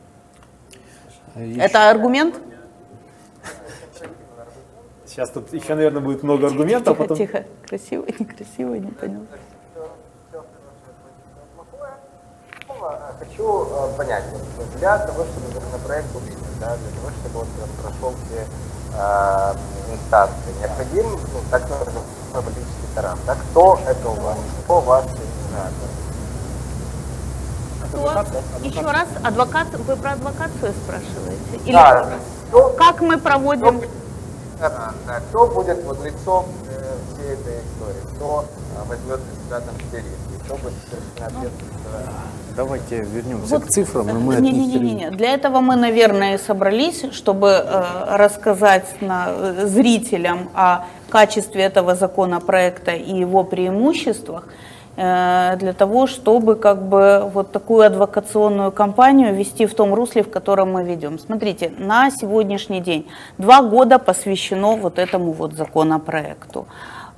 [1.35, 1.59] Еще...
[1.59, 2.39] Это аргумент?
[5.05, 6.97] Сейчас тут еще, наверное, будет много аргументов.
[6.97, 7.17] Тихо, потом...
[7.17, 7.45] тихо.
[7.67, 9.25] Красиво, некрасиво, не понял.
[13.19, 14.23] Хочу э, понять,
[14.77, 17.47] для того, чтобы законопроект увидеть, да, для того, чтобы он
[17.81, 18.45] прошел все
[18.95, 19.53] э,
[19.93, 22.03] инстанции, необходим ну, так называемый
[22.33, 23.17] политический таран.
[23.25, 23.35] Да?
[23.35, 24.37] Кто это у вас?
[24.63, 25.05] Кто вас
[27.89, 28.21] Кто?
[28.63, 31.57] Еще раз, адвокат, вы про адвокацию спрашиваете?
[31.65, 32.09] Или да.
[32.49, 33.79] Кто, как мы проводим?
[33.79, 33.89] Кто,
[34.59, 38.15] да, кто будет вот лицом э, всей этой истории?
[38.15, 40.43] Кто э, возьмет на себя там все риски?
[40.45, 41.83] Кто будет совершенно ответственность
[42.55, 45.09] Давайте вернемся вот, к цифрам, и мы не, не, не, не, не.
[45.11, 52.91] Для этого мы, наверное, собрались, чтобы э, рассказать на, э, зрителям о качестве этого законопроекта
[52.91, 54.47] и его преимуществах,
[54.95, 60.73] для того, чтобы как бы вот такую адвокационную кампанию вести в том русле, в котором
[60.73, 61.17] мы ведем.
[61.17, 63.07] Смотрите, на сегодняшний день
[63.39, 66.67] два года посвящено вот этому вот законопроекту.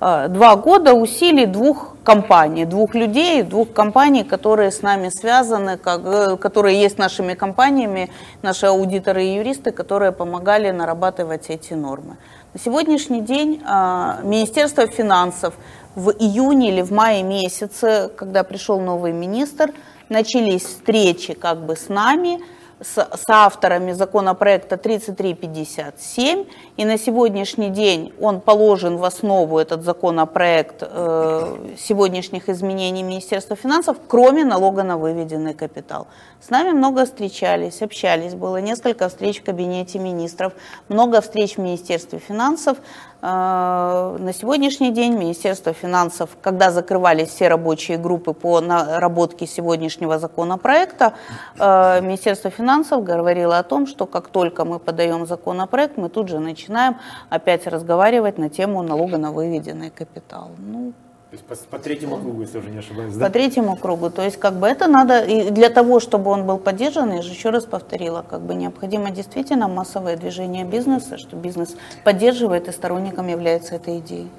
[0.02, 6.02] Э, два года усилий двух компаний, двух людей, двух компаний, которые с нами связаны, как,
[6.06, 8.10] э, которые есть нашими компаниями,
[8.41, 12.18] наши аудиторы и юристы, которые помогали нарабатывать эти нормы.
[12.53, 15.53] На сегодняшний день э, Министерство финансов
[15.95, 19.72] в июне или в мае месяце, когда пришел новый министр,
[20.09, 22.41] начались встречи как бы с нами,
[22.81, 26.45] с, с авторами законопроекта 3357,
[26.76, 33.97] и на сегодняшний день он положен в основу, этот законопроект, э, сегодняшних изменений Министерства финансов,
[34.07, 36.07] кроме налога на выведенный капитал.
[36.41, 40.53] С нами много встречались, общались, было несколько встреч в кабинете министров,
[40.89, 42.77] много встреч в Министерстве финансов,
[43.26, 51.14] на сегодняшний день Министерство финансов, когда закрывались все рабочие группы по наработке сегодняшнего законопроекта,
[51.57, 56.39] э, Министерство финансов говорило о том, что как только мы подаем законопроект, мы тут же
[56.39, 56.97] начинаем
[57.30, 60.52] опять разговаривать на тему налога на выведенный капитал.
[60.60, 60.93] Ну,
[61.36, 63.26] то есть по, по третьему кругу, если уже не ошибаюсь, да?
[63.26, 64.10] По третьему кругу.
[64.10, 67.32] То есть как бы это надо, и для того, чтобы он был поддержан, я же
[67.32, 73.28] еще раз повторила, как бы необходимо действительно массовое движение бизнеса, что бизнес поддерживает и сторонником
[73.28, 74.30] является этой идеей.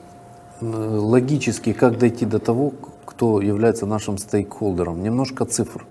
[0.60, 2.72] Логически, как дойти до того,
[3.04, 5.02] кто является нашим стейкхолдером?
[5.02, 5.86] Немножко цифр.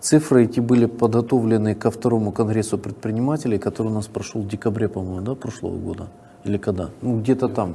[0.00, 5.22] Цифры эти были подготовлены ко второму конгрессу предпринимателей, который у нас прошел в декабре, по-моему,
[5.22, 6.08] да, прошлого года.
[6.44, 6.90] Или когда?
[7.02, 7.74] Ну, где-то там.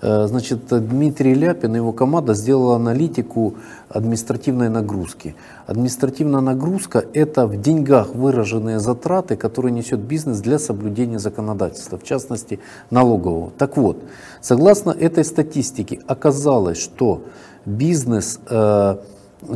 [0.00, 3.54] Э, Значит, Дмитрий Ляпин и его команда сделала аналитику
[3.88, 5.34] административной нагрузки.
[5.66, 12.60] Административная нагрузка– это в деньгах выраженные затраты, которые несет бизнес для соблюдения законодательства, в частности,
[12.90, 13.50] налогового.
[13.58, 14.02] Так вот,
[14.40, 17.22] согласно этой статистике, оказалось, что
[17.66, 18.96] бизнес э,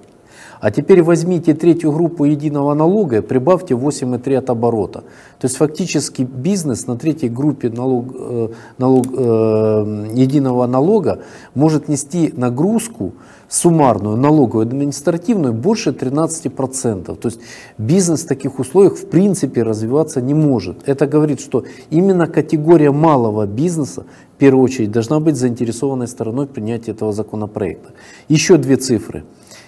[0.63, 5.01] А теперь возьмите третью группу единого налога и прибавьте 8,3 от оборота.
[5.41, 8.49] То есть фактически бизнес на третьей группе налог, э,
[8.79, 11.19] налог, э, единого налога
[11.57, 13.13] может нести нагрузку
[13.49, 17.17] суммарную, налоговую, административную больше 13%.
[17.17, 17.41] То есть
[17.77, 20.89] бизнес в таких условиях в принципе развиваться не может.
[20.89, 24.05] Это говорит, что именно категория малого бизнеса
[24.37, 27.91] в первую очередь должна быть заинтересованной стороной принятия этого законопроекта.
[28.29, 29.25] Еще две цифры.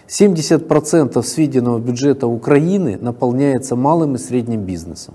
[0.09, 5.15] 70% сведенного бюджета Украины наполняется малым и средним бизнесом.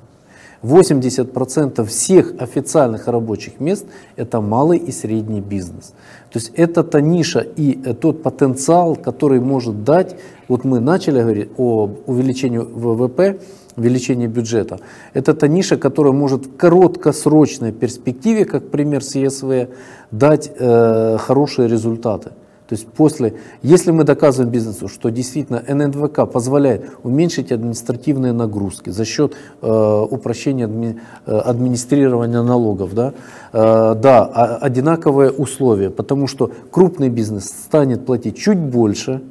[0.62, 3.86] 80% всех официальных рабочих мест–
[4.18, 5.94] это малый и средний бизнес.
[6.32, 10.18] То есть это та ниша и э, тот потенциал, который может дать,
[10.48, 13.40] вот мы начали говорить о увеличении ВВП,
[13.78, 14.80] увеличении бюджета.
[15.14, 19.70] Это та ниша, которая может в короткосрочной перспективе, как пример СЕСВ,
[20.12, 22.32] дать э, хорошие результаты.
[22.70, 23.34] То есть после,
[23.64, 29.34] если мы доказываем бизнесу, что действительно ННВК позволяет уменьшить административные нагрузки за счет
[29.64, 33.14] э, упрощения адми, э, администрирования налогов, да,
[33.54, 39.24] э, да, а- одинаковые условия, потому что крупный бизнес станет платить чуть больше,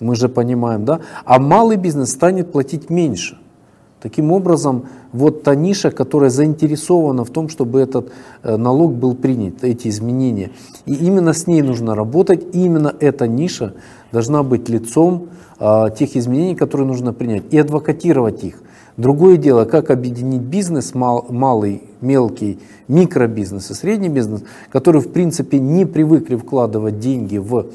[0.00, 3.38] мы же понимаем, да, а малый бизнес станет платить меньше.
[4.02, 8.10] Таким образом, вот та ниша, которая заинтересована в том, чтобы этот
[8.42, 10.50] э, налог был принят, эти изменения.
[10.86, 13.74] И именно с ней нужно работать, и именно эта ниша
[14.10, 18.62] должна быть лицом а, тех изменений, которые нужно принять, и адвокатировать их.
[18.96, 22.58] Другое дело, как объединить бизнес, мал- малый, мелкий,
[22.88, 27.66] микробизнес и средний бизнес, которые в принципе не привыкли вкладывать деньги в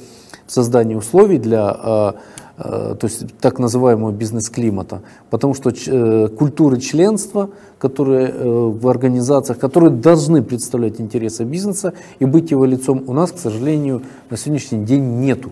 [0.46, 2.16] создание условий для а,
[2.58, 9.92] то есть так называемого бизнес-климата, потому что э, культуры членства, которые э, в организациях, которые
[9.92, 14.02] должны представлять интересы бизнеса и быть его лицом, у нас, к сожалению,
[14.32, 15.52] на сегодняшний день нету.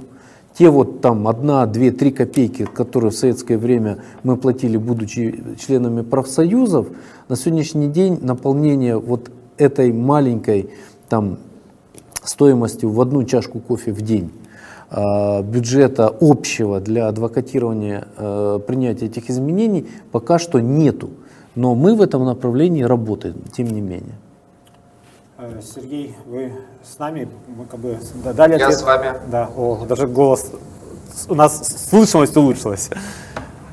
[0.58, 6.02] Те вот там одна, две, три копейки, которые в советское время мы платили, будучи членами
[6.02, 6.88] профсоюзов,
[7.28, 10.72] на сегодняшний день наполнение вот этой маленькой
[11.08, 11.38] там
[12.24, 14.45] стоимостью в одну чашку кофе в день э,
[14.92, 21.10] бюджета общего для адвокатирования э, принятия этих изменений пока что нету.
[21.56, 24.16] Но мы в этом направлении работаем, тем не менее.
[25.38, 26.52] Э, Сергей, вы
[26.84, 27.28] с нами?
[27.48, 28.80] Мы как бы да- дали Я ответ.
[28.80, 29.14] с вами.
[29.32, 30.52] Да, о, даже голос,
[31.30, 32.90] у нас слышимость улучшилась.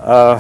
[0.05, 0.39] Э,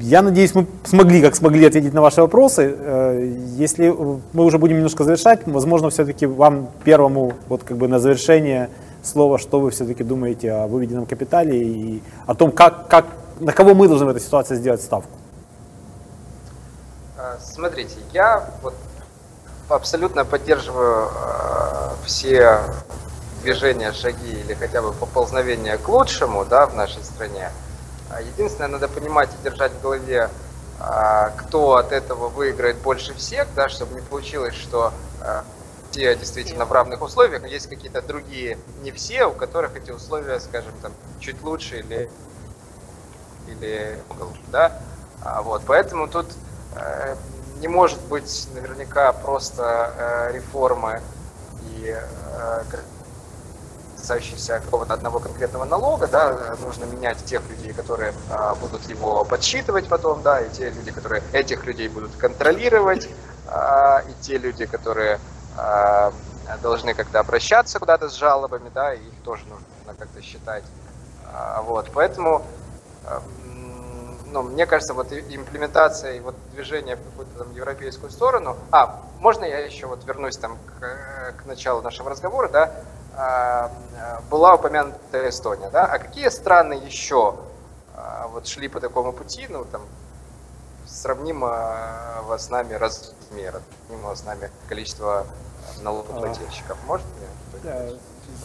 [0.00, 2.74] Я надеюсь, мы смогли, как смогли, ответить на ваши вопросы.
[2.76, 3.88] Э, Если
[4.32, 8.68] мы уже будем немножко завершать, возможно, все-таки вам первому, вот как бы на завершение
[9.02, 13.06] слова, что вы все-таки думаете о выведенном капитале и о том, как, как,
[13.40, 15.10] на кого мы должны в этой ситуации сделать ставку.
[17.18, 18.74] А, Смотрите, я вот
[19.68, 22.60] абсолютно поддерживаю э, все
[23.42, 27.50] движения, шаги или хотя бы поползновения к лучшему да, в нашей стране.
[28.10, 30.28] А Единственное, надо понимать и держать в голове,
[30.78, 35.44] а, кто от этого выиграет больше всех, да, чтобы не получилось, что а,
[35.92, 40.40] все действительно в равных условиях, но есть какие-то другие, не все, у которых эти условия,
[40.40, 42.10] скажем, там, чуть лучше или
[43.48, 43.98] или
[44.48, 44.80] да,
[45.22, 46.26] А, вот, поэтому тут
[46.74, 47.16] э,
[47.60, 51.02] не может быть наверняка просто э, реформы
[51.76, 52.62] и э,
[54.60, 60.22] какого-то одного конкретного налога, да, нужно менять тех людей, которые а, будут его подсчитывать потом,
[60.22, 63.08] да, и те люди, которые этих людей будут контролировать,
[63.46, 65.20] а, и те люди, которые
[66.62, 69.64] должны как-то обращаться куда-то с жалобами, да, их тоже нужно
[69.98, 70.64] как-то считать.
[71.32, 72.42] А, Вот, поэтому
[73.44, 78.56] м, ну, мне кажется, вот имплементация и вот движение в какую-то там европейскую сторону.
[78.70, 82.70] А, можно я еще вот вернусь там к, э, к началу нашего разговора, да?
[83.16, 85.84] А, э, Была упомянута Эстония, да?
[85.84, 87.36] А какие страны еще
[88.32, 89.82] вот шли по такому пути, ну там
[90.92, 95.26] сравнимого с нами размера, сравнимого с нами количество
[95.82, 96.76] налогоплательщиков?
[96.86, 97.94] Может мне кто-нибудь?
[97.94, 97.98] Э,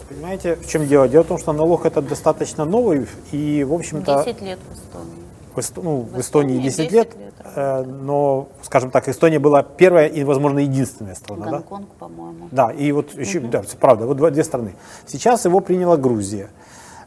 [0.08, 1.08] Понимаете, в чем дело?
[1.08, 5.24] Дело в том, что налог это достаточно новый, и, в общем-то, 10 лет в Эстонии.
[5.54, 9.08] в, Эсто- ну, в В Эстонии Эстонии 10 10 лет, лет э, но, скажем так,
[9.08, 11.44] Эстония была первая и, возможно, единственная страна.
[11.46, 11.50] да?
[11.58, 12.48] Гонконг, по-моему.
[12.52, 14.74] Да, и вот еще, да, правда, вот две страны.
[15.06, 16.48] Сейчас его приняла Грузия.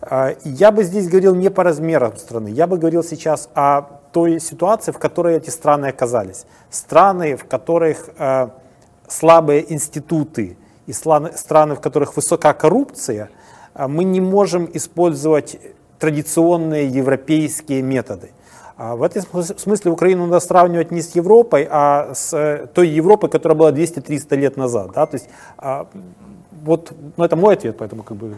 [0.01, 4.39] А, Я бы здесь говорил не по размерам страны, я бы говорил сейчас о той
[4.39, 6.45] ситуации, в которой эти страны оказались.
[6.69, 8.49] Страны, в которых э,
[9.07, 10.57] слабые институты
[10.87, 13.29] и страны, в которых высока коррупция,
[13.73, 15.57] а, мы не можем использовать
[15.99, 18.31] традиционные европейские методы.
[18.77, 22.89] А В этом смыс- смысле Украину надо сравнивать не с Европой, а с э, той
[22.89, 24.91] Европой, которая была 200-300 лет назад.
[24.95, 25.05] Да?
[25.05, 25.87] То есть, а,
[26.63, 28.35] вот, ну, это мой ответ, поэтому как бы...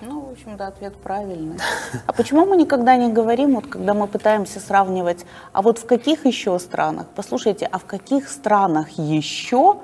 [0.00, 1.58] Ну, в общем-то, ответ правильный.
[2.06, 6.26] А почему мы никогда не говорим, вот когда мы пытаемся сравнивать, а вот в каких
[6.26, 7.06] еще странах?
[7.14, 9.76] Послушайте, а в каких странах еще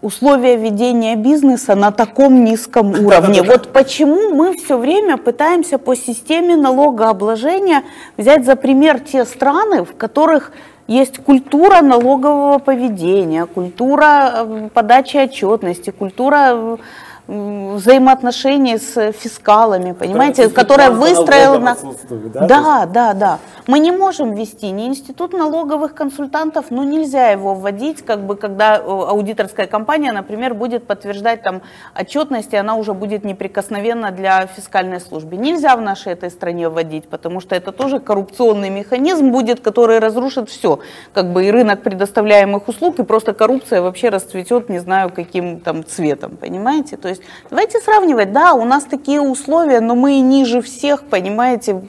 [0.00, 3.42] условия ведения бизнеса на таком низком уровне.
[3.42, 7.84] Вот почему мы все время пытаемся по системе налогообложения
[8.16, 10.52] взять за пример те страны, в которых
[10.92, 16.76] есть культура налогового поведения, культура э, подачи отчетности, культура э,
[17.32, 21.76] взаимоотношений с фискалами, понимаете, которая выстроена...
[22.34, 23.38] Да, Да, да, да.
[23.66, 28.76] Мы не можем ввести ни институт налоговых консультантов, ну нельзя его вводить, как бы, когда
[28.76, 31.62] э, аудиторская компания, например, будет подтверждать там
[31.94, 35.36] отчетность, и она уже будет неприкосновенна для фискальной службы.
[35.36, 40.50] Нельзя в нашей этой стране вводить, потому что это тоже коррупционный механизм будет, который разрушит
[40.50, 40.80] все,
[41.14, 45.84] как бы и рынок предоставляемых услуг, и просто коррупция вообще расцветет, не знаю, каким там
[45.84, 46.96] цветом, понимаете?
[46.96, 51.82] То есть давайте сравнивать, да, у нас такие условия, но мы ниже всех, понимаете,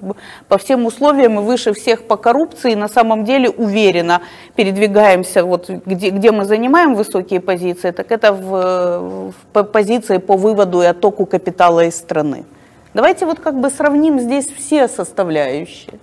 [0.48, 4.22] по всем условиям и выше всех по коррупции, на самом деле уверенно
[4.56, 10.38] передвигаемся, вот где, где мы занимаем высокие позиции, так это в, в по- позиции по
[10.38, 12.46] выводу и оттоку капитала из страны.
[12.94, 16.00] Давайте вот как бы сравним здесь все составляющие.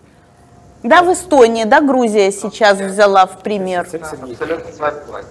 [0.83, 3.81] Да, в Эстонии, да, Грузия сейчас взяла в пример.
[3.81, 5.25] Абсолютно с вами.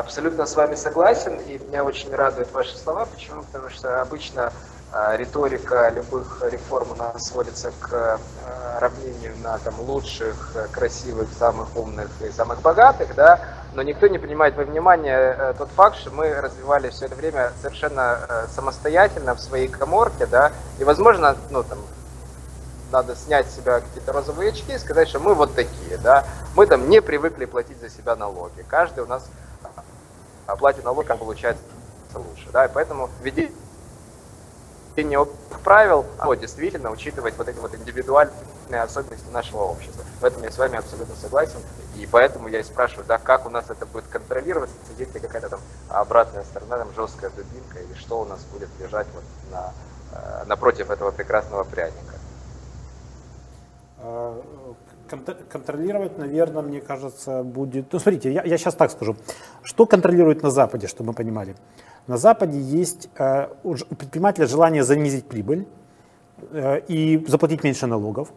[0.00, 3.04] Абсолютно с вами согласен, и меня очень радуют ваши слова.
[3.04, 3.42] Почему?
[3.42, 4.50] Потому что обычно
[4.94, 11.28] а, риторика любых реформ у нас сводится к а, равнению на там, лучших, а, красивых,
[11.38, 13.40] самых умных и самых богатых, да,
[13.74, 18.46] но никто не принимает во внимание тот факт, что мы развивались все это время совершенно
[18.54, 21.78] самостоятельно в своей коморке, да, и, возможно, ну, там,
[22.90, 26.24] надо снять с себя какие-то розовые очки и сказать, что мы вот такие, да,
[26.56, 28.64] мы там не привыкли платить за себя налоги.
[28.66, 29.28] Каждый у нас
[30.50, 31.62] а, платит налог, как получается
[32.14, 33.54] лучше, да, и поэтому введение
[35.62, 40.04] правил, вот, действительно учитывать вот эти вот индивидуальные особенности нашего общества.
[40.20, 41.60] В этом я с вами абсолютно согласен,
[41.96, 45.50] и поэтому я и спрашиваю, да, как у нас это будет контролироваться, есть ли какая-то
[45.50, 49.72] там обратная сторона, там жесткая дубинка, или что у нас будет лежать вот на,
[50.12, 52.14] э, напротив этого прекрасного пряника.
[55.10, 57.92] Контр- Контролировать, наверное, мне кажется, будет...
[57.92, 59.16] Ну, смотрите, я, я сейчас так скажу.
[59.62, 61.56] Что контролирует на Западе, чтобы мы понимали?
[62.06, 65.66] На Западе есть э, у предпринимателя желание занизить прибыль
[66.52, 68.32] э, и заплатить меньше налогов,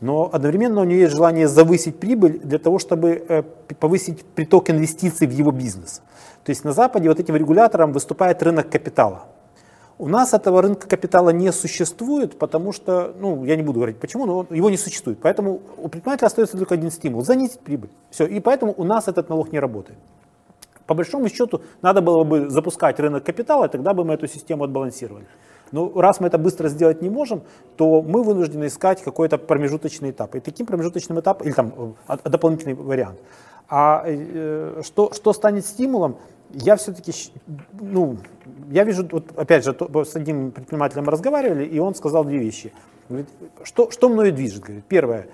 [0.00, 3.42] но одновременно у него есть желание завысить прибыль для того, чтобы э,
[3.80, 6.02] повысить приток инвестиций в его бизнес.
[6.44, 9.26] То есть на Западе вот этим регулятором выступает рынок капитала.
[10.00, 14.26] У нас этого рынка капитала не существует, потому что, ну, я не буду говорить почему,
[14.26, 15.18] но его не существует.
[15.20, 17.90] Поэтому у предпринимателя остается только один стимул– занизить прибыль.
[18.10, 19.98] Все, и поэтому у нас этот налог не работает.
[20.86, 24.64] По большому счету, надо было бы запускать рынок капитала, и тогда бы мы эту систему
[24.64, 25.26] отбалансировали.
[25.72, 27.42] Но раз мы это быстро сделать не можем,
[27.76, 30.36] то мы вынуждены искать какой-то промежуточный этап.
[30.36, 33.18] И таким промежуточным этапом, или там э, дополнительный вариант.
[33.68, 36.16] А э, что, что станет стимулом,
[36.50, 37.12] я все-таки,
[37.78, 38.16] ну,
[38.70, 42.72] я вижу, вот опять же, с одним предпринимателем разговаривали, и он сказал две вещи.
[43.08, 43.28] Говорит,
[43.64, 44.62] что, что мною движет?
[44.62, 45.26] Говорит, первое,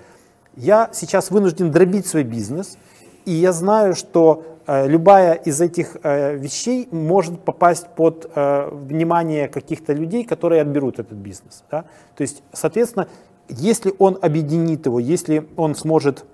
[0.55, 2.77] я сейчас вынужден дробить свой бизнес,
[3.25, 9.47] и я знаю, что э, любая из этих э, вещей может попасть под э, внимание
[9.47, 11.63] каких-то людей, которые отберут этот бизнес.
[11.71, 11.83] да.
[12.15, 13.07] То есть, соответственно,
[13.49, 16.25] если он объединит его, если он сможет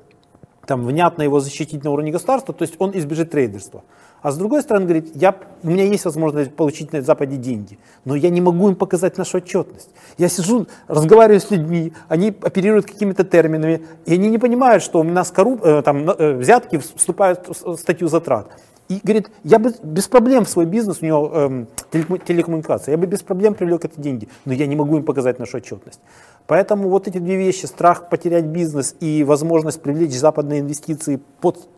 [0.65, 3.83] там, внятно его защитить на уровне государства, то есть он избежит трейдерства.
[4.21, 8.15] А с другой стороны, говорит, я, у меня есть возможность получить на Западе деньги, но
[8.15, 9.89] я не могу им показать нашу отчетность.
[10.19, 15.03] Я сижу, разговариваю с людьми, они оперируют какими-то терминами, и они не понимают, что у
[15.03, 15.61] нас корруп...
[15.63, 18.51] э, там, э, взятки вступают в статью затрат.
[18.91, 23.07] И говорит, я бы без проблем в свой бизнес, у него эм, телекоммуникация, я бы
[23.07, 26.01] без проблем привлек эти деньги, но я не могу им показать нашу отчетность.
[26.45, 31.69] Поэтому вот эти две вещи, страх потерять бизнес и возможность привлечь западные инвестиции под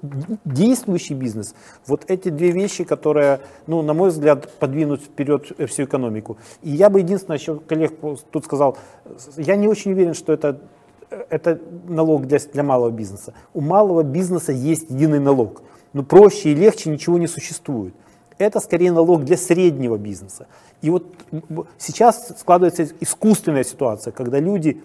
[0.43, 1.53] действующий бизнес,
[1.85, 6.37] вот эти две вещи, которые, ну, на мой взгляд, подвинут вперед всю экономику.
[6.63, 7.93] И я бы единственное, еще коллег
[8.31, 8.75] тут сказал,
[9.37, 10.59] я не очень уверен, что это
[11.29, 13.35] это налог для, для малого бизнеса.
[13.53, 15.61] У малого бизнеса есть единый налог.
[15.93, 17.93] Но проще и легче ничего не существует.
[18.37, 20.47] Это скорее налог для среднего бизнеса.
[20.81, 21.05] И вот
[21.77, 24.81] сейчас складывается искусственная ситуация, когда люди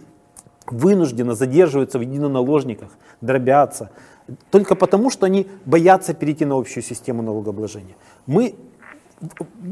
[0.66, 2.90] вынужденно задерживаются в единоналожниках,
[3.20, 3.90] дробятся,
[4.50, 7.96] только потому, что они боятся перейти на общую систему налогообложения.
[8.26, 8.54] Мы,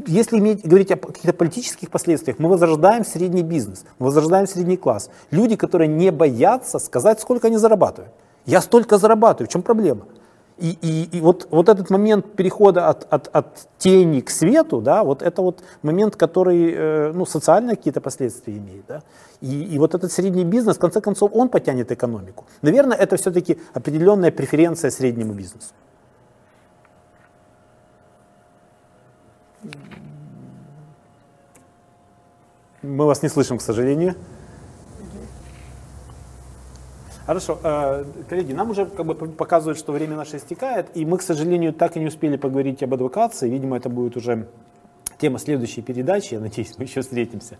[0.07, 5.11] если иметь, говорить о каких-то политических последствиях, мы возрождаем средний бизнес, мы возрождаем средний класс.
[5.29, 8.13] Люди, которые не боятся сказать, сколько они зарабатывают.
[8.47, 10.05] Я столько зарабатываю, в чем проблема?
[10.57, 15.03] И, и, и вот, вот этот момент перехода от, от, от тени к свету, да,
[15.03, 18.85] вот это вот момент, который э, ну, социальные какие-то последствия имеет.
[18.87, 19.03] Да?
[19.39, 22.45] И, и вот этот средний бизнес, в конце концов, он потянет экономику.
[22.63, 25.73] Наверное, это все-таки определенная преференция среднему бизнесу.
[32.81, 34.15] Мы вас не слышим, к сожалению.
[37.27, 41.21] Хорошо, э, коллеги, нам уже как бы показывают, что время наше истекает, и мы, к
[41.21, 43.49] сожалению, так и не успели поговорить об адвокации.
[43.49, 44.47] Видимо, это будет уже
[45.17, 46.35] тема следующей передачи.
[46.35, 47.57] Я надеюсь, мы еще встретимся.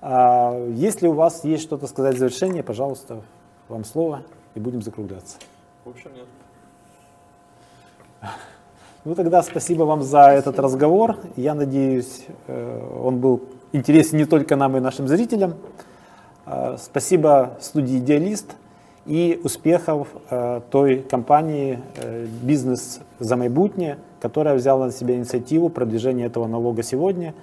[0.00, 3.22] А, если у вас есть что-то сказать в завершение, пожалуйста,
[3.68, 4.22] вам слово,
[4.54, 5.38] и будем закругляться.
[5.84, 6.26] В общем, нет.
[9.04, 11.16] Ну тогда спасибо вам за этот разговор.
[11.34, 13.42] Я надеюсь, э, он был
[13.72, 15.54] интересен не только нам и нашим зрителям.
[16.46, 18.54] А, спасибо студии «Идеалист»
[19.06, 26.26] и успехов э, той компании э, «Бизнес за майбутнее», которая взяла на себя инициативу продвижения
[26.26, 27.34] этого налога сегодня.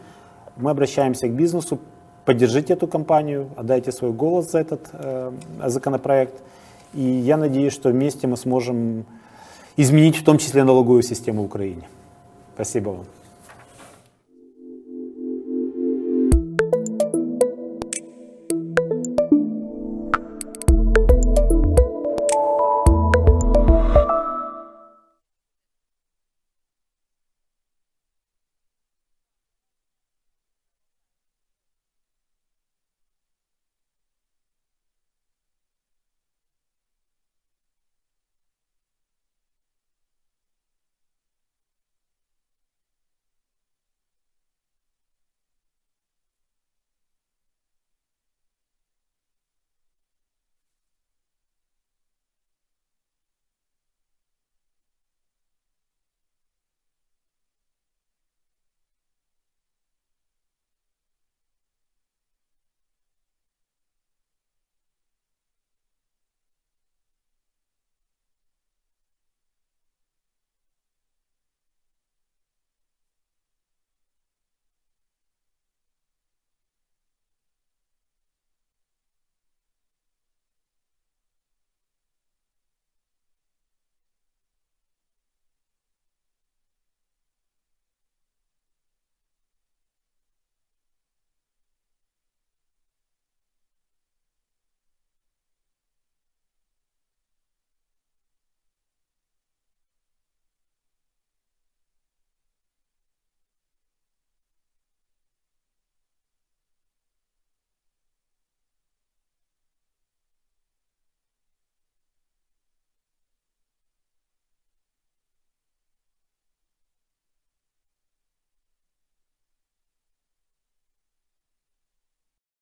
[0.55, 1.79] Мы обращаемся к бизнесу,
[2.25, 5.31] поддержите эту компанию, отдайте свой голос за этот э,
[5.65, 6.41] законопроект.
[6.93, 9.05] И я надеюсь, что вместе мы сможем
[9.75, 11.87] изменить в том числе налоговую систему в Украине.
[12.55, 13.18] Спасибо вам.